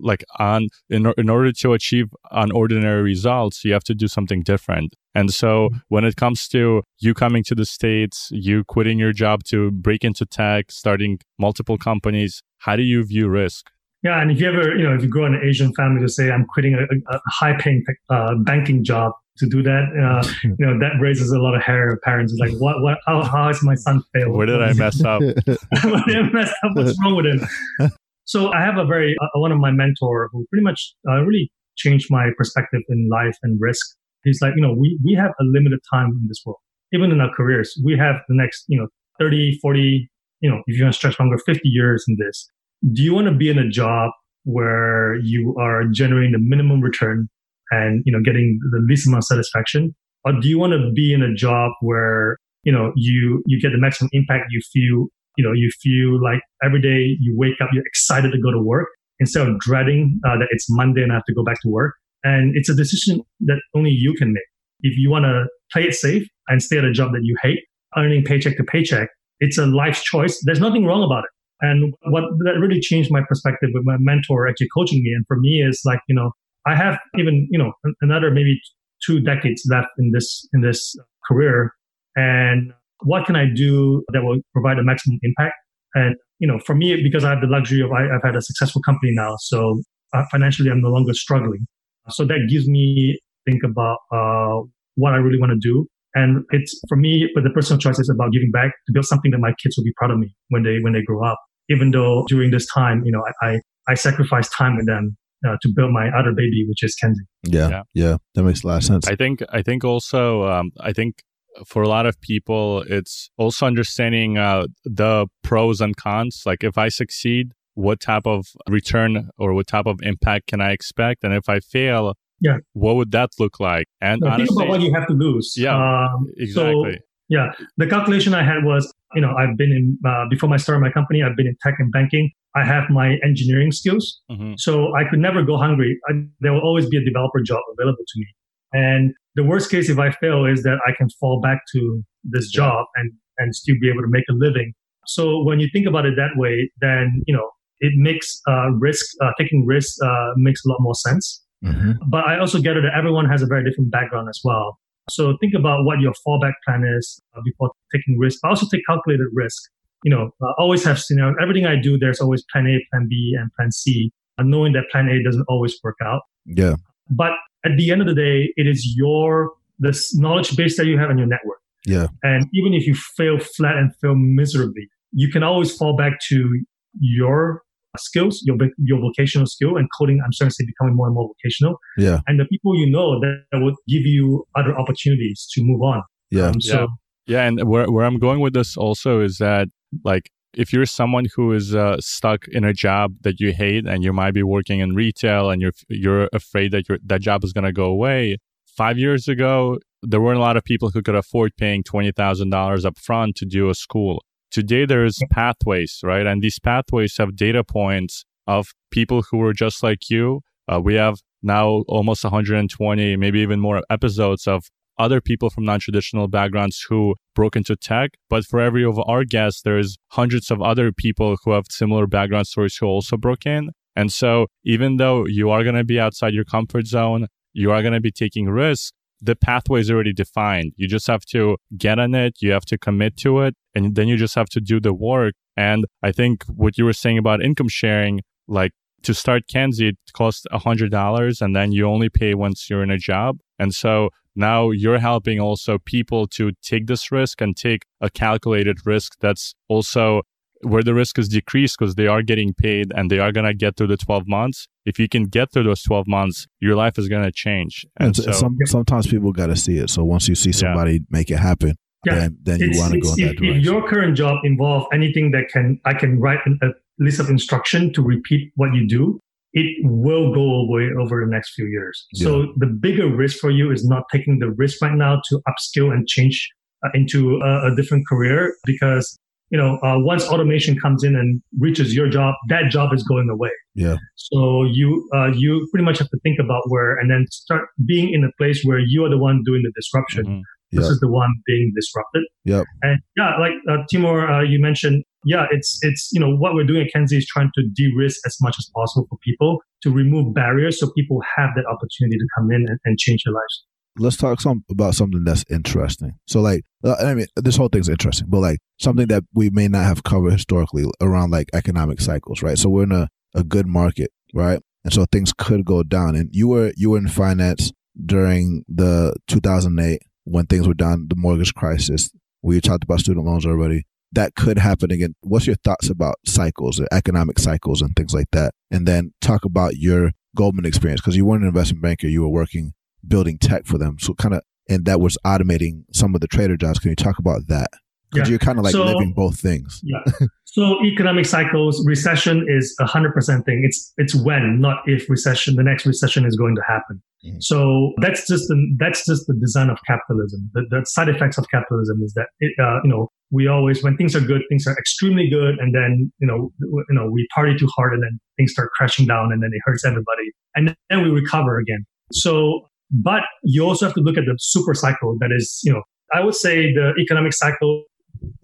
like 0.00 0.24
on 0.38 0.68
in, 0.88 1.12
in 1.16 1.28
order 1.28 1.52
to 1.52 1.72
achieve 1.72 2.06
unordinary 2.32 3.02
results, 3.02 3.64
you 3.64 3.72
have 3.72 3.84
to 3.84 3.94
do 3.94 4.08
something 4.08 4.42
different. 4.42 4.94
And 5.14 5.32
so 5.32 5.70
when 5.88 6.04
it 6.04 6.16
comes 6.16 6.48
to 6.48 6.82
you 6.98 7.14
coming 7.14 7.44
to 7.44 7.54
the 7.54 7.64
States, 7.64 8.28
you 8.32 8.64
quitting 8.64 8.98
your 8.98 9.12
job 9.12 9.44
to 9.44 9.70
break 9.70 10.04
into 10.04 10.26
tech, 10.26 10.72
starting 10.72 11.18
multiple 11.38 11.78
companies, 11.78 12.42
how 12.58 12.76
do 12.76 12.82
you 12.82 13.04
view 13.04 13.28
risk? 13.28 13.70
Yeah, 14.02 14.20
and 14.20 14.30
if 14.30 14.38
you 14.38 14.48
ever, 14.48 14.76
you 14.76 14.82
know, 14.82 14.94
if 14.94 15.02
you 15.02 15.08
grow 15.08 15.24
in 15.24 15.34
an 15.34 15.40
Asian 15.42 15.72
family 15.72 16.02
to 16.02 16.08
say 16.08 16.30
I'm 16.30 16.44
quitting 16.44 16.74
a, 16.74 17.14
a 17.14 17.20
high-paying 17.26 17.84
uh, 18.10 18.34
banking 18.34 18.84
job 18.84 19.12
to 19.38 19.46
do 19.46 19.62
that, 19.62 19.84
uh, 19.96 20.28
you 20.44 20.56
know, 20.58 20.78
that 20.78 21.00
raises 21.00 21.32
a 21.32 21.38
lot 21.38 21.54
of 21.54 21.62
hair. 21.62 21.94
of 21.94 22.02
Parents 22.02 22.34
like, 22.38 22.52
what, 22.58 22.82
what, 22.82 22.98
how, 23.06 23.22
how 23.22 23.46
has 23.46 23.62
my 23.62 23.74
son 23.74 24.02
failed? 24.12 24.36
Where 24.36 24.46
did 24.46 24.62
I 24.62 24.74
mess 24.74 25.02
up? 25.02 25.22
what 25.46 26.06
did 26.06 26.18
I 26.18 26.30
mess 26.32 26.52
up? 26.62 26.72
What's 26.74 26.98
wrong 27.02 27.16
with 27.16 27.26
him? 27.26 27.90
So 28.24 28.52
I 28.52 28.62
have 28.62 28.78
a 28.78 28.84
very 28.84 29.14
uh, 29.20 29.38
one 29.38 29.52
of 29.52 29.58
my 29.58 29.70
mentor 29.70 30.28
who 30.32 30.46
pretty 30.50 30.64
much 30.64 30.94
uh, 31.08 31.22
really 31.22 31.50
changed 31.76 32.08
my 32.10 32.30
perspective 32.36 32.80
in 32.88 33.08
life 33.10 33.36
and 33.42 33.58
risk. 33.60 33.84
He's 34.22 34.40
like, 34.40 34.54
you 34.56 34.62
know, 34.62 34.74
we 34.74 34.98
we 35.04 35.14
have 35.14 35.32
a 35.40 35.44
limited 35.44 35.80
time 35.92 36.10
in 36.10 36.26
this 36.28 36.40
world. 36.44 36.58
Even 36.92 37.10
in 37.10 37.20
our 37.20 37.30
careers, 37.34 37.78
we 37.84 37.96
have 37.98 38.16
the 38.28 38.34
next, 38.34 38.64
you 38.68 38.78
know, 38.78 38.86
30, 39.18 39.58
40, 39.60 40.08
you 40.40 40.50
know, 40.50 40.62
if 40.66 40.76
you 40.76 40.84
want 40.84 40.94
to 40.94 40.96
stretch 40.96 41.18
longer, 41.18 41.38
50 41.38 41.68
years 41.68 42.04
in 42.08 42.16
this. 42.18 42.48
Do 42.92 43.02
you 43.02 43.14
want 43.14 43.26
to 43.26 43.34
be 43.34 43.48
in 43.48 43.58
a 43.58 43.68
job 43.68 44.10
where 44.44 45.16
you 45.16 45.56
are 45.58 45.84
generating 45.84 46.32
the 46.32 46.38
minimum 46.38 46.80
return 46.80 47.28
and, 47.70 48.02
you 48.04 48.12
know, 48.12 48.20
getting 48.22 48.60
the 48.70 48.78
least 48.86 49.06
amount 49.06 49.22
of 49.22 49.26
satisfaction? 49.26 49.94
Or 50.24 50.32
do 50.38 50.48
you 50.48 50.58
want 50.58 50.72
to 50.72 50.92
be 50.94 51.12
in 51.12 51.22
a 51.22 51.34
job 51.34 51.72
where, 51.80 52.38
you 52.62 52.72
know, 52.72 52.92
you, 52.94 53.42
you 53.46 53.60
get 53.60 53.72
the 53.72 53.78
maximum 53.78 54.10
impact, 54.12 54.46
you 54.50 54.60
feel 54.72 55.08
you 55.36 55.44
know, 55.44 55.52
you 55.52 55.70
feel 55.82 56.22
like 56.22 56.40
every 56.62 56.80
day 56.80 57.16
you 57.20 57.34
wake 57.36 57.60
up, 57.60 57.68
you're 57.72 57.86
excited 57.86 58.32
to 58.32 58.38
go 58.38 58.50
to 58.50 58.60
work 58.60 58.88
instead 59.20 59.48
of 59.48 59.58
dreading 59.60 60.20
uh, 60.26 60.38
that 60.38 60.48
it's 60.50 60.66
Monday 60.68 61.02
and 61.02 61.12
I 61.12 61.16
have 61.16 61.24
to 61.24 61.34
go 61.34 61.44
back 61.44 61.60
to 61.62 61.68
work. 61.68 61.94
And 62.24 62.56
it's 62.56 62.68
a 62.68 62.74
decision 62.74 63.20
that 63.40 63.60
only 63.74 63.90
you 63.90 64.14
can 64.14 64.32
make. 64.32 64.44
If 64.80 64.96
you 64.98 65.10
want 65.10 65.24
to 65.24 65.44
play 65.72 65.82
it 65.82 65.94
safe 65.94 66.26
and 66.48 66.62
stay 66.62 66.78
at 66.78 66.84
a 66.84 66.92
job 66.92 67.12
that 67.12 67.20
you 67.22 67.36
hate, 67.42 67.60
earning 67.96 68.24
paycheck 68.24 68.56
to 68.56 68.64
paycheck, 68.64 69.08
it's 69.40 69.58
a 69.58 69.66
life 69.66 70.02
choice. 70.02 70.40
There's 70.44 70.60
nothing 70.60 70.84
wrong 70.84 71.02
about 71.02 71.24
it. 71.24 71.30
And 71.60 71.94
what 72.06 72.24
that 72.44 72.58
really 72.60 72.80
changed 72.80 73.10
my 73.10 73.22
perspective 73.28 73.70
with 73.72 73.84
my 73.84 73.96
mentor 73.98 74.48
actually 74.48 74.68
coaching 74.74 75.02
me. 75.02 75.12
And 75.12 75.24
for 75.26 75.38
me 75.38 75.62
is 75.62 75.80
like, 75.84 76.00
you 76.08 76.14
know, 76.14 76.32
I 76.66 76.74
have 76.74 76.98
even, 77.18 77.46
you 77.50 77.58
know, 77.58 77.72
another 78.00 78.30
maybe 78.30 78.60
two 79.04 79.20
decades 79.20 79.62
left 79.70 79.88
in 79.98 80.10
this, 80.12 80.46
in 80.52 80.62
this 80.62 80.94
career. 81.26 81.72
And 82.16 82.72
what 83.02 83.26
can 83.26 83.36
I 83.36 83.46
do 83.54 84.04
that 84.12 84.22
will 84.22 84.40
provide 84.52 84.78
a 84.78 84.82
maximum 84.82 85.18
impact? 85.22 85.54
And, 85.94 86.16
you 86.38 86.48
know, 86.48 86.58
for 86.58 86.74
me, 86.74 87.00
because 87.02 87.24
I 87.24 87.30
have 87.30 87.40
the 87.40 87.46
luxury 87.46 87.80
of, 87.80 87.92
I, 87.92 88.02
have 88.02 88.22
had 88.22 88.36
a 88.36 88.42
successful 88.42 88.82
company 88.82 89.12
now. 89.14 89.36
So 89.40 89.82
uh, 90.12 90.24
financially, 90.30 90.70
I'm 90.70 90.80
no 90.80 90.88
longer 90.88 91.14
struggling. 91.14 91.66
So 92.10 92.24
that 92.24 92.48
gives 92.50 92.68
me 92.68 93.18
think 93.46 93.62
about, 93.64 93.98
uh, 94.12 94.66
what 94.96 95.14
I 95.14 95.16
really 95.16 95.38
want 95.38 95.52
to 95.52 95.58
do. 95.60 95.86
And 96.14 96.44
it's 96.50 96.80
for 96.88 96.96
me, 96.96 97.28
but 97.34 97.42
the 97.42 97.50
personal 97.50 97.80
choice 97.80 97.98
is 97.98 98.08
about 98.08 98.32
giving 98.32 98.50
back 98.52 98.70
to 98.86 98.92
build 98.92 99.04
something 99.06 99.32
that 99.32 99.38
my 99.38 99.52
kids 99.60 99.76
will 99.76 99.84
be 99.84 99.92
proud 99.96 100.12
of 100.12 100.18
me 100.18 100.34
when 100.48 100.62
they, 100.62 100.78
when 100.80 100.92
they 100.92 101.02
grow 101.02 101.24
up. 101.24 101.38
Even 101.68 101.90
though 101.90 102.24
during 102.28 102.50
this 102.50 102.66
time, 102.72 103.02
you 103.04 103.10
know, 103.10 103.22
I, 103.42 103.46
I, 103.46 103.60
I 103.88 103.94
sacrifice 103.94 104.48
time 104.50 104.76
with 104.76 104.86
them 104.86 105.16
uh, 105.46 105.56
to 105.62 105.68
build 105.74 105.92
my 105.92 106.08
other 106.08 106.32
baby, 106.32 106.64
which 106.68 106.82
is 106.82 106.94
Kenzie. 106.94 107.24
Yeah, 107.44 107.68
Yeah. 107.68 107.82
yeah, 107.94 108.16
that 108.34 108.42
makes 108.44 108.62
a 108.64 108.66
lot 108.66 108.76
of 108.78 108.84
sense. 108.84 109.08
I 109.08 109.16
think 109.16 109.42
I 109.50 109.62
think 109.62 109.84
also 109.84 110.44
um, 110.44 110.70
I 110.80 110.92
think 110.92 111.22
for 111.66 111.82
a 111.82 111.88
lot 111.88 112.04
of 112.06 112.20
people 112.20 112.82
it's 112.88 113.30
also 113.36 113.66
understanding 113.66 114.38
uh, 114.38 114.66
the 114.84 115.26
pros 115.42 115.80
and 115.80 115.96
cons. 115.96 116.42
Like 116.46 116.64
if 116.64 116.76
I 116.78 116.88
succeed, 116.88 117.52
what 117.74 118.00
type 118.00 118.26
of 118.26 118.46
return 118.68 119.30
or 119.38 119.54
what 119.54 119.66
type 119.66 119.86
of 119.86 119.98
impact 120.02 120.46
can 120.48 120.60
I 120.60 120.70
expect, 120.72 121.24
and 121.24 121.32
if 121.34 121.48
I 121.48 121.60
fail, 121.60 122.14
Yeah. 122.40 122.58
what 122.72 122.94
would 122.96 123.10
that 123.12 123.30
look 123.38 123.58
like? 123.60 123.86
And 124.00 124.20
Now, 124.20 124.36
think 124.36 124.50
about 124.50 124.68
what 124.68 124.80
you 124.80 124.92
have 124.94 125.06
to 125.08 125.14
lose. 125.14 125.54
Yeah, 125.56 125.74
Um, 125.76 126.26
exactly. 126.36 126.92
So 126.94 126.98
Yeah, 127.28 127.52
the 127.78 127.86
calculation 127.86 128.34
I 128.34 128.42
had 128.44 128.64
was, 128.64 128.92
you 129.14 129.22
know, 129.22 129.32
I've 129.40 129.56
been 129.56 129.72
in 129.72 129.84
uh, 130.08 130.24
before 130.28 130.52
I 130.52 130.58
started 130.58 130.80
my 130.82 130.90
company. 130.90 131.22
I've 131.22 131.36
been 131.36 131.46
in 131.46 131.56
tech 131.64 131.74
and 131.78 131.90
banking. 131.90 132.30
I 132.54 132.64
have 132.64 132.84
my 132.90 133.16
engineering 133.28 133.72
skills, 133.72 134.20
Mhm. 134.30 134.54
so 134.58 134.72
I 134.94 135.02
could 135.08 135.18
never 135.28 135.42
go 135.42 135.56
hungry. 135.56 135.98
I, 136.08 136.12
there 136.42 136.52
will 136.52 136.60
always 136.68 136.86
be 136.88 136.96
a 136.98 137.04
developer 137.10 137.40
job 137.50 137.62
available 137.74 138.04
to 138.12 138.16
me. 138.22 138.26
And 138.72 139.14
the 139.34 139.44
worst 139.44 139.70
case, 139.70 139.88
if 139.90 139.98
I 139.98 140.10
fail, 140.12 140.46
is 140.46 140.62
that 140.62 140.78
I 140.86 140.92
can 140.96 141.08
fall 141.20 141.40
back 141.40 141.62
to 141.72 142.02
this 142.24 142.48
job 142.48 142.86
and 142.96 143.12
and 143.38 143.54
still 143.54 143.76
be 143.80 143.88
able 143.90 144.02
to 144.02 144.08
make 144.08 144.24
a 144.30 144.32
living 144.34 144.72
So 145.06 145.42
when 145.42 145.60
you 145.60 145.68
think 145.72 145.86
about 145.86 146.06
it 146.06 146.14
that 146.16 146.30
way, 146.36 146.70
then, 146.80 147.22
you 147.26 147.34
know, 147.34 147.50
it 147.80 147.92
makes 147.96 148.40
uh, 148.48 148.70
risk, 148.72 149.04
uh, 149.22 149.32
taking 149.38 149.66
risks 149.66 149.98
uh, 150.02 150.30
makes 150.36 150.64
a 150.64 150.68
lot 150.68 150.78
more 150.80 150.94
sense. 150.94 151.42
Mm-hmm. 151.64 151.92
But 152.08 152.24
I 152.26 152.38
also 152.38 152.60
get 152.60 152.76
it 152.76 152.82
that 152.82 152.96
everyone 152.96 153.26
has 153.26 153.42
a 153.42 153.46
very 153.46 153.68
different 153.68 153.90
background 153.90 154.28
as 154.28 154.40
well. 154.44 154.78
So 155.10 155.36
think 155.40 155.54
about 155.54 155.84
what 155.84 156.00
your 156.00 156.12
fallback 156.26 156.54
plan 156.64 156.84
is 156.98 157.20
uh, 157.36 157.40
before 157.44 157.72
taking 157.94 158.18
risk. 158.18 158.40
But 158.42 158.50
also 158.50 158.66
take 158.70 158.82
calculated 158.88 159.26
risk. 159.32 159.62
You 160.02 160.10
know, 160.10 160.30
uh, 160.42 160.52
always 160.58 160.84
have 160.84 161.00
scenario. 161.00 161.34
Everything 161.40 161.66
I 161.66 161.76
do, 161.76 161.98
there's 161.98 162.20
always 162.20 162.44
plan 162.52 162.66
A, 162.66 162.78
plan 162.90 163.06
B, 163.08 163.36
and 163.38 163.50
plan 163.54 163.72
C. 163.72 164.10
Uh, 164.38 164.42
knowing 164.42 164.72
that 164.74 164.84
plan 164.90 165.08
A 165.08 165.22
doesn't 165.22 165.44
always 165.48 165.78
work 165.82 165.96
out. 166.02 166.22
Yeah. 166.46 166.76
But 167.10 167.32
at 167.64 167.72
the 167.76 167.90
end 167.90 168.00
of 168.00 168.06
the 168.06 168.14
day, 168.14 168.52
it 168.56 168.66
is 168.66 168.94
your 168.96 169.52
this 169.78 170.14
knowledge 170.16 170.56
base 170.56 170.76
that 170.76 170.86
you 170.86 170.98
have 170.98 171.10
in 171.10 171.18
your 171.18 171.26
network. 171.26 171.58
Yeah. 171.86 172.08
And 172.22 172.46
even 172.54 172.72
if 172.74 172.86
you 172.86 172.94
fail 172.94 173.38
flat 173.38 173.76
and 173.76 173.94
fail 174.00 174.14
miserably, 174.14 174.88
you 175.12 175.30
can 175.30 175.42
always 175.42 175.74
fall 175.76 175.96
back 175.96 176.18
to 176.28 176.62
your 177.00 177.62
skills, 177.98 178.42
your 178.44 178.56
your 178.78 179.00
vocational 179.00 179.46
skill, 179.46 179.76
and 179.76 179.88
coding. 179.98 180.20
I'm 180.24 180.32
starting 180.32 180.50
to 180.50 180.54
say 180.54 180.66
becoming 180.66 180.96
more 180.96 181.06
and 181.06 181.14
more 181.14 181.28
vocational. 181.28 181.78
Yeah. 181.98 182.20
And 182.26 182.40
the 182.40 182.46
people 182.46 182.78
you 182.78 182.90
know 182.90 183.20
that, 183.20 183.44
that 183.52 183.60
would 183.60 183.74
give 183.88 184.02
you 184.02 184.46
other 184.56 184.78
opportunities 184.78 185.46
to 185.52 185.62
move 185.62 185.82
on. 185.82 186.02
Yeah. 186.30 186.48
Um, 186.48 186.60
so. 186.60 186.80
Yeah. 186.80 186.86
Yeah, 187.26 187.44
and 187.44 187.66
where 187.66 187.90
where 187.90 188.04
I'm 188.04 188.18
going 188.18 188.40
with 188.40 188.52
this 188.52 188.76
also 188.76 189.22
is 189.22 189.38
that 189.38 189.68
like 190.04 190.30
if 190.56 190.72
you're 190.72 190.86
someone 190.86 191.26
who 191.34 191.52
is 191.52 191.74
uh, 191.74 191.96
stuck 192.00 192.46
in 192.48 192.64
a 192.64 192.72
job 192.72 193.14
that 193.22 193.40
you 193.40 193.52
hate 193.52 193.86
and 193.86 194.02
you 194.04 194.12
might 194.12 194.32
be 194.34 194.42
working 194.42 194.80
in 194.80 194.94
retail 194.94 195.50
and 195.50 195.60
you're 195.60 195.72
you're 195.88 196.28
afraid 196.32 196.72
that 196.72 196.88
your 196.88 196.98
that 197.04 197.20
job 197.20 197.44
is 197.44 197.52
going 197.52 197.64
to 197.64 197.72
go 197.72 197.84
away, 197.84 198.38
five 198.66 198.98
years 198.98 199.28
ago 199.28 199.78
there 200.02 200.20
weren't 200.20 200.38
a 200.38 200.42
lot 200.42 200.56
of 200.56 200.64
people 200.64 200.90
who 200.90 201.02
could 201.02 201.14
afford 201.14 201.52
paying 201.56 201.82
twenty 201.82 202.12
thousand 202.12 202.50
dollars 202.50 202.84
up 202.84 202.98
front 202.98 203.36
to 203.36 203.44
do 203.44 203.70
a 203.70 203.74
school. 203.74 204.22
Today 204.50 204.84
there's 204.86 205.18
pathways, 205.30 206.00
right? 206.02 206.26
And 206.26 206.42
these 206.42 206.58
pathways 206.58 207.16
have 207.18 207.36
data 207.36 207.64
points 207.64 208.24
of 208.46 208.68
people 208.90 209.22
who 209.30 209.40
are 209.42 209.52
just 209.52 209.82
like 209.82 210.10
you. 210.10 210.42
Uh, 210.68 210.80
we 210.80 210.94
have 210.94 211.18
now 211.42 211.82
almost 211.88 212.24
120, 212.24 213.16
maybe 213.16 213.40
even 213.40 213.60
more 213.60 213.82
episodes 213.90 214.46
of 214.46 214.64
other 214.98 215.20
people 215.20 215.50
from 215.50 215.64
non-traditional 215.64 216.28
backgrounds 216.28 216.84
who 216.88 217.14
broke 217.34 217.56
into 217.56 217.76
tech. 217.76 218.12
But 218.28 218.44
for 218.44 218.60
every 218.60 218.84
of 218.84 218.98
our 218.98 219.24
guests, 219.24 219.62
there's 219.62 219.96
hundreds 220.08 220.50
of 220.50 220.62
other 220.62 220.92
people 220.92 221.36
who 221.44 221.52
have 221.52 221.66
similar 221.70 222.06
background 222.06 222.46
stories 222.46 222.76
who 222.76 222.86
also 222.86 223.16
broke 223.16 223.46
in. 223.46 223.70
And 223.96 224.12
so 224.12 224.46
even 224.64 224.96
though 224.96 225.26
you 225.26 225.50
are 225.50 225.62
going 225.62 225.76
to 225.76 225.84
be 225.84 226.00
outside 226.00 226.34
your 226.34 226.44
comfort 226.44 226.86
zone, 226.86 227.28
you 227.52 227.70
are 227.70 227.82
going 227.82 227.94
to 227.94 228.00
be 228.00 228.10
taking 228.10 228.48
risks, 228.48 228.92
the 229.20 229.36
pathway 229.36 229.80
is 229.80 229.90
already 229.90 230.12
defined. 230.12 230.72
You 230.76 230.88
just 230.88 231.06
have 231.06 231.24
to 231.26 231.56
get 231.76 231.98
on 231.98 232.14
it. 232.14 232.34
You 232.40 232.52
have 232.52 232.66
to 232.66 232.76
commit 232.76 233.16
to 233.18 233.40
it. 233.40 233.54
And 233.74 233.94
then 233.94 234.08
you 234.08 234.16
just 234.16 234.34
have 234.34 234.48
to 234.50 234.60
do 234.60 234.80
the 234.80 234.92
work. 234.92 235.34
And 235.56 235.86
I 236.02 236.12
think 236.12 236.44
what 236.44 236.76
you 236.76 236.84
were 236.84 236.92
saying 236.92 237.18
about 237.18 237.42
income 237.42 237.68
sharing, 237.68 238.20
like 238.48 238.72
to 239.04 239.14
start 239.14 239.44
Kenzie, 239.48 239.88
it 239.88 239.98
costs 240.12 240.46
a 240.50 240.58
hundred 240.58 240.90
dollars 240.90 241.40
and 241.40 241.54
then 241.54 241.72
you 241.72 241.86
only 241.86 242.08
pay 242.08 242.34
once 242.34 242.68
you're 242.68 242.82
in 242.82 242.90
a 242.90 242.98
job. 242.98 243.38
And 243.58 243.74
so 243.74 244.10
now 244.36 244.70
you're 244.70 244.98
helping 244.98 245.40
also 245.40 245.78
people 245.78 246.26
to 246.26 246.52
take 246.62 246.86
this 246.86 247.12
risk 247.12 247.40
and 247.40 247.56
take 247.56 247.82
a 248.00 248.10
calculated 248.10 248.78
risk 248.84 249.14
that's 249.20 249.54
also 249.68 250.22
where 250.64 250.82
the 250.82 250.94
risk 250.94 251.18
is 251.18 251.28
decreased 251.28 251.78
because 251.78 251.94
they 251.94 252.06
are 252.06 252.22
getting 252.22 252.54
paid 252.54 252.92
and 252.94 253.10
they 253.10 253.18
are 253.18 253.32
going 253.32 253.46
to 253.46 253.54
get 253.54 253.76
through 253.76 253.88
the 253.88 253.96
12 253.96 254.26
months. 254.26 254.66
If 254.86 254.98
you 254.98 255.08
can 255.08 255.24
get 255.24 255.52
through 255.52 255.64
those 255.64 255.82
12 255.82 256.06
months, 256.06 256.46
your 256.60 256.74
life 256.74 256.98
is 256.98 257.08
going 257.08 257.22
to 257.22 257.32
change. 257.32 257.84
And, 257.98 258.16
so, 258.16 258.32
some, 258.32 258.56
sometimes 258.64 259.06
people 259.06 259.32
got 259.32 259.46
to 259.46 259.56
see 259.56 259.78
it. 259.78 259.90
So 259.90 260.04
once 260.04 260.28
you 260.28 260.34
see 260.34 260.52
somebody 260.52 260.94
yeah. 260.94 260.98
make 261.10 261.30
it 261.30 261.38
happen, 261.38 261.76
yeah. 262.04 262.14
then, 262.14 262.38
then 262.42 262.60
you 262.60 262.70
want 262.78 262.92
to 262.94 263.00
go 263.00 263.10
in 263.10 263.16
that 263.16 263.36
direction. 263.36 263.56
If 263.56 263.64
your 263.64 263.88
current 263.88 264.16
job 264.16 264.38
involves 264.44 264.86
anything 264.92 265.30
that 265.32 265.48
can, 265.52 265.80
I 265.84 265.94
can 265.94 266.18
write 266.18 266.40
a 266.62 266.68
list 266.98 267.20
of 267.20 267.30
instruction 267.30 267.92
to 267.94 268.02
repeat 268.02 268.52
what 268.56 268.74
you 268.74 268.86
do, 268.86 269.20
it 269.54 269.76
will 269.84 270.34
go 270.34 270.42
away 270.42 270.90
over 271.00 271.24
the 271.24 271.30
next 271.30 271.54
few 271.54 271.66
years. 271.66 272.06
Yeah. 272.12 272.24
So 272.24 272.52
the 272.56 272.66
bigger 272.66 273.08
risk 273.08 273.38
for 273.38 273.50
you 273.50 273.70
is 273.70 273.84
not 273.84 274.02
taking 274.12 274.40
the 274.40 274.50
risk 274.50 274.82
right 274.82 274.94
now 274.94 275.20
to 275.28 275.40
upskill 275.48 275.92
and 275.92 276.06
change 276.06 276.48
uh, 276.84 276.90
into 276.92 277.36
a, 277.36 277.72
a, 277.72 277.76
different 277.76 278.06
career 278.06 278.54
because 278.66 279.18
you 279.50 279.58
know, 279.58 279.78
uh, 279.84 279.98
once 279.98 280.24
automation 280.24 280.76
comes 280.80 281.04
in 281.04 281.14
and 281.14 281.40
reaches 281.60 281.94
your 281.94 282.08
job, 282.08 282.34
that 282.48 282.70
job 282.70 282.92
is 282.92 283.04
going 283.04 283.28
away. 283.30 283.52
Yeah. 283.76 283.96
So 284.16 284.64
you 284.64 285.08
uh, 285.14 285.28
you 285.28 285.68
pretty 285.70 285.84
much 285.84 285.98
have 285.98 286.08
to 286.08 286.18
think 286.24 286.38
about 286.40 286.62
where, 286.68 286.96
and 286.98 287.10
then 287.10 287.26
start 287.30 287.68
being 287.86 288.12
in 288.12 288.24
a 288.24 288.30
place 288.36 288.64
where 288.64 288.80
you 288.80 289.04
are 289.04 289.08
the 289.08 289.18
one 289.18 289.42
doing 289.44 289.62
the 289.62 289.72
disruption. 289.76 290.24
Mm-hmm. 290.24 290.40
This 290.72 290.86
yep. 290.86 290.92
is 290.92 291.00
the 291.00 291.08
one 291.08 291.30
being 291.46 291.72
disrupted. 291.76 292.24
Yeah. 292.44 292.64
And 292.82 292.98
yeah, 293.16 293.36
like 293.38 293.52
uh, 293.70 293.84
Timur, 293.88 294.26
uh, 294.26 294.42
you 294.42 294.60
mentioned, 294.60 295.04
yeah, 295.24 295.46
it's 295.50 295.78
it's 295.82 296.10
you 296.12 296.20
know 296.20 296.34
what 296.34 296.54
we're 296.54 296.64
doing 296.64 296.82
at 296.82 296.92
Kenzie 296.92 297.18
is 297.18 297.26
trying 297.26 297.50
to 297.54 297.62
de-risk 297.74 298.20
as 298.26 298.36
much 298.40 298.56
as 298.58 298.70
possible 298.74 299.06
for 299.08 299.18
people 299.24 299.58
to 299.82 299.90
remove 299.90 300.34
barriers 300.34 300.78
so 300.80 300.90
people 300.96 301.20
have 301.36 301.50
that 301.56 301.66
opportunity 301.66 302.16
to 302.16 302.26
come 302.36 302.50
in 302.50 302.66
and, 302.68 302.78
and 302.84 302.98
change 302.98 303.22
their 303.24 303.34
lives 303.34 303.64
let's 303.98 304.16
talk 304.16 304.40
some 304.40 304.64
about 304.70 304.94
something 304.94 305.24
that's 305.24 305.44
interesting. 305.50 306.12
So, 306.26 306.40
like, 306.40 306.64
uh, 306.82 306.96
I 307.00 307.14
mean, 307.14 307.26
this 307.36 307.56
whole 307.56 307.68
thing's 307.68 307.88
interesting, 307.88 308.26
but 308.28 308.40
like 308.40 308.58
something 308.80 309.06
that 309.08 309.24
we 309.34 309.50
may 309.50 309.68
not 309.68 309.84
have 309.84 310.04
covered 310.04 310.32
historically 310.32 310.84
around 311.00 311.30
like 311.30 311.48
economic 311.52 312.00
cycles, 312.00 312.42
right? 312.42 312.58
So 312.58 312.68
we're 312.68 312.84
in 312.84 312.92
a, 312.92 313.08
a 313.34 313.44
good 313.44 313.66
market, 313.66 314.10
right? 314.32 314.60
And 314.84 314.92
so 314.92 315.06
things 315.10 315.32
could 315.32 315.64
go 315.64 315.82
down. 315.82 316.16
And 316.16 316.28
you 316.32 316.48
were 316.48 316.72
you 316.76 316.90
were 316.90 316.98
in 316.98 317.08
finance 317.08 317.72
during 318.04 318.64
the 318.68 319.14
2008 319.28 320.02
when 320.24 320.46
things 320.46 320.66
were 320.66 320.74
down, 320.74 321.06
the 321.08 321.16
mortgage 321.16 321.54
crisis. 321.54 322.10
We 322.42 322.60
talked 322.60 322.84
about 322.84 323.00
student 323.00 323.24
loans 323.24 323.46
already. 323.46 323.84
That 324.14 324.34
could 324.34 324.58
happen 324.58 324.90
again. 324.90 325.14
What's 325.20 325.46
your 325.46 325.56
thoughts 325.56 325.90
about 325.90 326.16
cycles, 326.24 326.80
uh, 326.80 326.86
economic 326.92 327.38
cycles, 327.38 327.82
and 327.82 327.94
things 327.96 328.14
like 328.14 328.30
that? 328.32 328.54
And 328.70 328.86
then 328.86 329.12
talk 329.20 329.44
about 329.44 329.76
your 329.76 330.12
Goldman 330.36 330.66
experience 330.66 331.00
because 331.00 331.16
you 331.16 331.24
weren't 331.24 331.42
an 331.42 331.48
investment 331.48 331.82
banker. 331.82 332.06
You 332.06 332.22
were 332.22 332.28
working 332.28 332.72
building 333.06 333.38
tech 333.38 333.66
for 333.66 333.78
them. 333.78 333.98
So 333.98 334.14
kind 334.14 334.34
of, 334.34 334.42
and 334.68 334.84
that 334.86 335.00
was 335.00 335.18
automating 335.26 335.84
some 335.92 336.14
of 336.14 336.20
the 336.20 336.28
trader 336.28 336.56
jobs. 336.56 336.78
Can 336.78 336.90
you 336.90 336.96
talk 336.96 337.18
about 337.18 337.42
that? 337.48 337.68
Because 338.14 338.28
yeah. 338.28 338.32
you're 338.32 338.38
kind 338.38 338.58
of 338.58 338.64
like 338.64 338.72
so, 338.72 338.84
living 338.84 339.12
both 339.12 339.38
things. 339.38 339.80
Yeah. 339.82 339.98
so 340.44 340.82
economic 340.84 341.26
cycles, 341.26 341.84
recession 341.86 342.46
is 342.48 342.74
a 342.80 342.86
hundred 342.86 343.12
percent 343.12 343.44
thing. 343.44 343.62
It's 343.64 343.92
it's 343.96 344.14
when, 344.14 344.60
not 344.60 344.78
if 344.86 345.08
recession, 345.10 345.56
the 345.56 345.62
next 345.62 345.84
recession 345.84 346.24
is 346.24 346.36
going 346.36 346.54
to 346.56 346.62
happen. 346.66 347.02
Mm-hmm. 347.26 347.38
So 347.40 347.92
that's 348.00 348.26
just 348.26 348.48
the 348.48 348.76
that's 348.78 349.04
just 349.04 349.26
the 349.26 349.34
design 349.34 349.70
of 349.70 349.78
capitalism. 349.86 350.50
The, 350.54 350.62
the 350.70 350.84
side 350.86 351.08
effects 351.08 351.38
of 351.38 351.46
capitalism 351.50 352.00
is 352.02 352.14
that 352.14 352.28
it, 352.40 352.52
uh, 352.58 352.80
you 352.84 352.90
know 352.90 353.08
we 353.30 353.48
always 353.48 353.82
when 353.82 353.96
things 353.96 354.14
are 354.14 354.20
good, 354.20 354.42
things 354.48 354.66
are 354.66 354.76
extremely 354.78 355.28
good, 355.28 355.58
and 355.58 355.74
then 355.74 356.12
you 356.20 356.26
know 356.26 356.52
you 356.60 356.94
know 356.94 357.10
we 357.10 357.26
party 357.34 357.56
too 357.56 357.68
hard, 357.76 357.94
and 357.94 358.02
then 358.02 358.18
things 358.36 358.52
start 358.52 358.70
crashing 358.76 359.06
down, 359.06 359.32
and 359.32 359.42
then 359.42 359.50
it 359.52 359.60
hurts 359.64 359.84
everybody, 359.84 360.30
and 360.54 360.74
then 360.88 361.02
we 361.02 361.10
recover 361.10 361.58
again. 361.58 361.84
So 362.12 362.68
but 362.90 363.22
you 363.42 363.64
also 363.64 363.86
have 363.86 363.94
to 363.94 364.00
look 364.00 364.16
at 364.16 364.24
the 364.24 364.36
super 364.38 364.74
cycle 364.74 365.16
that 365.20 365.30
is, 365.36 365.60
you 365.64 365.72
know, 365.72 365.82
I 366.12 366.22
would 366.22 366.34
say 366.34 366.72
the 366.72 366.92
economic 367.00 367.32
cycle 367.32 367.84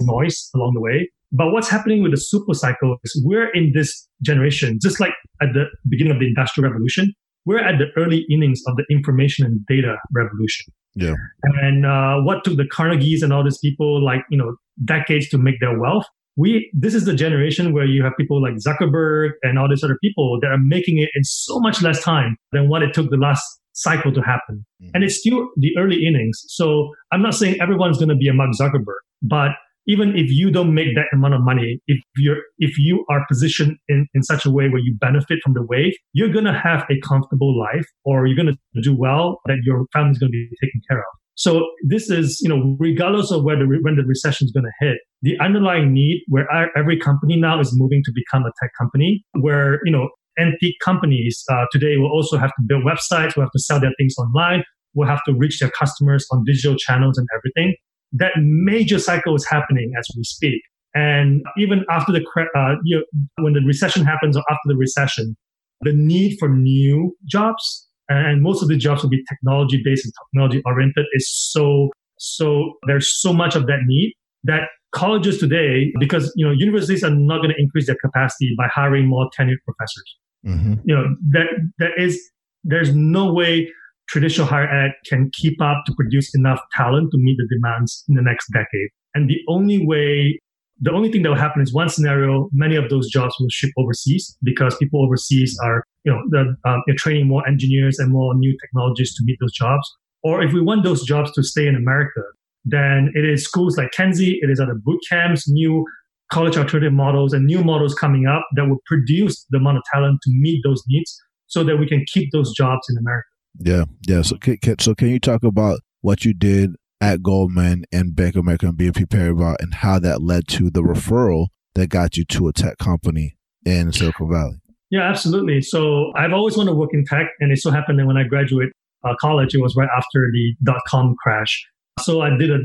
noise 0.00 0.50
along 0.54 0.72
the 0.74 0.80
way. 0.80 1.10
But 1.32 1.52
what's 1.52 1.68
happening 1.68 2.02
with 2.02 2.10
the 2.10 2.16
super 2.18 2.54
cycle 2.54 2.96
is 3.04 3.22
we're 3.24 3.50
in 3.50 3.72
this 3.74 4.08
generation, 4.22 4.78
just 4.82 4.98
like 4.98 5.12
at 5.40 5.48
the 5.54 5.66
beginning 5.88 6.12
of 6.12 6.18
the 6.18 6.26
industrial 6.26 6.68
revolution, 6.68 7.12
we're 7.46 7.60
at 7.60 7.78
the 7.78 7.86
early 7.96 8.26
innings 8.30 8.60
of 8.66 8.76
the 8.76 8.84
information 8.90 9.46
and 9.46 9.64
data 9.66 9.96
revolution. 10.12 10.72
Yeah. 10.94 11.14
And 11.62 11.86
uh, 11.86 12.16
what 12.22 12.44
took 12.44 12.56
the 12.56 12.64
Carnegies 12.64 13.22
and 13.22 13.32
all 13.32 13.44
these 13.44 13.58
people 13.58 14.04
like, 14.04 14.22
you 14.28 14.36
know, 14.36 14.56
decades 14.84 15.28
to 15.28 15.38
make 15.38 15.60
their 15.60 15.78
wealth. 15.78 16.04
We, 16.36 16.70
this 16.72 16.94
is 16.94 17.04
the 17.04 17.14
generation 17.14 17.72
where 17.72 17.84
you 17.84 18.02
have 18.02 18.12
people 18.16 18.42
like 18.42 18.54
Zuckerberg 18.54 19.30
and 19.42 19.58
all 19.58 19.68
these 19.68 19.84
other 19.84 19.98
people 20.02 20.38
that 20.40 20.48
are 20.48 20.58
making 20.58 20.98
it 20.98 21.10
in 21.14 21.22
so 21.22 21.60
much 21.60 21.82
less 21.82 22.02
time 22.02 22.36
than 22.52 22.68
what 22.68 22.82
it 22.82 22.94
took 22.94 23.10
the 23.10 23.16
last 23.16 23.44
cycle 23.72 24.12
to 24.12 24.20
happen. 24.20 24.64
Mm-hmm. 24.82 24.90
And 24.94 25.04
it's 25.04 25.18
still 25.18 25.48
the 25.56 25.76
early 25.78 26.06
innings. 26.06 26.42
So 26.48 26.90
I'm 27.12 27.22
not 27.22 27.34
saying 27.34 27.60
everyone's 27.60 27.98
going 27.98 28.08
to 28.08 28.16
be 28.16 28.28
a 28.28 28.32
Mark 28.32 28.50
Zuckerberg, 28.58 29.00
but 29.22 29.50
even 29.86 30.16
if 30.16 30.30
you 30.30 30.50
don't 30.50 30.74
make 30.74 30.94
that 30.94 31.06
amount 31.12 31.34
of 31.34 31.40
money, 31.42 31.80
if 31.86 31.98
you're, 32.16 32.38
if 32.58 32.78
you 32.78 33.04
are 33.10 33.24
positioned 33.28 33.76
in, 33.88 34.06
in 34.14 34.22
such 34.22 34.44
a 34.44 34.50
way 34.50 34.68
where 34.68 34.80
you 34.80 34.96
benefit 35.00 35.38
from 35.42 35.54
the 35.54 35.62
wave, 35.62 35.94
you're 36.12 36.32
to 36.44 36.52
have 36.52 36.84
a 36.90 37.00
comfortable 37.06 37.58
life 37.58 37.86
or 38.04 38.26
you're 38.26 38.36
to 38.46 38.80
do 38.82 38.96
well 38.96 39.40
that 39.46 39.58
your 39.64 39.86
family's 39.92 40.18
to 40.18 40.28
be 40.28 40.48
taken 40.62 40.80
care 40.88 40.98
of. 40.98 41.04
So 41.40 41.66
this 41.88 42.10
is, 42.10 42.38
you 42.42 42.50
know, 42.50 42.76
regardless 42.78 43.30
of 43.30 43.44
whether 43.44 43.66
when 43.66 43.96
the 43.96 44.04
recession 44.04 44.44
is 44.44 44.52
going 44.52 44.64
to 44.64 44.86
hit, 44.86 44.98
the 45.22 45.38
underlying 45.40 45.90
need 45.90 46.22
where 46.28 46.46
every 46.76 46.98
company 46.98 47.36
now 47.36 47.60
is 47.60 47.72
moving 47.74 48.02
to 48.04 48.12
become 48.14 48.44
a 48.44 48.52
tech 48.60 48.72
company, 48.78 49.24
where 49.32 49.80
you 49.86 49.90
know 49.90 50.10
antique 50.38 50.76
companies 50.84 51.42
uh, 51.50 51.64
today 51.72 51.96
will 51.96 52.10
also 52.10 52.36
have 52.36 52.50
to 52.50 52.62
build 52.66 52.84
websites, 52.84 53.36
will 53.36 53.44
have 53.44 53.52
to 53.52 53.58
sell 53.58 53.80
their 53.80 53.92
things 53.98 54.14
online, 54.18 54.62
will 54.94 55.06
have 55.06 55.22
to 55.24 55.32
reach 55.32 55.60
their 55.60 55.70
customers 55.70 56.26
on 56.30 56.44
digital 56.44 56.76
channels 56.76 57.16
and 57.16 57.26
everything. 57.34 57.74
That 58.12 58.32
major 58.38 58.98
cycle 58.98 59.34
is 59.34 59.46
happening 59.46 59.92
as 59.98 60.06
we 60.16 60.24
speak. 60.24 60.60
And 60.94 61.42
even 61.56 61.84
after 61.88 62.12
the, 62.12 62.24
uh, 62.56 62.74
you 62.84 62.96
know, 62.98 63.44
when 63.44 63.52
the 63.52 63.60
recession 63.60 64.04
happens 64.04 64.36
or 64.36 64.42
after 64.50 64.66
the 64.66 64.76
recession, 64.76 65.36
the 65.82 65.92
need 65.92 66.36
for 66.38 66.48
new 66.48 67.16
jobs, 67.26 67.88
and 68.08 68.42
most 68.42 68.62
of 68.62 68.68
the 68.68 68.76
jobs 68.76 69.02
will 69.02 69.10
be 69.10 69.22
technology 69.28 69.80
based 69.84 70.04
and 70.04 70.12
technology 70.26 70.60
oriented, 70.66 71.06
is 71.12 71.30
so, 71.32 71.90
so 72.18 72.74
there's 72.86 73.20
so 73.20 73.32
much 73.32 73.54
of 73.54 73.66
that 73.66 73.80
need 73.86 74.14
that 74.42 74.62
colleges 74.92 75.38
today, 75.38 75.92
because 76.00 76.32
you 76.34 76.44
know 76.44 76.50
universities 76.52 77.04
are 77.04 77.14
not 77.14 77.36
going 77.38 77.50
to 77.50 77.60
increase 77.60 77.86
their 77.86 77.96
capacity 78.04 78.52
by 78.58 78.66
hiring 78.66 79.06
more 79.06 79.30
tenured 79.38 79.58
professors. 79.64 80.16
Mm-hmm. 80.44 80.74
You 80.84 80.94
know 80.96 81.16
that 81.30 81.46
that 81.78 81.90
is 81.96 82.20
there's 82.64 82.92
no 82.94 83.32
way 83.32 83.70
traditional 84.10 84.46
higher 84.46 84.68
ed 84.68 84.92
can 85.06 85.30
keep 85.32 85.60
up 85.62 85.84
to 85.86 85.94
produce 85.94 86.34
enough 86.34 86.60
talent 86.72 87.10
to 87.12 87.18
meet 87.18 87.36
the 87.38 87.48
demands 87.54 88.04
in 88.08 88.16
the 88.16 88.22
next 88.22 88.50
decade. 88.52 88.90
And 89.14 89.30
the 89.30 89.38
only 89.48 89.86
way, 89.86 90.40
the 90.80 90.92
only 90.92 91.10
thing 91.10 91.22
that 91.22 91.28
will 91.28 91.36
happen 91.36 91.62
is 91.62 91.72
one 91.72 91.88
scenario, 91.88 92.48
many 92.52 92.76
of 92.76 92.90
those 92.90 93.08
jobs 93.08 93.34
will 93.38 93.48
ship 93.50 93.70
overseas 93.78 94.36
because 94.42 94.76
people 94.76 95.04
overseas 95.04 95.56
are, 95.62 95.84
you 96.04 96.12
know, 96.12 96.20
the, 96.30 96.56
um, 96.68 96.82
training 96.96 97.28
more 97.28 97.46
engineers 97.46 97.98
and 97.98 98.10
more 98.10 98.34
new 98.34 98.56
technologies 98.60 99.14
to 99.14 99.22
meet 99.24 99.38
those 99.40 99.52
jobs. 99.52 99.88
Or 100.22 100.42
if 100.42 100.52
we 100.52 100.60
want 100.60 100.84
those 100.84 101.04
jobs 101.04 101.32
to 101.32 101.42
stay 101.42 101.66
in 101.66 101.76
America, 101.76 102.20
then 102.64 103.10
it 103.14 103.24
is 103.24 103.44
schools 103.44 103.76
like 103.76 103.92
Kenzie, 103.92 104.38
it 104.42 104.50
is 104.50 104.60
other 104.60 104.74
boot 104.74 105.00
camps, 105.08 105.48
new 105.48 105.84
college 106.32 106.56
alternative 106.56 106.92
models 106.92 107.32
and 107.32 107.46
new 107.46 107.62
models 107.64 107.94
coming 107.94 108.26
up 108.26 108.46
that 108.54 108.68
will 108.68 108.80
produce 108.86 109.46
the 109.50 109.58
amount 109.58 109.78
of 109.78 109.82
talent 109.92 110.20
to 110.22 110.30
meet 110.32 110.60
those 110.62 110.82
needs 110.88 111.20
so 111.46 111.64
that 111.64 111.76
we 111.76 111.86
can 111.86 112.04
keep 112.12 112.30
those 112.32 112.52
jobs 112.52 112.86
in 112.88 112.96
America. 112.98 113.26
Yeah, 113.58 113.84
yeah. 114.06 114.22
So, 114.22 114.36
can, 114.36 114.78
so 114.78 114.94
can 114.94 115.08
you 115.08 115.20
talk 115.20 115.42
about 115.42 115.80
what 116.00 116.24
you 116.24 116.32
did 116.34 116.76
at 117.00 117.22
Goldman 117.22 117.84
and 117.92 118.14
Bank 118.14 118.36
of 118.36 118.40
America 118.40 118.66
and 118.66 118.78
BNP 118.78 119.06
Paribas 119.06 119.56
and 119.60 119.74
how 119.74 119.98
that 119.98 120.22
led 120.22 120.46
to 120.48 120.70
the 120.70 120.82
referral 120.82 121.48
that 121.74 121.88
got 121.88 122.16
you 122.16 122.24
to 122.26 122.48
a 122.48 122.52
tech 122.52 122.78
company 122.78 123.36
in 123.64 123.92
Silicon 123.92 124.30
Valley? 124.30 124.60
Yeah, 124.90 125.08
absolutely. 125.08 125.60
So 125.62 126.12
I've 126.16 126.32
always 126.32 126.56
wanted 126.56 126.72
to 126.72 126.76
work 126.76 126.90
in 126.92 127.04
tech, 127.04 127.26
and 127.38 127.52
it 127.52 127.58
so 127.58 127.70
happened 127.70 127.98
that 127.98 128.06
when 128.06 128.16
I 128.16 128.24
graduated 128.24 128.72
uh, 129.04 129.14
college, 129.20 129.54
it 129.54 129.60
was 129.60 129.74
right 129.76 129.88
after 129.96 130.28
the 130.32 130.54
dot 130.64 130.80
com 130.86 131.14
crash. 131.22 131.64
So 132.00 132.22
I 132.22 132.36
did 132.36 132.50
a 132.50 132.58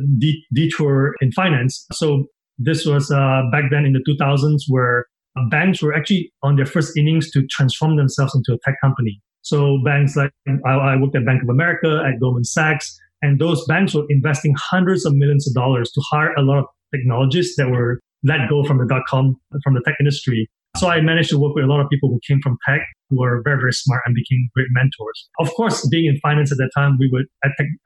detour 0.53 1.13
in 1.21 1.31
finance. 1.31 1.86
So 1.93 2.25
this 2.57 2.86
was 2.86 3.11
uh, 3.11 3.41
back 3.51 3.65
then 3.69 3.86
in 3.86 3.93
the 3.93 4.03
2000s 4.09 4.61
where 4.69 5.05
banks 5.49 5.81
were 5.81 5.93
actually 5.93 6.31
on 6.41 6.55
their 6.55 6.65
first 6.65 6.97
innings 6.97 7.29
to 7.31 7.45
transform 7.47 7.97
themselves 7.97 8.33
into 8.33 8.53
a 8.53 8.57
tech 8.63 8.79
company. 8.81 9.21
So 9.45 9.77
banks 9.85 10.15
like 10.15 10.31
I, 10.65 10.71
I 10.71 10.95
worked 10.97 11.15
at 11.15 11.23
Bank 11.23 11.43
of 11.43 11.49
America, 11.49 12.01
at 12.03 12.19
Goldman 12.19 12.45
Sachs, 12.45 12.97
and 13.21 13.39
those 13.39 13.63
banks 13.65 13.93
were 13.93 14.05
investing 14.09 14.55
hundreds 14.57 15.05
of 15.05 15.13
millions 15.13 15.47
of 15.47 15.53
dollars 15.53 15.91
to 15.91 16.01
hire 16.09 16.33
a 16.33 16.41
lot 16.41 16.57
of 16.59 16.65
technologists 16.93 17.55
that 17.57 17.69
were 17.69 17.99
let 18.23 18.49
go 18.49 18.63
from 18.63 18.79
the 18.79 18.87
dot 18.87 19.03
com 19.07 19.35
from 19.63 19.75
the 19.75 19.81
tech 19.85 19.95
industry. 19.99 20.49
So 20.77 20.89
I 20.89 20.99
managed 20.99 21.29
to 21.29 21.39
work 21.39 21.55
with 21.55 21.63
a 21.63 21.67
lot 21.67 21.79
of 21.79 21.89
people 21.89 22.09
who 22.09 22.19
came 22.27 22.39
from 22.41 22.57
tech 22.67 22.81
who 23.09 23.21
were 23.21 23.41
very, 23.43 23.57
very 23.57 23.71
smart 23.71 24.01
and 24.05 24.15
became 24.15 24.49
great 24.55 24.67
mentors. 24.71 25.29
Of 25.39 25.53
course, 25.53 25.87
being 25.87 26.05
in 26.05 26.19
finance 26.19 26.51
at 26.51 26.57
that 26.57 26.71
time, 26.75 26.97
we 26.99 27.07
would, 27.13 27.25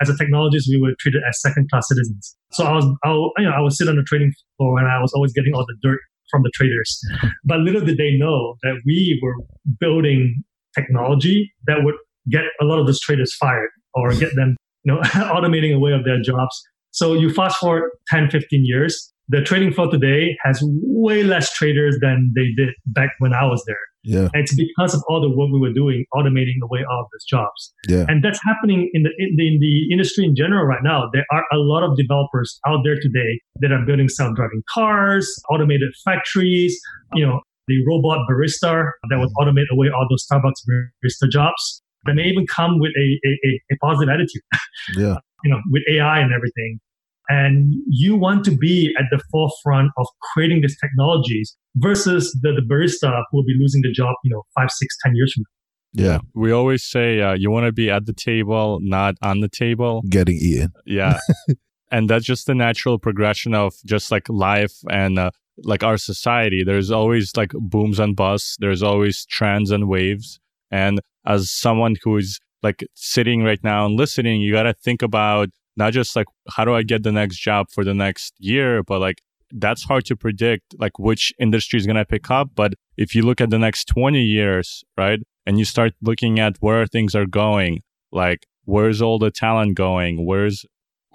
as 0.01 0.09
a 0.09 0.13
technologist, 0.13 0.63
we 0.69 0.79
were 0.81 0.93
treated 0.99 1.21
as 1.27 1.39
second 1.41 1.69
class 1.69 1.87
citizens. 1.89 2.35
So 2.53 2.63
I 2.63 2.73
was, 2.73 2.85
I, 3.03 3.09
you 3.41 3.49
know, 3.49 3.51
I 3.51 3.59
would 3.59 3.73
sit 3.73 3.89
on 3.89 3.97
the 3.97 4.03
trading 4.03 4.31
floor 4.57 4.79
and 4.79 4.87
I 4.87 4.99
was 5.01 5.11
always 5.13 5.33
getting 5.33 5.53
all 5.53 5.65
the 5.67 5.75
dirt 5.83 5.99
from 6.31 6.41
the 6.43 6.51
traders. 6.53 6.99
But 7.43 7.59
little 7.59 7.81
did 7.81 7.97
they 7.97 8.15
know 8.17 8.55
that 8.63 8.81
we 8.85 9.19
were 9.21 9.35
building 9.79 10.41
technology 10.79 11.51
that 11.67 11.77
would 11.83 11.95
get 12.29 12.43
a 12.61 12.65
lot 12.65 12.79
of 12.79 12.85
those 12.85 12.99
traders 12.99 13.35
fired 13.35 13.69
or 13.93 14.13
get 14.13 14.35
them, 14.35 14.55
you 14.83 14.93
know, 14.93 15.01
automating 15.35 15.75
away 15.75 15.91
of 15.91 16.03
their 16.05 16.21
jobs. 16.21 16.61
So 16.91 17.13
you 17.13 17.31
fast 17.33 17.57
forward 17.57 17.89
10, 18.09 18.29
15 18.29 18.65
years, 18.65 19.13
the 19.29 19.41
trading 19.41 19.71
floor 19.71 19.89
today 19.91 20.35
has 20.43 20.59
way 20.63 21.23
less 21.23 21.53
traders 21.53 21.97
than 22.01 22.33
they 22.35 22.47
did 22.57 22.73
back 22.87 23.11
when 23.19 23.31
I 23.33 23.45
was 23.45 23.63
there. 23.67 23.77
Yeah. 24.03 24.29
And 24.33 24.43
it's 24.43 24.55
because 24.55 24.95
of 24.95 25.03
all 25.07 25.21
the 25.21 25.29
work 25.29 25.49
we 25.51 25.59
were 25.59 25.73
doing, 25.73 26.05
automating 26.15 26.57
away 26.63 26.79
all 26.89 27.01
of 27.01 27.07
those 27.13 27.25
jobs. 27.29 27.73
Yeah. 27.87 28.05
And 28.07 28.23
that's 28.23 28.39
happening 28.43 28.89
in 28.93 29.03
the, 29.03 29.09
in 29.19 29.35
the, 29.35 29.47
in 29.47 29.59
the 29.59 29.93
industry 29.93 30.25
in 30.25 30.35
general 30.35 30.65
right 30.65 30.81
now. 30.83 31.09
There 31.13 31.25
are 31.31 31.43
a 31.53 31.57
lot 31.57 31.83
of 31.83 31.95
developers 31.95 32.59
out 32.65 32.79
there 32.83 32.95
today 32.95 33.41
that 33.59 33.71
are 33.71 33.85
building 33.85 34.09
self-driving 34.09 34.63
cars, 34.73 35.29
automated 35.51 35.89
factories, 36.03 36.79
you 37.13 37.25
know, 37.25 37.41
the 37.69 37.77
robot 37.87 38.25
barista 38.29 38.91
that 39.09 39.17
would 39.17 39.29
automate 39.39 39.69
away 39.71 39.87
all 39.95 40.05
those 40.09 40.25
Starbucks 40.27 40.65
barista 40.67 41.29
jobs. 41.29 41.81
They 42.05 42.13
may 42.13 42.23
even 42.23 42.45
come 42.47 42.79
with 42.79 42.91
a, 42.97 43.07
a, 43.27 43.61
a 43.71 43.77
positive 43.81 44.11
attitude. 44.13 44.41
Yeah. 44.97 45.15
you 45.43 45.51
know, 45.51 45.59
with 45.71 45.83
AI 45.91 46.19
and 46.19 46.33
everything. 46.33 46.79
And 47.27 47.73
you 47.87 48.15
want 48.15 48.43
to 48.45 48.51
be 48.51 48.93
at 48.97 49.05
the 49.11 49.21
forefront 49.31 49.91
of 49.97 50.07
creating 50.33 50.61
these 50.61 50.75
technologies 50.79 51.55
versus 51.75 52.35
the, 52.41 52.53
the 52.53 52.61
barista 52.61 53.21
who 53.29 53.37
will 53.37 53.45
be 53.45 53.55
losing 53.59 53.81
the 53.83 53.91
job, 53.91 54.15
you 54.23 54.31
know, 54.31 54.43
five, 54.55 54.71
six, 54.71 54.97
ten 55.03 55.15
years 55.15 55.33
from 55.33 55.43
now. 55.43 56.03
Yeah. 56.03 56.19
We 56.33 56.51
always 56.51 56.83
say 56.83 57.21
uh, 57.21 57.33
you 57.33 57.51
want 57.51 57.65
to 57.65 57.71
be 57.71 57.91
at 57.91 58.05
the 58.05 58.13
table, 58.13 58.79
not 58.81 59.15
on 59.21 59.41
the 59.41 59.49
table. 59.49 60.01
Getting 60.09 60.37
eaten. 60.37 60.71
Yeah. 60.85 61.19
and 61.91 62.09
that's 62.09 62.25
just 62.25 62.47
the 62.47 62.55
natural 62.55 62.97
progression 62.97 63.53
of 63.53 63.73
just 63.85 64.11
like 64.11 64.27
life 64.29 64.73
and 64.89 65.19
uh, 65.19 65.31
like 65.63 65.83
our 65.83 65.97
society. 65.97 66.63
There's 66.63 66.91
always 66.91 67.35
like 67.35 67.51
booms 67.53 67.99
and 67.99 68.15
busts. 68.15 68.57
There's 68.59 68.83
always 68.83 69.25
trends 69.25 69.71
and 69.71 69.87
waves. 69.87 70.39
And 70.71 71.01
as 71.25 71.51
someone 71.51 71.95
who 72.03 72.17
is 72.17 72.39
like 72.63 72.85
sitting 72.95 73.43
right 73.43 73.63
now 73.63 73.85
and 73.85 73.95
listening, 73.95 74.41
you 74.41 74.51
got 74.51 74.63
to 74.63 74.73
think 74.73 75.01
about 75.01 75.49
not 75.75 75.93
just 75.93 76.15
like 76.15 76.27
how 76.49 76.65
do 76.65 76.73
I 76.73 76.83
get 76.83 77.03
the 77.03 77.11
next 77.11 77.37
job 77.37 77.67
for 77.71 77.83
the 77.83 77.93
next 77.93 78.33
year, 78.39 78.83
but 78.83 78.99
like 78.99 79.21
that's 79.51 79.83
hard 79.83 80.05
to 80.05 80.15
predict 80.15 80.75
like 80.77 80.99
which 80.99 81.33
industry 81.39 81.77
is 81.77 81.85
going 81.85 81.95
to 81.95 82.05
pick 82.05 82.29
up. 82.29 82.49
But 82.55 82.73
if 82.97 83.15
you 83.15 83.23
look 83.23 83.41
at 83.41 83.49
the 83.49 83.59
next 83.59 83.85
20 83.85 84.21
years, 84.21 84.83
right, 84.97 85.19
and 85.45 85.57
you 85.57 85.65
start 85.65 85.93
looking 86.01 86.39
at 86.39 86.57
where 86.59 86.85
things 86.85 87.15
are 87.15 87.25
going, 87.25 87.81
like 88.11 88.45
where's 88.65 89.01
all 89.01 89.17
the 89.19 89.31
talent 89.31 89.75
going? 89.75 90.25
Where's 90.25 90.65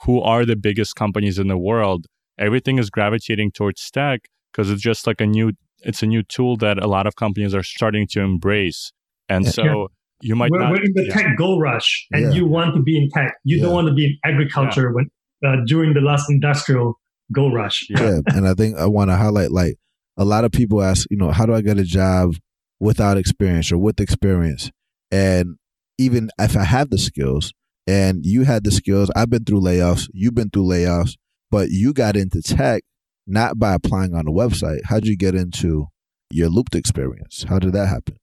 who 0.02 0.20
are 0.20 0.44
the 0.44 0.56
biggest 0.56 0.96
companies 0.96 1.38
in 1.38 1.48
the 1.48 1.58
world? 1.58 2.06
Everything 2.38 2.78
is 2.78 2.90
gravitating 2.90 3.52
towards 3.52 3.90
tech 3.90 4.22
because 4.54 4.70
it's 4.70 4.82
just 4.82 5.06
like 5.06 5.20
a 5.20 5.26
new 5.26 5.52
it's 5.80 6.02
a 6.02 6.06
new 6.06 6.22
tool 6.22 6.56
that 6.58 6.82
a 6.82 6.86
lot 6.86 7.06
of 7.06 7.16
companies 7.16 7.54
are 7.54 7.62
starting 7.62 8.06
to 8.08 8.20
embrace. 8.20 8.92
And 9.28 9.46
so 9.46 9.88
you 10.22 10.34
might 10.34 10.50
we're, 10.50 10.60
not. 10.60 10.70
We're 10.70 10.82
in 10.82 10.92
the 10.94 11.06
yeah. 11.06 11.14
tech 11.14 11.36
gold 11.36 11.60
rush, 11.60 12.06
and 12.12 12.22
yeah. 12.22 12.30
you 12.30 12.46
want 12.46 12.74
to 12.74 12.82
be 12.82 12.96
in 12.96 13.10
tech. 13.10 13.34
You 13.44 13.58
yeah. 13.58 13.64
don't 13.64 13.74
want 13.74 13.88
to 13.88 13.94
be 13.94 14.06
in 14.06 14.18
agriculture 14.24 14.92
when 14.92 15.10
uh, 15.46 15.56
during 15.66 15.94
the 15.94 16.00
last 16.00 16.30
industrial 16.30 16.98
gold 17.32 17.54
rush. 17.54 17.86
Yeah, 17.90 18.20
and 18.26 18.46
I 18.46 18.54
think 18.54 18.78
I 18.78 18.86
want 18.86 19.10
to 19.10 19.16
highlight 19.16 19.50
like 19.50 19.76
a 20.16 20.24
lot 20.24 20.44
of 20.44 20.52
people 20.52 20.82
ask, 20.82 21.06
you 21.10 21.16
know, 21.16 21.30
how 21.30 21.46
do 21.46 21.54
I 21.54 21.60
get 21.60 21.78
a 21.78 21.84
job 21.84 22.34
without 22.80 23.16
experience 23.16 23.72
or 23.72 23.78
with 23.78 24.00
experience? 24.00 24.70
And 25.10 25.56
even 25.98 26.30
if 26.38 26.56
I 26.56 26.64
have 26.64 26.90
the 26.90 26.98
skills, 26.98 27.52
and 27.86 28.24
you 28.24 28.44
had 28.44 28.64
the 28.64 28.70
skills, 28.70 29.10
I've 29.14 29.30
been 29.30 29.44
through 29.44 29.60
layoffs, 29.60 30.08
you've 30.12 30.34
been 30.34 30.50
through 30.50 30.64
layoffs, 30.64 31.16
but 31.50 31.68
you 31.70 31.92
got 31.92 32.16
into 32.16 32.40
tech 32.40 32.82
not 33.26 33.58
by 33.58 33.74
applying 33.74 34.14
on 34.14 34.26
the 34.26 34.32
website. 34.32 34.80
How'd 34.84 35.06
you 35.06 35.16
get 35.16 35.34
into 35.34 35.86
your 36.30 36.48
Loopt 36.48 36.74
experience? 36.74 37.44
How 37.48 37.58
did 37.58 37.72
that 37.72 37.86
happen? 37.86 38.16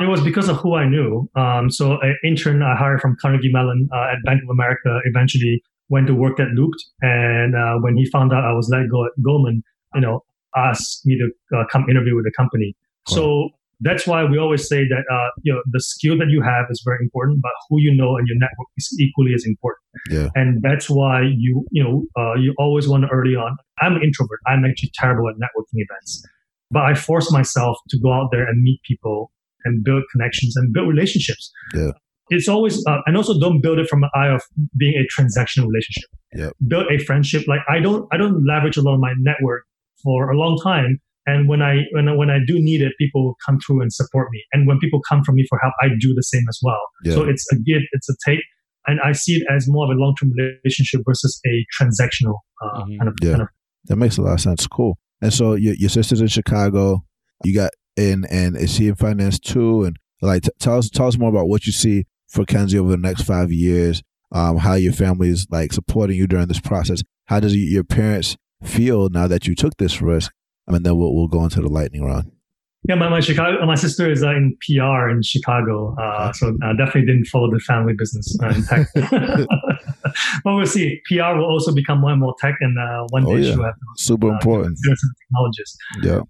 It 0.00 0.08
was 0.08 0.22
because 0.22 0.48
of 0.48 0.56
who 0.56 0.74
I 0.74 0.88
knew. 0.88 1.28
Um, 1.36 1.70
so 1.70 1.98
an 2.00 2.16
intern 2.24 2.62
I 2.62 2.74
hired 2.76 3.00
from 3.00 3.16
Carnegie 3.20 3.52
Mellon 3.52 3.88
uh, 3.92 4.12
at 4.12 4.24
Bank 4.24 4.42
of 4.42 4.48
America 4.48 5.00
eventually 5.04 5.62
went 5.90 6.06
to 6.06 6.14
work 6.14 6.40
at 6.40 6.48
Loopt. 6.56 6.82
And 7.02 7.54
uh, 7.54 7.74
when 7.80 7.96
he 7.96 8.06
found 8.06 8.32
out 8.32 8.44
I 8.44 8.54
was 8.54 8.70
let 8.72 8.88
go 8.90 9.04
at 9.04 9.12
Goldman, 9.22 9.62
you 9.94 10.00
know, 10.00 10.24
asked 10.56 11.04
me 11.04 11.18
to 11.18 11.58
uh, 11.58 11.64
come 11.70 11.84
interview 11.90 12.16
with 12.16 12.24
the 12.24 12.32
company. 12.36 12.74
So 13.08 13.50
that's 13.82 14.06
why 14.06 14.24
we 14.24 14.38
always 14.38 14.68
say 14.68 14.80
that 14.88 15.04
uh, 15.12 15.30
you 15.42 15.52
know 15.52 15.60
the 15.70 15.80
skill 15.80 16.16
that 16.18 16.28
you 16.28 16.42
have 16.42 16.66
is 16.70 16.82
very 16.84 16.98
important, 17.02 17.40
but 17.42 17.52
who 17.68 17.80
you 17.80 17.94
know 17.94 18.16
and 18.16 18.26
your 18.26 18.38
network 18.38 18.68
is 18.76 18.96
equally 19.00 19.34
as 19.34 19.44
important. 19.44 19.84
Yeah. 20.10 20.28
And 20.34 20.62
that's 20.62 20.88
why 20.88 21.22
you 21.22 21.64
you 21.70 21.82
know 21.82 22.04
uh, 22.16 22.34
you 22.34 22.54
always 22.58 22.88
want 22.88 23.04
to 23.04 23.08
early 23.08 23.34
on. 23.34 23.56
I'm 23.80 23.96
an 23.96 24.02
introvert. 24.02 24.40
I'm 24.46 24.64
actually 24.64 24.92
terrible 24.94 25.28
at 25.28 25.36
networking 25.36 25.82
events, 25.86 26.24
but 26.70 26.82
I 26.84 26.94
force 26.94 27.30
myself 27.30 27.76
to 27.90 27.98
go 27.98 28.12
out 28.12 28.30
there 28.32 28.46
and 28.46 28.62
meet 28.62 28.80
people 28.88 29.30
and 29.64 29.84
build 29.84 30.04
connections 30.12 30.56
and 30.56 30.72
build 30.72 30.88
relationships. 30.88 31.52
Yeah. 31.74 31.90
It's 32.28 32.48
always, 32.48 32.84
uh, 32.86 32.98
and 33.06 33.16
also 33.16 33.38
don't 33.38 33.60
build 33.60 33.78
it 33.78 33.88
from 33.88 34.04
an 34.04 34.10
eye 34.14 34.28
of 34.28 34.42
being 34.76 34.94
a 34.94 35.04
transactional 35.20 35.66
relationship. 35.66 36.08
Yeah. 36.34 36.50
Build 36.66 36.86
a 36.90 36.98
friendship. 37.04 37.46
Like 37.46 37.60
I 37.68 37.80
don't, 37.80 38.08
I 38.12 38.16
don't 38.16 38.46
leverage 38.46 38.76
a 38.76 38.82
lot 38.82 38.94
of 38.94 39.00
my 39.00 39.12
network 39.18 39.64
for 40.02 40.30
a 40.30 40.36
long 40.36 40.58
time. 40.62 41.00
And 41.26 41.48
when 41.48 41.62
I, 41.62 41.82
when 41.92 42.08
I, 42.08 42.14
when 42.14 42.30
I 42.30 42.38
do 42.46 42.54
need 42.58 42.82
it, 42.82 42.92
people 42.98 43.36
come 43.46 43.58
through 43.64 43.82
and 43.82 43.92
support 43.92 44.28
me. 44.32 44.42
And 44.52 44.66
when 44.66 44.78
people 44.78 45.00
come 45.08 45.22
from 45.24 45.36
me 45.36 45.46
for 45.48 45.58
help, 45.62 45.74
I 45.80 45.88
do 46.00 46.14
the 46.14 46.22
same 46.22 46.42
as 46.48 46.58
well. 46.62 46.80
Yeah. 47.04 47.14
So 47.14 47.24
it's 47.24 47.46
a 47.52 47.56
give, 47.56 47.82
it's 47.92 48.08
a 48.08 48.14
take. 48.26 48.40
And 48.86 48.98
I 49.04 49.12
see 49.12 49.36
it 49.36 49.44
as 49.54 49.66
more 49.68 49.84
of 49.84 49.96
a 49.96 50.00
long-term 50.00 50.32
relationship 50.36 51.02
versus 51.06 51.40
a 51.46 51.64
transactional 51.80 52.34
uh, 52.64 52.80
mm-hmm. 52.80 52.98
kind, 52.98 53.08
of, 53.08 53.14
yeah. 53.22 53.30
kind 53.30 53.42
of. 53.42 53.48
That 53.84 53.96
makes 53.96 54.16
a 54.18 54.22
lot 54.22 54.34
of 54.34 54.40
sense. 54.40 54.66
Cool. 54.66 54.98
And 55.20 55.32
so 55.32 55.54
your, 55.54 55.74
your 55.74 55.90
sister's 55.90 56.20
in 56.20 56.26
Chicago. 56.26 57.04
You 57.44 57.54
got 57.54 57.70
in, 57.96 58.24
and 58.30 58.56
is 58.56 58.76
he 58.76 58.88
in 58.88 58.96
finance 58.96 59.38
too? 59.38 59.84
And 59.84 59.96
like, 60.20 60.42
t- 60.42 60.50
tell 60.58 60.78
us 60.78 60.90
tell 60.90 61.06
us 61.06 61.16
more 61.16 61.28
about 61.28 61.48
what 61.48 61.66
you 61.66 61.72
see 61.72 62.06
for 62.28 62.44
Kenzie 62.44 62.78
over 62.78 62.90
the 62.90 62.96
next 62.96 63.22
five 63.22 63.52
years. 63.52 64.02
Um, 64.32 64.56
how 64.56 64.74
your 64.74 64.92
family 64.92 65.28
is 65.28 65.46
like 65.50 65.72
supporting 65.72 66.16
you 66.16 66.26
during 66.26 66.46
this 66.46 66.60
process. 66.60 67.02
How 67.26 67.38
does 67.38 67.54
your 67.54 67.84
parents 67.84 68.36
feel 68.64 69.10
now 69.10 69.28
that 69.28 69.46
you 69.46 69.54
took 69.54 69.76
this 69.76 70.00
risk? 70.00 70.32
Mean, 70.68 70.82
then 70.82 70.96
we'll 70.96 71.14
we'll 71.14 71.28
go 71.28 71.42
into 71.44 71.60
the 71.60 71.68
lightning 71.68 72.04
round. 72.04 72.30
Yeah, 72.88 72.96
my, 72.96 73.08
my 73.08 73.20
Chicago, 73.20 73.64
my 73.64 73.76
sister 73.76 74.10
is 74.10 74.24
uh, 74.24 74.30
in 74.30 74.56
PR 74.66 75.08
in 75.08 75.22
Chicago, 75.22 75.94
uh, 76.00 76.32
so 76.32 76.48
uh, 76.64 76.72
definitely 76.72 77.06
didn't 77.06 77.26
follow 77.26 77.48
the 77.48 77.60
family 77.60 77.94
business 77.96 78.36
uh, 78.42 78.48
in 78.48 78.64
tech. 78.64 78.88
but 80.44 80.54
we'll 80.54 80.66
see. 80.66 81.00
PR 81.06 81.36
will 81.36 81.44
also 81.44 81.72
become 81.72 82.00
more 82.00 82.10
and 82.10 82.20
more 82.20 82.34
tech, 82.40 82.56
and 82.60 82.76
uh, 82.78 83.06
one 83.10 83.24
Oh, 83.24 83.36
day 83.36 83.42
yeah. 83.42 83.54
she'll 83.54 83.62
have 83.64 83.74
Super 83.96 84.30
uh, 84.30 84.32
important. 84.32 84.76
technologists. 84.82 85.76
Yeah. 86.02 86.20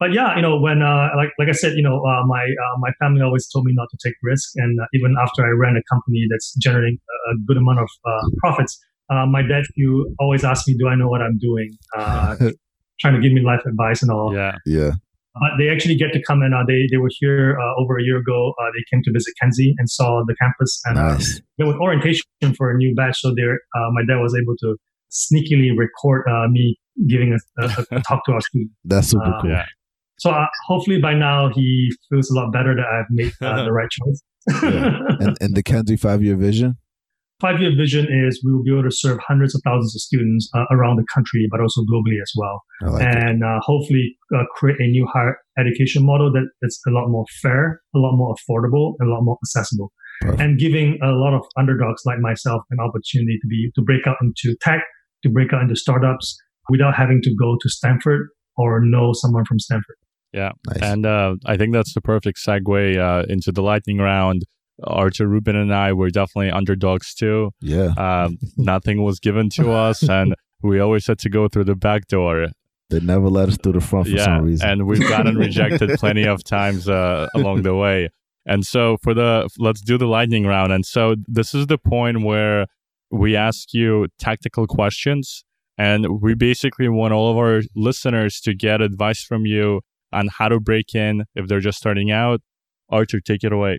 But 0.00 0.12
yeah, 0.14 0.34
you 0.36 0.42
know, 0.42 0.58
when 0.58 0.80
uh, 0.80 1.08
like 1.16 1.30
like 1.38 1.48
I 1.48 1.52
said, 1.52 1.76
you 1.76 1.82
know, 1.82 1.98
uh, 1.98 2.24
my 2.26 2.42
uh, 2.44 2.78
my 2.78 2.90
family 3.00 3.20
always 3.20 3.46
told 3.48 3.64
me 3.66 3.72
not 3.74 3.88
to 3.90 3.98
take 4.02 4.14
risk, 4.22 4.52
and 4.56 4.80
uh, 4.80 4.86
even 4.94 5.14
after 5.20 5.44
I 5.44 5.50
ran 5.50 5.76
a 5.76 5.82
company 5.92 6.26
that's 6.30 6.54
generating 6.54 6.98
a 7.32 7.34
good 7.46 7.56
amount 7.58 7.80
of 7.80 7.88
uh, 8.06 8.20
profits, 8.38 8.78
uh, 9.10 9.26
my 9.26 9.42
dad 9.42 9.64
you 9.74 10.14
always 10.20 10.44
ask 10.44 10.66
me, 10.68 10.76
"Do 10.78 10.86
I 10.88 10.94
know 10.94 11.08
what 11.08 11.20
I'm 11.20 11.36
doing?" 11.38 11.76
Trying 13.00 13.14
to 13.14 13.20
give 13.20 13.32
me 13.32 13.40
life 13.42 13.60
advice 13.66 14.02
and 14.02 14.10
all. 14.10 14.34
Yeah. 14.34 14.52
Yeah. 14.66 14.92
But 15.34 15.50
they 15.58 15.68
actually 15.68 15.94
get 15.94 16.12
to 16.14 16.22
come 16.22 16.42
and 16.42 16.52
uh, 16.52 16.64
they 16.66 16.88
they 16.90 16.96
were 16.96 17.10
here 17.20 17.56
uh, 17.60 17.80
over 17.80 17.96
a 17.98 18.02
year 18.02 18.18
ago. 18.18 18.54
Uh, 18.60 18.64
they 18.74 18.82
came 18.90 19.02
to 19.04 19.12
visit 19.12 19.34
Kenzie 19.40 19.72
and 19.78 19.88
saw 19.88 20.22
the 20.26 20.34
campus, 20.40 20.80
and 20.86 20.98
uh, 20.98 21.12
Nice. 21.12 21.40
there 21.58 21.66
was 21.66 21.76
orientation 21.76 22.24
for 22.56 22.70
a 22.72 22.76
new 22.76 22.92
batch. 22.96 23.20
So 23.20 23.32
there, 23.36 23.54
uh, 23.76 23.88
my 23.92 24.02
dad 24.08 24.20
was 24.20 24.34
able 24.34 24.56
to 24.58 24.76
sneakily 25.12 25.70
record 25.78 26.24
uh, 26.28 26.48
me 26.48 26.76
giving 27.08 27.36
a, 27.58 27.62
a, 27.62 27.84
a 27.92 28.00
talk 28.08 28.24
to 28.26 28.32
our 28.32 28.40
students. 28.40 28.74
That's 28.84 29.08
super 29.08 29.24
Uh, 29.26 29.40
cool. 29.42 29.50
Yeah. 29.50 29.64
So 30.18 30.30
uh, 30.30 30.46
hopefully 30.66 31.00
by 31.00 31.14
now 31.14 31.50
he 31.54 31.92
feels 32.10 32.28
a 32.30 32.34
lot 32.34 32.52
better 32.52 32.74
that 32.74 32.84
I've 32.86 33.06
made 33.10 33.32
uh, 33.40 33.64
the 33.68 33.70
right 33.72 33.88
choice. 33.90 34.22
And 35.18 35.36
and 35.40 35.54
the 35.54 35.62
Kenzie 35.62 35.96
five 35.96 36.20
year 36.22 36.34
vision. 36.36 36.78
Five 37.40 37.60
year 37.60 37.70
vision 37.76 38.08
is 38.10 38.42
we 38.44 38.52
will 38.52 38.64
be 38.64 38.72
able 38.72 38.82
to 38.82 38.90
serve 38.90 39.18
hundreds 39.26 39.54
of 39.54 39.60
thousands 39.64 39.94
of 39.94 40.00
students 40.00 40.50
uh, 40.54 40.64
around 40.72 40.96
the 40.96 41.04
country, 41.14 41.46
but 41.50 41.60
also 41.60 41.82
globally 41.82 42.20
as 42.20 42.32
well. 42.36 42.62
Like 42.82 43.02
and 43.02 43.44
uh, 43.44 43.60
hopefully 43.62 44.16
uh, 44.34 44.42
create 44.56 44.80
a 44.80 44.88
new 44.88 45.06
higher 45.06 45.38
education 45.56 46.04
model 46.04 46.32
that's 46.60 46.80
a 46.88 46.90
lot 46.90 47.08
more 47.08 47.24
fair, 47.40 47.80
a 47.94 47.98
lot 47.98 48.16
more 48.16 48.34
affordable, 48.34 48.94
and 48.98 49.08
a 49.08 49.12
lot 49.12 49.22
more 49.22 49.38
accessible. 49.44 49.92
Perfect. 50.20 50.40
And 50.40 50.58
giving 50.58 50.98
a 51.00 51.12
lot 51.12 51.32
of 51.32 51.42
underdogs 51.56 52.02
like 52.04 52.18
myself 52.18 52.62
an 52.70 52.80
opportunity 52.80 53.38
to 53.40 53.46
be 53.46 53.70
to 53.76 53.82
break 53.82 54.06
out 54.08 54.16
into 54.20 54.56
tech, 54.60 54.82
to 55.22 55.28
break 55.28 55.52
out 55.52 55.62
into 55.62 55.76
startups 55.76 56.36
without 56.68 56.94
having 56.94 57.22
to 57.22 57.34
go 57.38 57.56
to 57.60 57.68
Stanford 57.68 58.28
or 58.56 58.80
know 58.84 59.12
someone 59.12 59.44
from 59.44 59.60
Stanford. 59.60 59.96
Nice. 60.66 60.82
And 60.82 61.06
uh, 61.06 61.36
I 61.46 61.56
think 61.56 61.72
that's 61.72 61.94
the 61.94 62.00
perfect 62.00 62.38
segue 62.44 62.98
uh, 62.98 63.24
into 63.28 63.52
the 63.52 63.62
lightning 63.62 63.98
round. 63.98 64.42
Artur 64.84 65.26
Ruben 65.26 65.56
and 65.56 65.74
I 65.74 65.92
were 65.92 66.10
definitely 66.10 66.50
underdogs 66.50 67.14
too. 67.14 67.52
yeah. 67.60 67.92
Um, 67.96 68.38
nothing 68.56 69.02
was 69.02 69.20
given 69.20 69.48
to 69.50 69.72
us, 69.72 70.08
and 70.08 70.34
we 70.62 70.80
always 70.80 71.06
had 71.06 71.18
to 71.20 71.30
go 71.30 71.48
through 71.48 71.64
the 71.64 71.74
back 71.74 72.06
door. 72.06 72.48
They 72.90 73.00
never 73.00 73.28
let 73.28 73.48
us 73.48 73.58
through 73.62 73.72
the 73.72 73.80
front 73.80 74.06
for 74.06 74.14
yeah, 74.14 74.24
some 74.24 74.44
reason. 74.44 74.68
and 74.68 74.86
we've 74.86 75.06
gotten 75.08 75.36
rejected 75.36 75.90
plenty 75.98 76.26
of 76.26 76.42
times 76.42 76.88
uh, 76.88 77.28
along 77.34 77.62
the 77.62 77.74
way. 77.74 78.08
And 78.46 78.64
so 78.64 78.96
for 79.02 79.12
the 79.12 79.48
let's 79.58 79.82
do 79.82 79.98
the 79.98 80.06
lightning 80.06 80.46
round. 80.46 80.72
And 80.72 80.86
so 80.86 81.16
this 81.26 81.54
is 81.54 81.66
the 81.66 81.76
point 81.76 82.22
where 82.22 82.66
we 83.10 83.36
ask 83.36 83.74
you 83.74 84.08
tactical 84.18 84.66
questions, 84.66 85.44
and 85.76 86.20
we 86.22 86.34
basically 86.34 86.88
want 86.88 87.12
all 87.12 87.30
of 87.30 87.36
our 87.36 87.60
listeners 87.74 88.40
to 88.40 88.54
get 88.54 88.80
advice 88.80 89.22
from 89.22 89.44
you 89.44 89.82
on 90.12 90.28
how 90.38 90.48
to 90.48 90.58
break 90.58 90.94
in 90.94 91.24
if 91.34 91.46
they're 91.46 91.60
just 91.60 91.78
starting 91.78 92.10
out. 92.10 92.40
Artur, 92.90 93.20
take 93.20 93.44
it 93.44 93.52
away. 93.52 93.78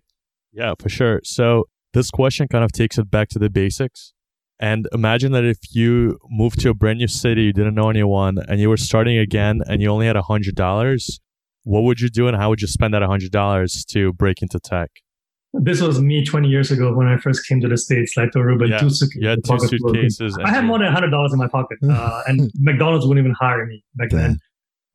Yeah, 0.51 0.73
for 0.79 0.89
sure. 0.89 1.21
So 1.23 1.65
this 1.93 2.09
question 2.11 2.47
kind 2.47 2.63
of 2.63 2.71
takes 2.71 2.97
it 2.97 3.09
back 3.09 3.29
to 3.29 3.39
the 3.39 3.49
basics. 3.49 4.13
And 4.59 4.87
imagine 4.91 5.31
that 5.31 5.45
if 5.45 5.57
you 5.71 6.17
moved 6.29 6.59
to 6.61 6.69
a 6.69 6.73
brand 6.73 6.99
new 6.99 7.07
city, 7.07 7.43
you 7.43 7.53
didn't 7.53 7.75
know 7.75 7.89
anyone, 7.89 8.39
and 8.49 8.59
you 8.59 8.67
were 8.67 8.75
starting 8.77 9.17
again, 9.17 9.61
and 9.67 9.81
you 9.81 9.87
only 9.89 10.05
had 10.05 10.17
a 10.17 10.21
hundred 10.21 10.55
dollars. 10.55 11.21
What 11.63 11.83
would 11.83 12.01
you 12.01 12.09
do, 12.09 12.27
and 12.27 12.35
how 12.35 12.49
would 12.49 12.59
you 12.61 12.67
spend 12.67 12.93
that 12.93 13.01
hundred 13.01 13.31
dollars 13.31 13.85
to 13.91 14.11
break 14.11 14.41
into 14.41 14.59
tech? 14.59 14.89
This 15.53 15.81
was 15.81 15.99
me 16.01 16.23
20 16.25 16.47
years 16.47 16.69
ago 16.71 16.93
when 16.93 17.07
I 17.07 17.17
first 17.17 17.47
came 17.47 17.59
to 17.61 17.67
the 17.67 17.77
States, 17.77 18.15
like 18.15 18.31
to 18.31 18.43
Ruben, 18.43 18.69
Yeah, 18.69 18.79
two 18.79 18.89
suitcases. 18.89 19.21
You 19.21 19.27
had 19.29 19.39
two 19.43 19.47
pockets 19.49 19.73
full 19.81 19.89
of 19.89 19.95
things. 19.95 20.17
suitcases. 20.17 20.37
I 20.45 20.51
had 20.51 20.65
more 20.65 20.77
than 20.77 20.91
hundred 20.91 21.09
dollars 21.09 21.31
in 21.33 21.39
my 21.39 21.47
pocket, 21.47 21.77
uh, 21.89 22.21
and 22.27 22.51
McDonald's 22.55 23.07
wouldn't 23.07 23.23
even 23.23 23.35
hire 23.39 23.65
me 23.65 23.81
back 23.95 24.09
Damn. 24.09 24.19
then. 24.19 24.39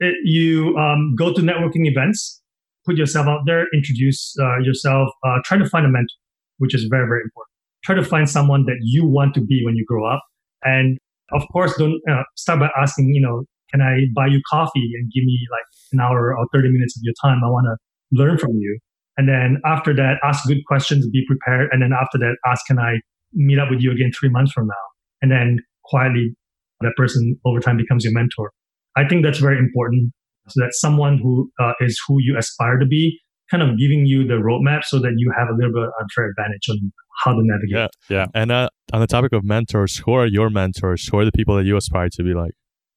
It, 0.00 0.14
you 0.24 0.76
um, 0.76 1.14
go 1.16 1.32
to 1.32 1.40
networking 1.40 1.86
events, 1.86 2.42
put 2.87 2.97
yourself 2.97 3.26
out 3.26 3.41
there, 3.47 3.64
introduce 3.72 4.35
uh, 4.41 4.59
yourself, 4.59 5.09
uh, 5.26 5.39
try 5.45 5.59
to 5.59 5.68
find 5.68 5.87
a 5.87 5.89
mentor, 5.89 6.16
which 6.59 6.74
is 6.74 6.85
very 6.91 7.07
very 7.07 7.22
important. 7.22 7.53
Try 7.85 7.95
to 7.95 8.05
find 8.05 8.28
someone 8.28 8.64
that 8.66 8.78
you 8.80 9.07
want 9.07 9.35
to 9.35 9.41
be 9.41 9.62
when 9.64 9.76
you 9.76 9.85
grow 9.87 10.07
up, 10.07 10.22
and 10.62 10.99
of 11.32 11.43
course, 11.53 11.76
don't 11.76 12.01
uh, 12.11 12.22
start 12.37 12.61
by 12.61 12.70
asking, 12.76 13.11
you 13.14 13.20
know, 13.20 13.45
can 13.70 13.80
I 13.80 14.07
buy 14.14 14.26
you 14.26 14.41
coffee 14.49 14.93
and 14.95 15.11
give 15.12 15.24
me 15.24 15.39
like 15.51 15.64
an 15.93 16.01
hour 16.01 16.37
or 16.37 16.47
thirty 16.53 16.68
minutes 16.68 16.97
of 16.97 17.03
your 17.03 17.14
time? 17.22 17.43
I 17.45 17.49
want 17.49 17.66
to 17.66 17.76
learn 18.12 18.39
from 18.39 18.53
you. 18.53 18.78
And 19.16 19.28
then 19.28 19.61
after 19.64 19.95
that, 19.95 20.18
ask 20.24 20.47
good 20.47 20.64
questions, 20.66 21.09
be 21.09 21.24
prepared. 21.26 21.68
And 21.72 21.80
then 21.80 21.93
after 21.93 22.18
that, 22.18 22.37
ask, 22.47 22.66
can 22.66 22.78
I 22.78 23.01
meet 23.32 23.59
up 23.59 23.70
with 23.70 23.80
you 23.80 23.93
again 23.93 24.11
three 24.18 24.28
months 24.28 24.53
from 24.53 24.66
now? 24.66 24.85
And 25.22 25.30
then 25.30 25.61
quietly, 25.85 26.35
that 26.80 26.93
person 26.97 27.39
over 27.47 27.61
time 27.61 27.76
becomes 27.76 28.05
your 28.05 28.12
mentor. 28.12 28.53
I 28.97 29.07
think 29.07 29.24
that's 29.24 29.39
very 29.39 29.59
important 29.59 30.12
so 30.49 30.61
that 30.61 30.70
someone 30.74 31.18
who 31.18 31.51
uh, 31.61 31.72
is 31.80 32.01
who 32.07 32.16
you 32.20 32.36
aspire 32.38 32.78
to 32.78 32.86
be 32.86 33.20
kind 33.51 33.62
of 33.62 33.78
giving 33.78 34.07
you 34.07 34.26
the 34.26 34.34
roadmap 34.34 34.84
so 34.84 34.99
that 34.99 35.12
you 35.16 35.32
have 35.36 35.49
a 35.49 35.55
little 35.55 35.72
bit 35.72 35.82
of 35.82 35.90
unfair 36.01 36.30
advantage 36.30 36.68
on 36.70 36.92
how 37.22 37.32
to 37.32 37.40
navigate. 37.42 37.90
Yeah, 38.09 38.16
yeah. 38.16 38.26
And 38.34 38.51
uh, 38.51 38.68
on 38.92 39.01
the 39.01 39.07
topic 39.07 39.32
of 39.32 39.45
mentors, 39.45 39.99
who 39.99 40.12
are 40.12 40.26
your 40.26 40.51
mentors? 40.51 41.07
Who 41.09 41.18
are 41.18 41.24
the 41.24 41.32
people 41.32 41.57
that 41.57 41.64
you 41.64 41.76
aspire 41.76 42.09
to 42.11 42.22
be 42.22 42.34
like? 42.34 42.53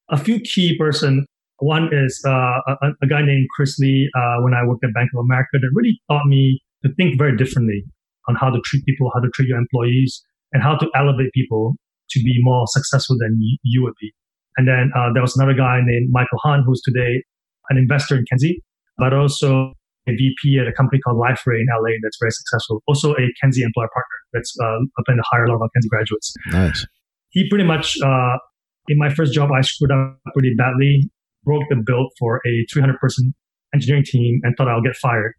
a 0.09 0.17
few 0.17 0.39
key 0.39 0.77
person. 0.77 1.25
One 1.59 1.89
is 1.91 2.21
uh, 2.25 2.59
a, 2.67 2.91
a 3.01 3.07
guy 3.07 3.21
named 3.21 3.47
Chris 3.55 3.77
Lee 3.79 4.09
uh, 4.15 4.41
when 4.41 4.53
I 4.53 4.65
worked 4.65 4.83
at 4.83 4.93
Bank 4.93 5.09
of 5.15 5.19
America 5.19 5.53
that 5.53 5.69
really 5.73 5.99
taught 6.09 6.25
me 6.25 6.61
to 6.83 6.93
think 6.95 7.17
very 7.17 7.35
differently 7.35 7.83
on 8.27 8.35
how 8.35 8.49
to 8.49 8.59
treat 8.63 8.85
people, 8.85 9.11
how 9.13 9.21
to 9.21 9.29
treat 9.33 9.47
your 9.47 9.57
employees, 9.57 10.21
and 10.53 10.61
how 10.61 10.75
to 10.77 10.87
elevate 10.95 11.31
people 11.33 11.75
to 12.11 12.19
be 12.19 12.35
more 12.41 12.65
successful 12.67 13.17
than 13.19 13.37
you, 13.39 13.57
you 13.63 13.83
would 13.83 13.95
be. 13.99 14.13
And 14.57 14.67
then 14.67 14.91
uh, 14.95 15.11
there 15.13 15.21
was 15.21 15.35
another 15.35 15.53
guy 15.53 15.81
named 15.83 16.09
Michael 16.11 16.37
Hahn, 16.43 16.63
who's 16.65 16.81
today 16.81 17.23
an 17.69 17.77
investor 17.77 18.15
in 18.15 18.25
Kenzie, 18.29 18.63
but 18.97 19.13
also 19.13 19.73
a 20.07 20.11
VP 20.11 20.59
at 20.59 20.67
a 20.67 20.73
company 20.73 21.01
called 21.01 21.17
Liferay 21.17 21.59
in 21.59 21.67
LA 21.69 21.95
that's 22.01 22.17
very 22.19 22.31
successful. 22.31 22.81
Also 22.87 23.11
a 23.13 23.27
Kenzie 23.41 23.63
employer 23.63 23.89
partner 23.93 24.17
that's 24.33 24.55
uh, 24.61 24.79
planning 25.05 25.21
to 25.21 25.27
hire 25.29 25.45
a 25.45 25.51
lot 25.51 25.63
of 25.63 25.69
Kenzie 25.73 25.89
graduates 25.89 26.33
nice. 26.51 26.85
he 27.29 27.47
pretty 27.49 27.63
much 27.63 27.97
uh, 28.01 28.37
in 28.87 28.97
my 28.97 29.13
first 29.13 29.33
job 29.33 29.49
i 29.51 29.61
screwed 29.61 29.91
up 29.91 30.19
pretty 30.33 30.53
badly 30.55 31.09
broke 31.43 31.63
the 31.69 31.81
build 31.85 32.11
for 32.19 32.41
a 32.45 32.65
300 32.71 32.97
person 32.99 33.33
engineering 33.73 34.03
team 34.05 34.39
and 34.43 34.55
thought 34.57 34.67
i'll 34.67 34.81
get 34.81 34.95
fired 34.95 35.33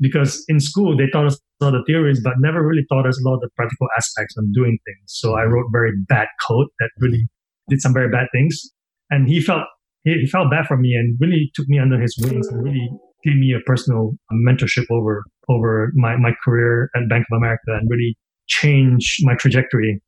because 0.00 0.44
in 0.48 0.60
school 0.60 0.96
they 0.96 1.06
taught 1.08 1.26
us 1.26 1.38
a 1.60 1.64
lot 1.64 1.74
of 1.74 1.82
theories 1.86 2.20
but 2.22 2.34
never 2.38 2.66
really 2.66 2.84
taught 2.90 3.06
us 3.06 3.20
a 3.20 3.28
lot 3.28 3.34
of 3.34 3.40
the 3.40 3.48
practical 3.56 3.88
aspects 3.96 4.36
of 4.36 4.44
doing 4.52 4.78
things 4.86 5.06
so 5.06 5.36
i 5.36 5.44
wrote 5.44 5.66
very 5.72 5.92
bad 6.08 6.28
code 6.46 6.66
that 6.78 6.90
really 6.98 7.26
did 7.68 7.80
some 7.80 7.92
very 7.92 8.08
bad 8.08 8.26
things 8.32 8.70
and 9.10 9.28
he 9.28 9.40
felt 9.40 9.62
he, 10.04 10.12
he 10.20 10.26
felt 10.26 10.50
bad 10.50 10.66
for 10.66 10.76
me 10.76 10.94
and 10.94 11.16
really 11.20 11.50
took 11.54 11.68
me 11.68 11.78
under 11.78 12.00
his 12.00 12.16
wings 12.20 12.48
and 12.48 12.62
really 12.62 12.88
gave 13.24 13.36
me 13.36 13.52
a 13.52 13.60
personal 13.66 14.12
mentorship 14.32 14.86
over 14.90 15.24
over 15.48 15.90
my, 15.94 16.16
my 16.16 16.32
career 16.44 16.90
at 16.94 17.08
bank 17.08 17.24
of 17.30 17.36
america 17.36 17.68
and 17.68 17.88
really 17.90 18.16
changed 18.48 19.18
my 19.22 19.34
trajectory 19.34 20.00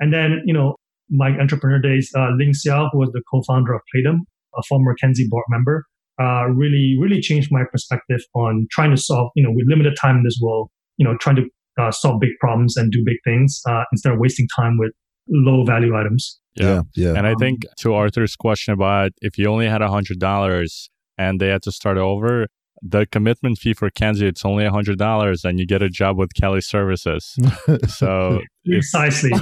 and 0.00 0.12
then, 0.12 0.42
you 0.44 0.54
know, 0.54 0.76
my 1.10 1.30
entrepreneur 1.38 1.80
days, 1.80 2.10
uh, 2.16 2.28
Ling 2.36 2.52
Xiao, 2.52 2.88
who 2.92 2.98
was 2.98 3.10
the 3.12 3.22
co-founder 3.30 3.74
of 3.74 3.80
Playdom, 3.94 4.18
a 4.56 4.62
former 4.68 4.94
Kenzie 4.94 5.26
board 5.28 5.44
member, 5.48 5.84
uh, 6.20 6.46
really, 6.48 6.96
really 7.00 7.20
changed 7.20 7.48
my 7.50 7.62
perspective 7.70 8.20
on 8.34 8.66
trying 8.70 8.90
to 8.90 8.96
solve, 8.96 9.30
you 9.34 9.42
know, 9.42 9.50
with 9.52 9.66
limited 9.68 9.96
time 10.00 10.16
in 10.16 10.24
this 10.24 10.38
world, 10.42 10.68
you 10.96 11.04
know, 11.04 11.16
trying 11.18 11.36
to 11.36 11.44
uh, 11.80 11.90
solve 11.90 12.20
big 12.20 12.32
problems 12.40 12.76
and 12.76 12.92
do 12.92 13.02
big 13.04 13.16
things 13.24 13.60
uh, 13.68 13.84
instead 13.92 14.12
of 14.12 14.18
wasting 14.18 14.48
time 14.54 14.76
with 14.78 14.92
low 15.28 15.64
value 15.64 15.96
items. 15.96 16.40
Yeah. 16.60 16.82
Yeah. 16.94 17.14
And 17.16 17.26
I 17.26 17.34
think 17.38 17.66
to 17.80 17.94
Artur's 17.94 18.36
question 18.36 18.74
about 18.74 19.12
if 19.20 19.38
you 19.38 19.46
only 19.48 19.66
had 19.68 19.82
a 19.82 19.88
hundred 19.88 20.18
dollars 20.18 20.90
and 21.16 21.40
they 21.40 21.48
had 21.48 21.62
to 21.62 21.72
start 21.72 21.98
over, 21.98 22.46
the 22.80 23.06
commitment 23.06 23.58
fee 23.58 23.74
for 23.74 23.90
Kenzie 23.90 24.28
it's 24.28 24.44
only 24.44 24.64
a 24.64 24.70
hundred 24.70 24.98
dollars, 24.98 25.44
and 25.44 25.58
you 25.58 25.66
get 25.66 25.82
a 25.82 25.88
job 25.88 26.16
with 26.16 26.32
Kelly 26.34 26.60
Services. 26.60 27.36
So 27.88 28.40
Precisely. 28.64 29.32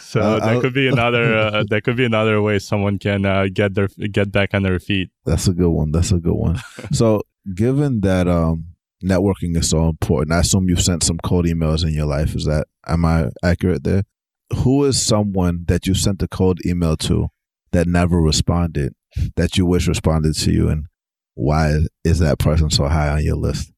so 0.00 0.20
Uh, 0.20 0.38
that 0.40 0.42
I'll- 0.42 0.60
could 0.60 0.72
be 0.74 0.88
another 0.96 1.36
uh, 1.36 1.64
that 1.70 1.82
could 1.84 1.96
be 1.96 2.04
another 2.04 2.40
way 2.40 2.58
someone 2.58 2.98
can 2.98 3.24
uh, 3.26 3.46
get 3.52 3.74
their 3.74 3.88
get 4.10 4.32
back 4.32 4.54
on 4.54 4.62
their 4.62 4.78
feet. 4.78 5.10
That's 5.24 5.46
a 5.48 5.52
good 5.52 5.70
one. 5.70 5.92
That's 5.92 6.12
a 6.12 6.18
good 6.18 6.34
one. 6.34 6.58
so, 6.92 7.22
given 7.54 8.00
that 8.00 8.26
um, 8.28 8.64
networking 9.04 9.56
is 9.56 9.68
so 9.70 9.88
important, 9.88 10.32
I 10.32 10.40
assume 10.40 10.68
you've 10.68 10.80
sent 10.82 11.02
some 11.02 11.18
cold 11.22 11.44
emails 11.46 11.84
in 11.86 11.92
your 11.92 12.06
life. 12.06 12.34
Is 12.34 12.44
that 12.46 12.66
am 12.86 13.04
I 13.04 13.28
accurate 13.42 13.84
there? 13.84 14.04
Who 14.58 14.84
is 14.84 15.04
someone 15.04 15.64
that 15.68 15.86
you 15.86 15.94
sent 15.94 16.22
a 16.22 16.28
cold 16.28 16.60
email 16.64 16.96
to 16.98 17.28
that 17.72 17.86
never 17.86 18.20
responded 18.20 18.94
that 19.36 19.56
you 19.56 19.66
wish 19.66 19.88
responded 19.88 20.34
to 20.34 20.52
you, 20.52 20.68
and 20.68 20.86
why 21.34 21.80
is 22.04 22.18
that 22.18 22.38
person 22.38 22.70
so 22.70 22.86
high 22.88 23.08
on 23.08 23.24
your 23.24 23.36
list? 23.36 23.72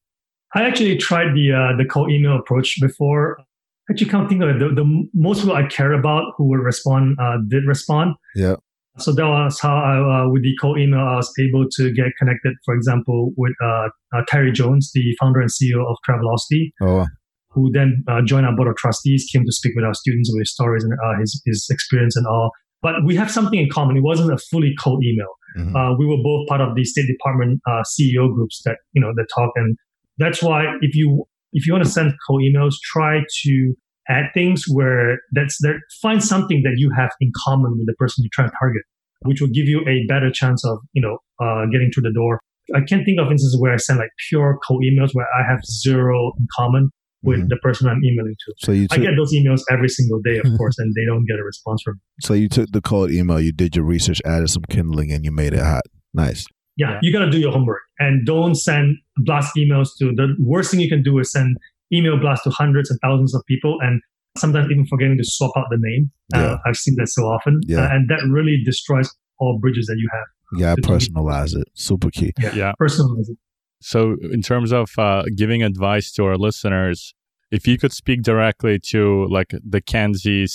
I 0.55 0.63
actually 0.63 0.97
tried 0.97 1.33
the 1.33 1.53
uh, 1.53 1.77
the 1.77 1.85
cold 1.85 2.11
email 2.11 2.37
approach 2.37 2.77
before. 2.81 3.37
I 3.39 3.93
actually, 3.93 4.09
can't 4.09 4.29
think 4.29 4.43
of 4.43 4.49
it. 4.49 4.59
The, 4.59 4.69
the 4.69 5.07
most 5.15 5.41
people 5.41 5.55
I 5.55 5.65
care 5.65 5.93
about 5.93 6.33
who 6.37 6.47
would 6.49 6.59
respond 6.59 7.17
uh, 7.19 7.37
did 7.47 7.63
respond. 7.65 8.13
Yeah. 8.35 8.55
So 8.99 9.13
that 9.13 9.25
was 9.25 9.59
how 9.59 9.75
I, 9.77 10.25
uh, 10.25 10.29
with 10.29 10.43
the 10.43 10.55
cold 10.61 10.77
email, 10.77 10.99
I 10.99 11.15
was 11.15 11.31
able 11.39 11.65
to 11.71 11.91
get 11.91 12.07
connected, 12.19 12.53
for 12.65 12.75
example, 12.75 13.31
with 13.37 13.53
uh, 13.63 13.89
uh, 14.13 14.21
Terry 14.27 14.51
Jones, 14.51 14.91
the 14.93 15.15
founder 15.19 15.39
and 15.39 15.49
CEO 15.49 15.79
of 15.89 15.97
Travelocity, 16.07 16.71
Oh, 16.81 17.07
who 17.51 17.71
then 17.71 18.03
uh, 18.07 18.21
joined 18.23 18.45
our 18.45 18.55
board 18.55 18.67
of 18.67 18.75
trustees, 18.75 19.27
came 19.31 19.43
to 19.45 19.51
speak 19.51 19.73
with 19.75 19.85
our 19.85 19.93
students 19.93 20.31
with 20.31 20.41
his 20.41 20.51
stories 20.51 20.83
and 20.83 20.93
uh, 20.93 21.19
his, 21.19 21.41
his 21.45 21.67
experience 21.71 22.15
and 22.15 22.25
all. 22.27 22.51
But 22.81 23.03
we 23.05 23.15
have 23.15 23.29
something 23.29 23.59
in 23.59 23.69
common. 23.69 23.97
It 23.97 24.03
wasn't 24.03 24.31
a 24.31 24.37
fully 24.37 24.73
cold 24.79 25.03
email. 25.03 25.33
mhm. 25.57 25.75
Uh, 25.75 25.95
we 25.97 26.05
were 26.05 26.21
both 26.23 26.47
part 26.47 26.61
of 26.61 26.75
the 26.75 26.85
State 26.85 27.07
Department 27.07 27.59
uh, 27.67 27.83
CEO 27.83 28.33
groups 28.33 28.61
that 28.65 28.77
you 28.93 29.01
know 29.01 29.11
that 29.15 29.27
talk, 29.35 29.51
and 29.55 29.75
that's 30.17 30.41
why 30.41 30.63
if 30.81 30.95
you 30.95 31.25
if 31.51 31.65
you 31.65 31.73
want 31.73 31.83
to 31.83 31.89
send 31.89 32.13
cold 32.27 32.41
emails, 32.41 32.75
try 32.83 33.21
to 33.43 33.73
add 34.07 34.25
things 34.33 34.63
where 34.71 35.17
that's 35.33 35.57
there. 35.61 35.79
Find 36.01 36.23
something 36.23 36.61
that 36.63 36.75
you 36.77 36.89
have 36.95 37.11
in 37.19 37.31
common 37.45 37.71
with 37.77 37.87
the 37.87 37.95
person 37.97 38.23
you're 38.23 38.29
trying 38.33 38.49
to 38.49 38.55
target, 38.59 38.83
which 39.23 39.41
will 39.41 39.49
give 39.49 39.67
you 39.67 39.81
a 39.81 40.05
better 40.07 40.31
chance 40.31 40.63
of 40.63 40.77
you 40.93 41.01
know 41.01 41.17
uh, 41.43 41.65
getting 41.71 41.91
through 41.91 42.03
the 42.03 42.13
door. 42.13 42.39
I 42.75 42.81
can't 42.81 43.03
think 43.03 43.19
of 43.19 43.31
instances 43.31 43.57
where 43.59 43.73
I 43.73 43.77
send 43.77 43.99
like 43.99 44.11
pure 44.29 44.59
cold 44.65 44.83
emails 44.83 45.09
where 45.13 45.27
I 45.37 45.43
have 45.49 45.59
zero 45.65 46.31
in 46.39 46.47
common 46.55 46.91
with 47.21 47.39
Mhm. 47.41 47.49
the 47.49 47.57
person 47.57 47.87
I'm 47.89 48.01
emailing 48.03 48.35
to. 48.45 48.53
so 48.59 48.71
you 48.71 48.87
I 48.91 48.97
get 48.97 49.15
those 49.17 49.33
emails 49.33 49.61
every 49.69 49.89
single 49.89 50.21
day, 50.21 50.37
of 50.39 50.45
course, 50.57 50.77
and 50.79 50.93
they 50.95 51.05
don't 51.05 51.25
get 51.25 51.37
a 51.39 51.43
response 51.43 51.81
from 51.83 51.95
me. 51.95 52.01
so 52.21 52.33
you 52.33 52.47
took 52.49 52.69
the 52.71 52.81
cold 52.81 53.11
email, 53.11 53.39
you 53.39 53.51
did 53.51 53.75
your 53.75 53.85
research, 53.85 54.21
added 54.25 54.49
some 54.49 54.63
kindling, 54.69 55.11
and 55.11 55.25
you 55.25 55.31
made 55.31 55.53
it 55.53 55.59
hot. 55.59 55.83
Nice. 56.13 56.45
Yeah, 56.77 56.91
Yeah. 56.91 56.99
you 57.01 57.11
got 57.11 57.25
to 57.25 57.29
do 57.31 57.37
your 57.39 57.51
homework 57.51 57.81
and 57.99 58.25
don't 58.25 58.55
send 58.55 58.97
blast 59.17 59.55
emails 59.57 59.89
to 59.99 60.13
the 60.15 60.35
worst 60.39 60.71
thing 60.71 60.79
you 60.79 60.87
can 60.89 61.03
do 61.03 61.19
is 61.19 61.31
send 61.31 61.57
email 61.93 62.17
blast 62.17 62.43
to 62.45 62.51
hundreds 62.51 62.89
and 62.89 62.97
thousands 63.03 63.35
of 63.35 63.41
people 63.47 63.77
and 63.81 64.01
sometimes 64.37 64.71
even 64.71 64.85
forgetting 64.85 65.17
to 65.17 65.23
swap 65.25 65.51
out 65.57 65.65
the 65.69 65.77
name. 65.79 66.09
Yeah. 66.33 66.41
Uh, 66.53 66.57
I've 66.65 66.77
seen 66.77 66.95
that 66.99 67.07
so 67.09 67.23
often. 67.23 67.59
Yeah. 67.67 67.79
Uh, 67.81 67.89
and 67.95 68.09
that 68.09 68.21
really 68.29 68.61
destroys 68.63 69.09
all 69.39 69.59
bridges 69.59 69.87
that 69.87 69.97
you 69.97 70.07
have. 70.13 70.59
Yeah, 70.61 70.75
personalize 70.81 71.55
it. 71.55 71.67
Super 71.73 72.09
key. 72.11 72.31
Yeah. 72.39 72.71
Personalize 72.81 73.29
it. 73.29 73.37
So, 73.81 74.17
in 74.31 74.41
terms 74.41 74.71
of 74.71 74.91
uh, 74.97 75.23
giving 75.35 75.63
advice 75.63 76.11
to 76.13 76.25
our 76.25 76.37
listeners, 76.37 77.13
if 77.51 77.65
you 77.65 77.77
could 77.77 77.93
speak 77.93 78.21
directly 78.21 78.79
to 78.89 79.25
like 79.29 79.53
the 79.63 79.81
Kenzie 79.81 80.45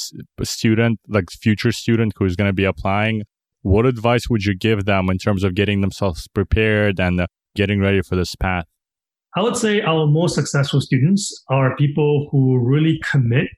student, 0.42 1.00
like 1.08 1.30
future 1.30 1.72
student 1.72 2.12
who's 2.16 2.36
going 2.36 2.48
to 2.48 2.54
be 2.54 2.64
applying, 2.64 3.22
what 3.62 3.86
advice 3.86 4.28
would 4.28 4.44
you 4.44 4.54
give 4.54 4.84
them 4.84 5.08
in 5.08 5.18
terms 5.18 5.42
of 5.42 5.54
getting 5.54 5.80
themselves 5.80 6.28
prepared 6.28 7.00
and 7.00 7.20
uh, 7.20 7.26
getting 7.56 7.80
ready 7.80 8.02
for 8.02 8.14
this 8.14 8.34
path? 8.34 8.66
I 9.36 9.42
would 9.42 9.56
say 9.56 9.80
our 9.80 10.06
most 10.06 10.34
successful 10.34 10.80
students 10.80 11.32
are 11.48 11.74
people 11.76 12.28
who 12.30 12.58
really 12.58 13.00
commit. 13.10 13.48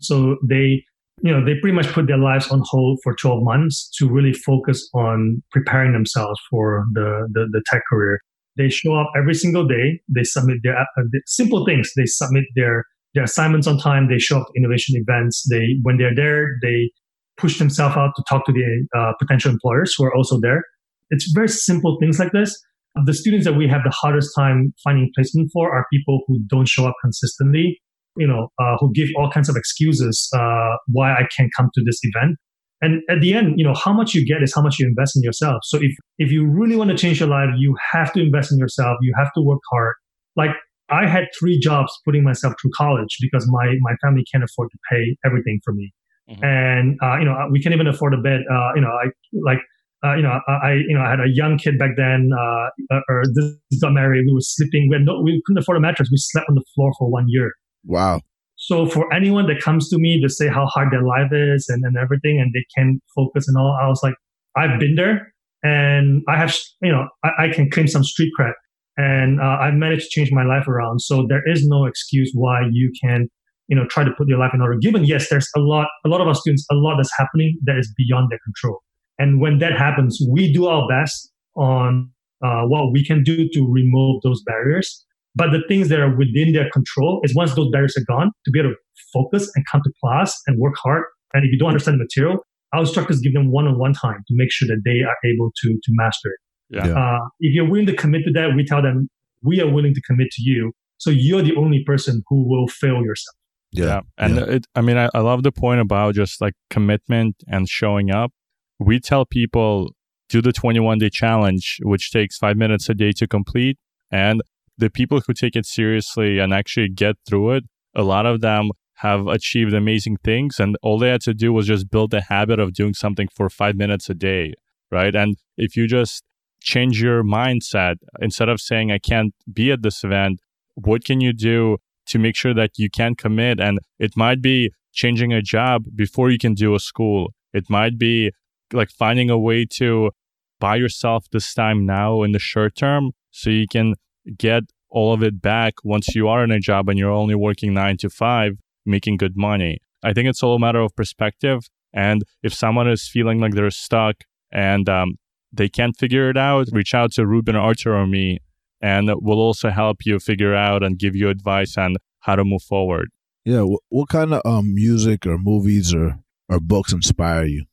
So 0.00 0.36
they, 0.46 0.84
you 1.22 1.32
know, 1.32 1.42
they 1.42 1.54
pretty 1.54 1.74
much 1.74 1.86
put 1.88 2.06
their 2.06 2.18
lives 2.18 2.48
on 2.48 2.62
hold 2.66 2.98
for 3.02 3.14
12 3.14 3.42
months 3.42 3.88
to 3.98 4.08
really 4.08 4.32
focus 4.32 4.90
on 4.92 5.42
preparing 5.50 5.92
themselves 5.92 6.38
for 6.50 6.84
the, 6.92 7.28
the, 7.32 7.46
the 7.50 7.62
tech 7.70 7.82
career. 7.88 8.20
They 8.56 8.68
show 8.68 8.94
up 8.94 9.10
every 9.16 9.34
single 9.34 9.66
day. 9.66 10.00
They 10.08 10.24
submit 10.24 10.58
their 10.62 10.78
uh, 10.78 10.84
simple 11.26 11.64
things. 11.64 11.90
They 11.96 12.06
submit 12.06 12.44
their, 12.54 12.84
their 13.14 13.24
assignments 13.24 13.66
on 13.66 13.78
time. 13.78 14.08
They 14.08 14.18
show 14.18 14.40
up 14.40 14.46
to 14.46 14.52
innovation 14.56 14.94
events. 14.96 15.46
They, 15.50 15.76
when 15.82 15.96
they're 15.96 16.14
there, 16.14 16.58
they 16.62 16.90
push 17.36 17.58
themselves 17.58 17.96
out 17.96 18.12
to 18.16 18.24
talk 18.28 18.44
to 18.46 18.52
the 18.52 18.86
uh, 18.96 19.12
potential 19.18 19.50
employers 19.50 19.94
who 19.96 20.04
are 20.04 20.14
also 20.14 20.38
there. 20.40 20.62
It's 21.10 21.30
very 21.32 21.48
simple 21.48 21.98
things 22.00 22.18
like 22.18 22.32
this 22.32 22.58
the 23.04 23.14
students 23.14 23.46
that 23.46 23.54
we 23.54 23.68
have 23.68 23.82
the 23.84 23.90
hardest 23.90 24.34
time 24.36 24.74
finding 24.84 25.10
placement 25.14 25.50
for 25.52 25.74
are 25.74 25.86
people 25.92 26.20
who 26.26 26.40
don't 26.46 26.68
show 26.68 26.86
up 26.86 26.94
consistently, 27.02 27.80
you 28.16 28.26
know, 28.26 28.48
uh, 28.58 28.76
who 28.78 28.92
give 28.92 29.08
all 29.16 29.30
kinds 29.30 29.48
of 29.48 29.56
excuses 29.56 30.28
uh, 30.34 30.76
why 30.88 31.12
I 31.12 31.26
can't 31.34 31.50
come 31.56 31.70
to 31.74 31.82
this 31.84 32.00
event. 32.02 32.36
And 32.82 33.00
at 33.08 33.20
the 33.20 33.32
end, 33.32 33.54
you 33.56 33.64
know, 33.64 33.74
how 33.74 33.92
much 33.92 34.12
you 34.14 34.26
get 34.26 34.42
is 34.42 34.52
how 34.54 34.60
much 34.60 34.78
you 34.78 34.86
invest 34.86 35.16
in 35.16 35.22
yourself. 35.22 35.60
So 35.64 35.78
if 35.80 35.92
if 36.18 36.30
you 36.32 36.44
really 36.46 36.76
want 36.76 36.90
to 36.90 36.96
change 36.96 37.20
your 37.20 37.28
life, 37.28 37.48
you 37.56 37.76
have 37.92 38.12
to 38.14 38.20
invest 38.20 38.52
in 38.52 38.58
yourself. 38.58 38.98
You 39.02 39.14
have 39.16 39.32
to 39.34 39.40
work 39.40 39.60
hard. 39.70 39.94
Like 40.36 40.50
I 40.90 41.06
had 41.06 41.24
three 41.38 41.58
jobs 41.58 41.96
putting 42.04 42.24
myself 42.24 42.54
through 42.60 42.72
college 42.76 43.16
because 43.20 43.48
my 43.48 43.74
my 43.80 43.94
family 44.02 44.24
can't 44.30 44.44
afford 44.44 44.68
to 44.72 44.78
pay 44.90 45.16
everything 45.24 45.60
for 45.64 45.72
me, 45.72 45.92
Mhm. 46.28 46.44
and 46.44 46.98
uh, 47.02 47.16
you 47.18 47.24
know 47.24 47.34
we 47.50 47.62
can't 47.62 47.74
even 47.74 47.86
afford 47.86 48.14
a 48.14 48.20
bed. 48.20 48.40
Uh, 48.50 48.72
you 48.74 48.80
know, 48.80 48.90
I 48.90 49.06
like 49.50 49.60
uh, 50.04 50.14
you 50.16 50.22
know, 50.22 50.40
I, 50.48 50.72
you 50.88 50.94
know, 50.96 51.00
I 51.00 51.10
had 51.10 51.20
a 51.20 51.28
young 51.32 51.56
kid 51.58 51.78
back 51.78 51.90
then, 51.96 52.30
uh, 52.36 53.00
or 53.08 53.22
this 53.34 53.80
got 53.80 53.92
married. 53.92 54.24
We 54.26 54.32
were 54.34 54.40
sleeping. 54.40 54.88
We 54.88 54.96
had 54.96 55.04
no, 55.04 55.20
we 55.22 55.40
couldn't 55.46 55.62
afford 55.62 55.76
a 55.76 55.80
mattress. 55.80 56.08
We 56.10 56.16
slept 56.18 56.48
on 56.48 56.56
the 56.56 56.64
floor 56.74 56.92
for 56.98 57.08
one 57.08 57.26
year. 57.28 57.52
Wow. 57.84 58.20
So 58.62 58.86
for 58.86 59.12
anyone 59.12 59.48
that 59.48 59.60
comes 59.60 59.88
to 59.88 59.98
me 59.98 60.20
to 60.22 60.28
say 60.28 60.46
how 60.46 60.66
hard 60.66 60.92
their 60.92 61.02
life 61.02 61.32
is 61.32 61.68
and, 61.68 61.82
and 61.84 61.96
everything, 61.96 62.38
and 62.40 62.52
they 62.54 62.64
can't 62.76 63.02
focus 63.12 63.48
and 63.48 63.56
all, 63.56 63.76
I 63.82 63.88
was 63.88 64.00
like, 64.04 64.14
I've 64.56 64.78
been 64.78 64.94
there, 64.94 65.34
and 65.64 66.22
I 66.28 66.36
have, 66.36 66.56
you 66.80 66.92
know, 66.92 67.08
I, 67.24 67.46
I 67.46 67.48
can 67.48 67.68
claim 67.72 67.88
some 67.88 68.04
street 68.04 68.30
cred, 68.38 68.52
and 68.96 69.40
uh, 69.40 69.56
I've 69.60 69.74
managed 69.74 70.04
to 70.04 70.10
change 70.10 70.30
my 70.30 70.44
life 70.44 70.68
around. 70.68 71.00
So 71.00 71.26
there 71.28 71.42
is 71.44 71.66
no 71.66 71.86
excuse 71.86 72.30
why 72.34 72.60
you 72.70 72.92
can, 73.02 73.26
you 73.66 73.74
know, 73.74 73.84
try 73.86 74.04
to 74.04 74.12
put 74.16 74.28
your 74.28 74.38
life 74.38 74.52
in 74.54 74.60
order. 74.60 74.78
Given 74.78 75.06
yes, 75.06 75.28
there's 75.28 75.48
a 75.56 75.60
lot, 75.60 75.88
a 76.06 76.08
lot 76.08 76.20
of 76.20 76.28
our 76.28 76.34
students, 76.36 76.64
a 76.70 76.76
lot 76.76 76.98
that's 76.98 77.10
happening 77.18 77.58
that 77.64 77.76
is 77.78 77.92
beyond 77.96 78.30
their 78.30 78.38
control. 78.44 78.78
And 79.18 79.40
when 79.40 79.58
that 79.58 79.72
happens, 79.76 80.20
we 80.30 80.52
do 80.52 80.66
our 80.66 80.86
best 80.88 81.32
on 81.56 82.12
uh, 82.44 82.62
what 82.62 82.92
we 82.92 83.04
can 83.04 83.24
do 83.24 83.48
to 83.54 83.66
remove 83.68 84.22
those 84.22 84.40
barriers. 84.46 85.04
But 85.34 85.50
the 85.50 85.62
things 85.68 85.88
that 85.88 86.00
are 86.00 86.14
within 86.14 86.52
their 86.52 86.68
control 86.70 87.20
is 87.24 87.34
once 87.34 87.54
those 87.54 87.70
barriers 87.70 87.96
are 87.96 88.04
gone, 88.06 88.30
to 88.44 88.50
be 88.50 88.60
able 88.60 88.70
to 88.70 88.76
focus 89.12 89.50
and 89.54 89.64
come 89.70 89.80
to 89.82 89.92
class 90.02 90.38
and 90.46 90.58
work 90.58 90.74
hard. 90.82 91.04
And 91.34 91.44
if 91.44 91.50
you 91.52 91.58
don't 91.58 91.68
understand 91.68 91.94
the 91.98 92.04
material, 92.04 92.38
our 92.74 92.80
instructors 92.80 93.20
give 93.20 93.32
them 93.32 93.50
one-on-one 93.50 93.94
time 93.94 94.18
to 94.28 94.34
make 94.34 94.50
sure 94.50 94.68
that 94.68 94.82
they 94.84 95.00
are 95.02 95.16
able 95.30 95.50
to 95.62 95.68
to 95.82 95.90
master 95.90 96.28
it. 96.28 96.76
Yeah. 96.76 96.86
Yeah. 96.86 96.98
Uh, 96.98 97.18
if 97.40 97.54
you're 97.54 97.68
willing 97.68 97.86
to 97.86 97.94
commit 97.96 98.24
to 98.26 98.32
that, 98.32 98.54
we 98.56 98.64
tell 98.64 98.82
them 98.82 99.08
we 99.42 99.60
are 99.60 99.68
willing 99.70 99.94
to 99.94 100.00
commit 100.02 100.30
to 100.32 100.42
you. 100.42 100.72
So 100.98 101.10
you're 101.10 101.42
the 101.42 101.56
only 101.56 101.82
person 101.84 102.22
who 102.28 102.48
will 102.48 102.68
fail 102.68 103.02
yourself. 103.02 103.34
Yeah. 103.72 104.00
And 104.18 104.36
Yeah. 104.36 104.44
it, 104.56 104.66
I 104.74 104.80
mean, 104.82 104.96
I, 104.96 105.08
I 105.14 105.20
love 105.20 105.42
the 105.42 105.52
point 105.52 105.80
about 105.80 106.14
just 106.14 106.40
like 106.40 106.54
commitment 106.70 107.36
and 107.48 107.68
showing 107.68 108.10
up. 108.10 108.32
We 108.78 109.00
tell 109.00 109.24
people 109.24 109.92
do 110.28 110.40
the 110.40 110.52
21 110.52 110.98
day 110.98 111.10
challenge, 111.10 111.78
which 111.82 112.10
takes 112.10 112.38
five 112.38 112.56
minutes 112.56 112.88
a 112.88 112.94
day 112.94 113.12
to 113.12 113.26
complete. 113.26 113.78
And 114.10 114.42
the 114.82 114.90
people 114.90 115.20
who 115.24 115.32
take 115.32 115.54
it 115.54 115.64
seriously 115.64 116.40
and 116.40 116.52
actually 116.52 116.88
get 116.88 117.14
through 117.26 117.52
it, 117.52 117.64
a 117.94 118.02
lot 118.02 118.26
of 118.26 118.40
them 118.40 118.70
have 118.96 119.28
achieved 119.28 119.72
amazing 119.72 120.16
things. 120.24 120.58
And 120.58 120.76
all 120.82 120.98
they 120.98 121.08
had 121.08 121.20
to 121.22 121.34
do 121.34 121.52
was 121.52 121.68
just 121.68 121.88
build 121.88 122.10
the 122.10 122.22
habit 122.22 122.58
of 122.58 122.74
doing 122.74 122.92
something 122.92 123.28
for 123.32 123.48
five 123.48 123.76
minutes 123.76 124.10
a 124.10 124.14
day. 124.14 124.54
Right. 124.90 125.14
And 125.14 125.36
if 125.56 125.76
you 125.76 125.86
just 125.86 126.24
change 126.60 127.00
your 127.00 127.22
mindset, 127.22 127.96
instead 128.20 128.48
of 128.48 128.60
saying, 128.60 128.90
I 128.90 128.98
can't 128.98 129.32
be 129.52 129.70
at 129.70 129.82
this 129.82 130.02
event, 130.02 130.40
what 130.74 131.04
can 131.04 131.20
you 131.20 131.32
do 131.32 131.78
to 132.06 132.18
make 132.18 132.36
sure 132.36 132.54
that 132.54 132.72
you 132.76 132.90
can 132.90 133.14
commit? 133.14 133.60
And 133.60 133.78
it 134.00 134.16
might 134.16 134.42
be 134.42 134.72
changing 134.92 135.32
a 135.32 135.42
job 135.42 135.84
before 135.94 136.28
you 136.30 136.38
can 136.38 136.54
do 136.54 136.74
a 136.74 136.80
school. 136.80 137.32
It 137.52 137.70
might 137.70 137.98
be 137.98 138.32
like 138.72 138.90
finding 138.90 139.30
a 139.30 139.38
way 139.38 139.64
to 139.78 140.10
buy 140.58 140.74
yourself 140.76 141.26
this 141.30 141.54
time 141.54 141.86
now 141.86 142.22
in 142.22 142.32
the 142.32 142.38
short 142.40 142.74
term 142.74 143.12
so 143.30 143.48
you 143.48 143.66
can 143.70 143.94
get 144.36 144.64
all 144.90 145.12
of 145.12 145.22
it 145.22 145.40
back 145.40 145.74
once 145.84 146.14
you 146.14 146.28
are 146.28 146.44
in 146.44 146.50
a 146.50 146.60
job 146.60 146.88
and 146.88 146.98
you're 146.98 147.10
only 147.10 147.34
working 147.34 147.72
nine 147.74 147.96
to 147.98 148.10
five, 148.10 148.58
making 148.84 149.16
good 149.16 149.36
money. 149.36 149.78
I 150.02 150.12
think 150.12 150.28
it's 150.28 150.42
all 150.42 150.56
a 150.56 150.58
matter 150.58 150.80
of 150.80 150.94
perspective. 150.94 151.68
And 151.92 152.24
if 152.42 152.52
someone 152.54 152.88
is 152.88 153.08
feeling 153.08 153.40
like 153.40 153.54
they're 153.54 153.70
stuck 153.70 154.16
and 154.50 154.88
um, 154.88 155.16
they 155.52 155.68
can't 155.68 155.96
figure 155.96 156.28
it 156.30 156.36
out, 156.36 156.68
reach 156.72 156.94
out 156.94 157.12
to 157.12 157.26
Ruben 157.26 157.56
Artur 157.56 157.94
or 157.94 158.06
me, 158.06 158.38
and 158.80 159.10
we'll 159.20 159.38
also 159.38 159.70
help 159.70 159.98
you 160.04 160.18
figure 160.18 160.54
out 160.54 160.82
and 160.82 160.98
give 160.98 161.14
you 161.14 161.28
advice 161.28 161.76
on 161.78 161.96
how 162.20 162.36
to 162.36 162.44
move 162.44 162.62
forward. 162.62 163.10
Yeah. 163.44 163.62
What, 163.62 163.80
what 163.88 164.08
kind 164.08 164.34
of 164.34 164.42
um, 164.44 164.74
music 164.74 165.26
or 165.26 165.38
movies 165.38 165.94
or, 165.94 166.18
or 166.48 166.60
books 166.60 166.92
inspire 166.92 167.44
you? 167.44 167.64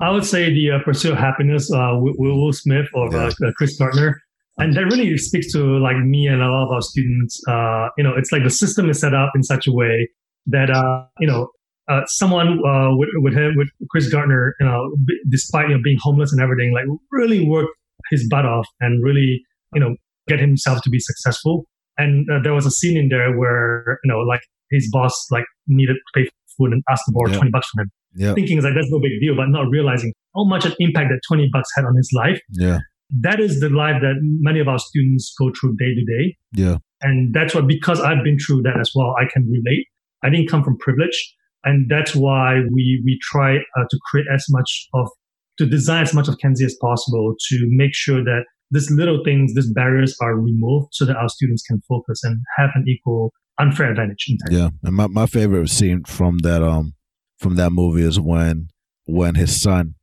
I 0.00 0.10
would 0.10 0.24
say 0.24 0.52
the 0.52 0.70
uh, 0.72 0.78
Pursuit 0.84 1.12
of 1.12 1.18
Happiness, 1.18 1.72
uh, 1.72 1.92
Will, 1.94 2.14
Will 2.18 2.52
Smith 2.52 2.86
or 2.94 3.14
uh, 3.14 3.32
Chris 3.56 3.76
Gardner. 3.78 4.22
And 4.58 4.74
that 4.74 4.84
really 4.86 5.16
speaks 5.18 5.52
to 5.52 5.60
like 5.78 5.96
me 5.98 6.26
and 6.26 6.42
a 6.42 6.46
lot 6.48 6.64
of 6.66 6.72
our 6.72 6.82
students. 6.82 7.40
Uh, 7.48 7.88
you 7.96 8.04
know, 8.04 8.12
it's 8.16 8.32
like 8.32 8.42
the 8.42 8.50
system 8.50 8.90
is 8.90 9.00
set 9.00 9.14
up 9.14 9.30
in 9.34 9.42
such 9.42 9.66
a 9.66 9.72
way 9.72 10.08
that, 10.46 10.70
uh, 10.70 11.04
you 11.20 11.26
know, 11.26 11.48
uh, 11.88 12.04
someone 12.06 12.58
uh, 12.66 12.90
with, 12.96 13.08
with 13.16 13.34
him, 13.34 13.54
with 13.56 13.68
Chris 13.90 14.10
Gardner, 14.10 14.54
you 14.60 14.66
know, 14.66 14.90
b- 15.06 15.18
despite 15.30 15.68
you 15.68 15.76
know, 15.76 15.80
being 15.82 15.96
homeless 16.02 16.32
and 16.32 16.42
everything, 16.42 16.72
like 16.74 16.84
really 17.12 17.46
worked 17.46 17.70
his 18.10 18.26
butt 18.28 18.44
off 18.44 18.66
and 18.80 19.02
really, 19.02 19.40
you 19.74 19.80
know, 19.80 19.94
get 20.26 20.38
himself 20.40 20.82
to 20.82 20.90
be 20.90 20.98
successful. 20.98 21.64
And 21.96 22.28
uh, 22.30 22.40
there 22.42 22.52
was 22.52 22.66
a 22.66 22.70
scene 22.70 22.96
in 22.98 23.08
there 23.08 23.36
where, 23.38 23.98
you 24.04 24.12
know, 24.12 24.18
like 24.20 24.40
his 24.70 24.88
boss 24.92 25.14
like 25.30 25.44
needed 25.66 25.94
to 25.94 26.00
pay 26.20 26.24
for 26.26 26.30
food 26.66 26.72
and 26.72 26.82
asked 26.90 27.04
to 27.06 27.12
borrow 27.12 27.30
Yeah. 27.30 27.36
20 27.38 27.50
bucks 27.52 27.68
from 27.74 27.84
him 27.84 27.90
Yeah. 28.16 28.34
thinking 28.34 28.58
is 28.58 28.64
like 28.64 28.74
that's 28.74 28.90
no 28.90 29.00
big 29.00 29.12
deal, 29.20 29.34
but 29.36 29.46
not 29.48 29.68
realizing 29.70 30.12
how 30.34 30.44
much 30.44 30.66
an 30.66 30.74
impact 30.80 31.08
that 31.10 31.20
20 31.28 31.48
bucks 31.52 31.68
had 31.76 31.84
on 31.86 31.96
his 31.96 32.10
life. 32.12 32.40
Yeah. 32.50 32.78
That 33.10 33.40
is 33.40 33.60
the 33.60 33.70
life 33.70 33.96
that 34.02 34.16
many 34.20 34.60
of 34.60 34.68
our 34.68 34.78
students 34.78 35.34
go 35.38 35.50
through 35.58 35.76
day 35.76 35.94
to 35.94 36.04
day. 36.04 36.36
Yeah. 36.52 36.76
And 37.00 37.32
that's 37.32 37.54
what, 37.54 37.66
because 37.66 38.00
I've 38.00 38.24
been 38.24 38.38
through 38.38 38.62
that 38.62 38.78
as 38.80 38.90
well, 38.94 39.14
I 39.18 39.24
can 39.32 39.48
relate. 39.48 39.86
I 40.22 40.30
didn't 40.30 40.48
come 40.48 40.62
from 40.62 40.76
privilege. 40.78 41.34
And 41.64 41.90
that's 41.90 42.14
why 42.14 42.60
we, 42.72 43.02
we 43.04 43.18
try 43.22 43.56
uh, 43.56 43.84
to 43.90 43.98
create 44.10 44.26
as 44.32 44.44
much 44.50 44.88
of 44.94 45.08
to 45.58 45.66
design 45.66 46.02
as 46.02 46.14
much 46.14 46.28
of 46.28 46.38
Kenzie 46.38 46.64
as 46.64 46.76
possible 46.80 47.34
to 47.48 47.66
make 47.70 47.92
sure 47.92 48.22
that 48.22 48.44
these 48.70 48.90
little 48.90 49.22
things, 49.24 49.54
these 49.54 49.72
barriers 49.72 50.16
are 50.20 50.36
removed 50.36 50.88
so 50.92 51.04
that 51.04 51.16
our 51.16 51.28
students 51.28 51.62
can 51.62 51.80
focus 51.88 52.22
and 52.22 52.38
have 52.56 52.70
an 52.74 52.84
equal 52.86 53.32
unfair 53.58 53.90
advantage 53.90 54.26
in. 54.28 54.56
Yeah. 54.56 54.70
And 54.84 54.94
my, 54.94 55.08
my 55.08 55.26
favorite 55.26 55.68
scene 55.68 56.04
from 56.04 56.38
that 56.38 56.62
um 56.62 56.94
from 57.38 57.56
that 57.56 57.70
movie 57.70 58.02
is 58.02 58.20
when 58.20 58.68
when 59.04 59.34
his 59.34 59.60
son 59.60 59.94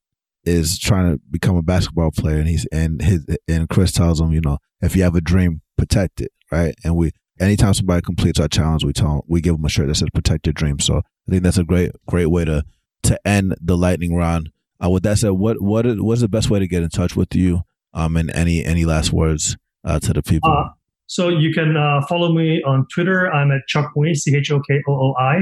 is 0.46 0.78
trying 0.80 1.12
to 1.12 1.22
become 1.30 1.56
a 1.56 1.62
basketball 1.62 2.12
player 2.12 2.38
and 2.38 2.48
he's 2.48 2.66
and 2.68 3.02
his 3.02 3.26
and 3.48 3.70
Chris 3.70 3.92
tells 3.92 4.22
him, 4.22 4.32
you 4.32 4.42
know, 4.42 4.58
if 4.82 4.96
you 4.96 5.04
have 5.04 5.16
a 5.16 5.22
dream, 5.22 5.62
protect 5.78 6.22
it, 6.22 6.32
right? 6.52 6.76
And 6.84 6.96
we 6.96 7.12
anytime 7.40 7.74
somebody 7.74 8.02
completes 8.02 8.40
our 8.40 8.48
challenge, 8.48 8.84
we 8.84 8.94
tell 8.94 9.08
them, 9.08 9.22
we 9.28 9.42
give 9.42 9.56
them 9.56 9.66
a 9.66 9.70
shirt 9.70 9.88
that 9.88 9.96
says 9.96 10.10
"Protect 10.14 10.46
Your 10.46 10.54
Dream." 10.54 10.80
So 10.80 10.98
I 10.98 11.32
think 11.32 11.44
that's 11.44 11.58
a 11.58 11.64
great 11.64 11.92
great 12.08 12.28
way 12.28 12.46
to 12.46 12.64
to 13.04 13.28
end 13.28 13.56
the 13.62 13.78
lightning 13.78 14.16
round. 14.16 14.52
Uh, 14.84 14.90
with 14.90 15.04
that 15.04 15.18
said, 15.18 15.32
what 15.32 15.62
what 15.62 15.86
is, 15.86 16.02
what's 16.02 16.22
the 16.22 16.28
best 16.28 16.50
way 16.50 16.60
to 16.60 16.68
get 16.68 16.84
in 16.84 16.90
touch 16.90 17.16
with 17.16 17.36
you? 17.36 17.62
Um, 17.94 18.18
and 18.18 18.30
any 18.32 18.64
any 18.64 18.86
last 18.86 19.14
words 19.14 19.58
uh, 19.84 20.00
to 20.00 20.14
the 20.14 20.22
people? 20.22 20.52
Uh, 20.52 20.70
so 21.08 21.30
you 21.30 21.54
can 21.54 21.78
uh, 21.78 22.06
follow 22.08 22.34
me 22.34 22.62
on 22.64 22.88
Twitter. 22.94 23.32
I'm 23.32 23.52
at 23.52 23.62
Chuck 23.68 23.92
Chokoi, 23.96 24.16
C 24.16 24.36
H 24.36 24.52
O 24.52 24.60
K 24.60 24.82
O 24.88 24.92
O 24.92 25.16
I, 25.20 25.42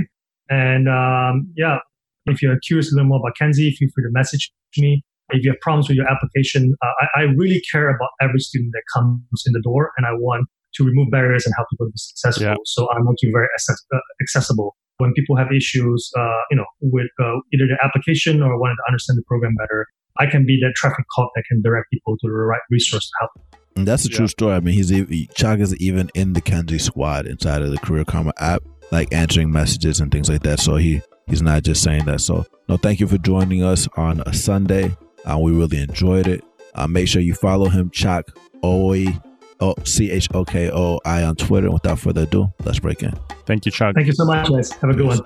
and 0.50 0.88
um, 0.88 1.52
yeah, 1.56 1.80
if 2.26 2.42
you're 2.42 2.58
curious 2.66 2.90
to 2.90 2.96
learn 2.96 3.08
more 3.08 3.20
about 3.20 3.36
Kenzie, 3.38 3.72
feel 3.72 3.90
free 3.94 4.04
to 4.04 4.10
message 4.12 4.52
me. 4.78 5.04
If 5.30 5.44
you 5.44 5.52
have 5.52 5.60
problems 5.62 5.88
with 5.88 5.98
your 5.98 6.08
application, 6.08 6.76
uh, 6.84 6.92
I, 7.02 7.22
I, 7.22 7.24
really 7.24 7.62
care 7.72 7.90
about 7.90 8.10
every 8.22 8.40
student 8.40 8.72
that 8.74 8.84
comes 8.94 9.44
in 9.46 9.54
the 9.54 9.62
door, 9.62 9.92
and 9.98 10.06
I 10.06 10.12
want 10.14 10.48
to 10.76 10.84
remove 10.84 11.10
barriers 11.12 11.46
and 11.46 11.54
help 11.56 11.70
people 11.72 11.88
be 11.88 11.94
successful. 11.96 12.44
Yeah. 12.44 12.56
So 12.66 12.88
I'm 12.92 13.06
making 13.06 13.32
very 13.32 13.48
uh, 13.70 13.98
accessible. 14.22 14.76
When 14.98 15.14
people 15.14 15.36
have 15.38 15.48
issues, 15.52 16.12
uh, 16.18 16.42
you 16.52 16.58
know, 16.58 16.66
with 16.82 17.08
uh, 17.20 17.40
either 17.54 17.66
the 17.68 17.78
application 17.84 18.44
or 18.44 18.60
wanting 18.60 18.78
to 18.78 18.84
understand 18.88 19.18
the 19.18 19.24
program 19.28 19.56
better, 19.58 19.88
I 20.20 20.28
can 20.28 20.46
be 20.46 20.60
that 20.62 20.74
traffic 20.76 21.06
cop 21.16 21.30
that 21.36 21.44
can 21.50 21.62
direct 21.62 21.90
people 21.92 22.16
to 22.18 22.28
the 22.28 22.34
right 22.34 22.62
resource 22.70 23.10
to 23.10 23.14
help. 23.22 23.32
And 23.76 23.88
that's 23.88 24.06
a 24.06 24.10
true 24.10 24.28
story. 24.28 24.54
I 24.56 24.60
mean, 24.60 24.76
he's 24.76 24.92
Chok 25.34 25.60
is 25.60 25.76
even 25.78 26.12
in 26.14 26.34
the 26.34 26.42
Kenzie 26.42 26.78
squad 26.78 27.26
inside 27.26 27.64
of 27.64 27.72
the 27.72 27.80
Career 27.80 28.06
Karma 28.06 28.34
app, 28.38 28.62
like 28.92 29.12
answering 29.12 29.52
messages 29.52 30.00
and 30.00 30.12
things 30.12 30.30
like 30.30 30.44
that. 30.44 30.60
So 30.60 30.76
he 30.76 31.02
he's 31.28 31.42
not 31.42 31.64
just 31.64 31.84
saying 31.84 32.06
that. 32.06 32.22
So 32.22 32.46
no, 32.68 32.78
thank 32.78 33.00
you 33.00 33.08
for 33.08 33.18
joining 33.18 33.64
us 33.64 33.88
on 33.98 34.22
a 34.22 34.34
Sunday. 34.34 34.96
Uh, 35.26 35.40
we 35.40 35.52
really 35.52 35.82
enjoyed 35.82 36.28
it. 36.28 36.44
Uh, 36.76 36.88
make 36.88 37.08
sure 37.08 37.22
you 37.22 37.34
follow 37.34 37.70
him, 37.70 37.90
Chok 37.92 38.32
Ooi 38.64 39.22
O 39.60 39.76
C 39.84 40.12
H 40.12 40.28
O 40.34 40.44
K 40.44 40.70
O 40.72 41.00
I 41.06 41.24
on 41.24 41.36
Twitter. 41.36 41.68
And 41.68 41.74
without 41.74 42.00
further 42.00 42.24
ado, 42.24 42.52
let's 42.66 42.80
break 42.80 43.04
in. 43.04 43.14
Thank 43.46 43.66
you, 43.66 43.72
Chok. 43.72 43.96
Thank 43.96 44.08
you 44.08 44.14
so 44.14 44.26
much, 44.26 44.50
guys. 44.50 44.72
Have 44.72 44.90
a 44.90 44.94
good 44.94 45.08
one. 45.08 45.20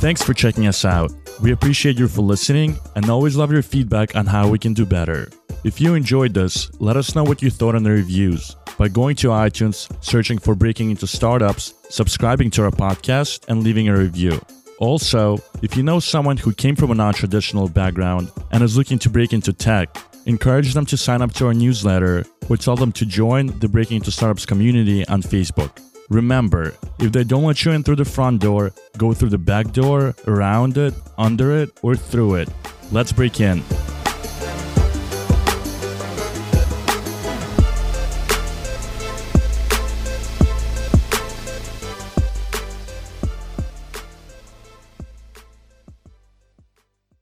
Thanks 0.00 0.22
for 0.22 0.32
checking 0.32 0.66
us 0.66 0.84
out. 0.84 1.12
We 1.42 1.52
appreciate 1.52 1.98
you 1.98 2.08
for 2.08 2.22
listening 2.22 2.78
and 2.96 3.10
always 3.10 3.36
love 3.36 3.52
your 3.52 3.62
feedback 3.62 4.16
on 4.16 4.26
how 4.26 4.48
we 4.48 4.58
can 4.58 4.74
do 4.74 4.86
better. 4.86 5.30
If 5.62 5.78
you 5.78 5.94
enjoyed 5.94 6.32
this, 6.32 6.70
let 6.80 6.96
us 6.96 7.14
know 7.14 7.22
what 7.22 7.42
you 7.42 7.50
thought 7.50 7.74
in 7.74 7.82
the 7.82 7.90
reviews 7.90 8.56
by 8.78 8.88
going 8.88 9.14
to 9.16 9.28
iTunes, 9.28 9.92
searching 10.02 10.38
for 10.38 10.54
Breaking 10.54 10.88
into 10.88 11.06
Startups, 11.06 11.74
subscribing 11.90 12.50
to 12.52 12.64
our 12.64 12.70
podcast, 12.70 13.46
and 13.46 13.62
leaving 13.62 13.86
a 13.86 13.96
review. 13.96 14.40
Also, 14.78 15.36
if 15.60 15.76
you 15.76 15.82
know 15.82 16.00
someone 16.00 16.38
who 16.38 16.54
came 16.54 16.76
from 16.76 16.90
a 16.90 16.94
non 16.94 17.12
traditional 17.12 17.68
background 17.68 18.32
and 18.52 18.62
is 18.62 18.78
looking 18.78 18.98
to 19.00 19.10
break 19.10 19.34
into 19.34 19.52
tech, 19.52 19.94
encourage 20.24 20.72
them 20.72 20.86
to 20.86 20.96
sign 20.96 21.20
up 21.20 21.32
to 21.34 21.46
our 21.46 21.52
newsletter 21.52 22.24
or 22.48 22.56
tell 22.56 22.76
them 22.76 22.90
to 22.92 23.04
join 23.04 23.48
the 23.58 23.68
Breaking 23.68 23.98
into 23.98 24.10
Startups 24.10 24.46
community 24.46 25.06
on 25.08 25.20
Facebook. 25.20 25.72
Remember, 26.08 26.74
if 27.00 27.12
they 27.12 27.22
don't 27.22 27.44
let 27.44 27.62
you 27.66 27.72
in 27.72 27.82
through 27.82 27.96
the 27.96 28.06
front 28.06 28.40
door, 28.40 28.72
go 28.96 29.12
through 29.12 29.28
the 29.28 29.38
back 29.38 29.72
door, 29.72 30.14
around 30.26 30.78
it, 30.78 30.94
under 31.18 31.54
it, 31.54 31.78
or 31.82 31.96
through 31.96 32.36
it. 32.36 32.48
Let's 32.90 33.12
break 33.12 33.40
in. 33.40 33.62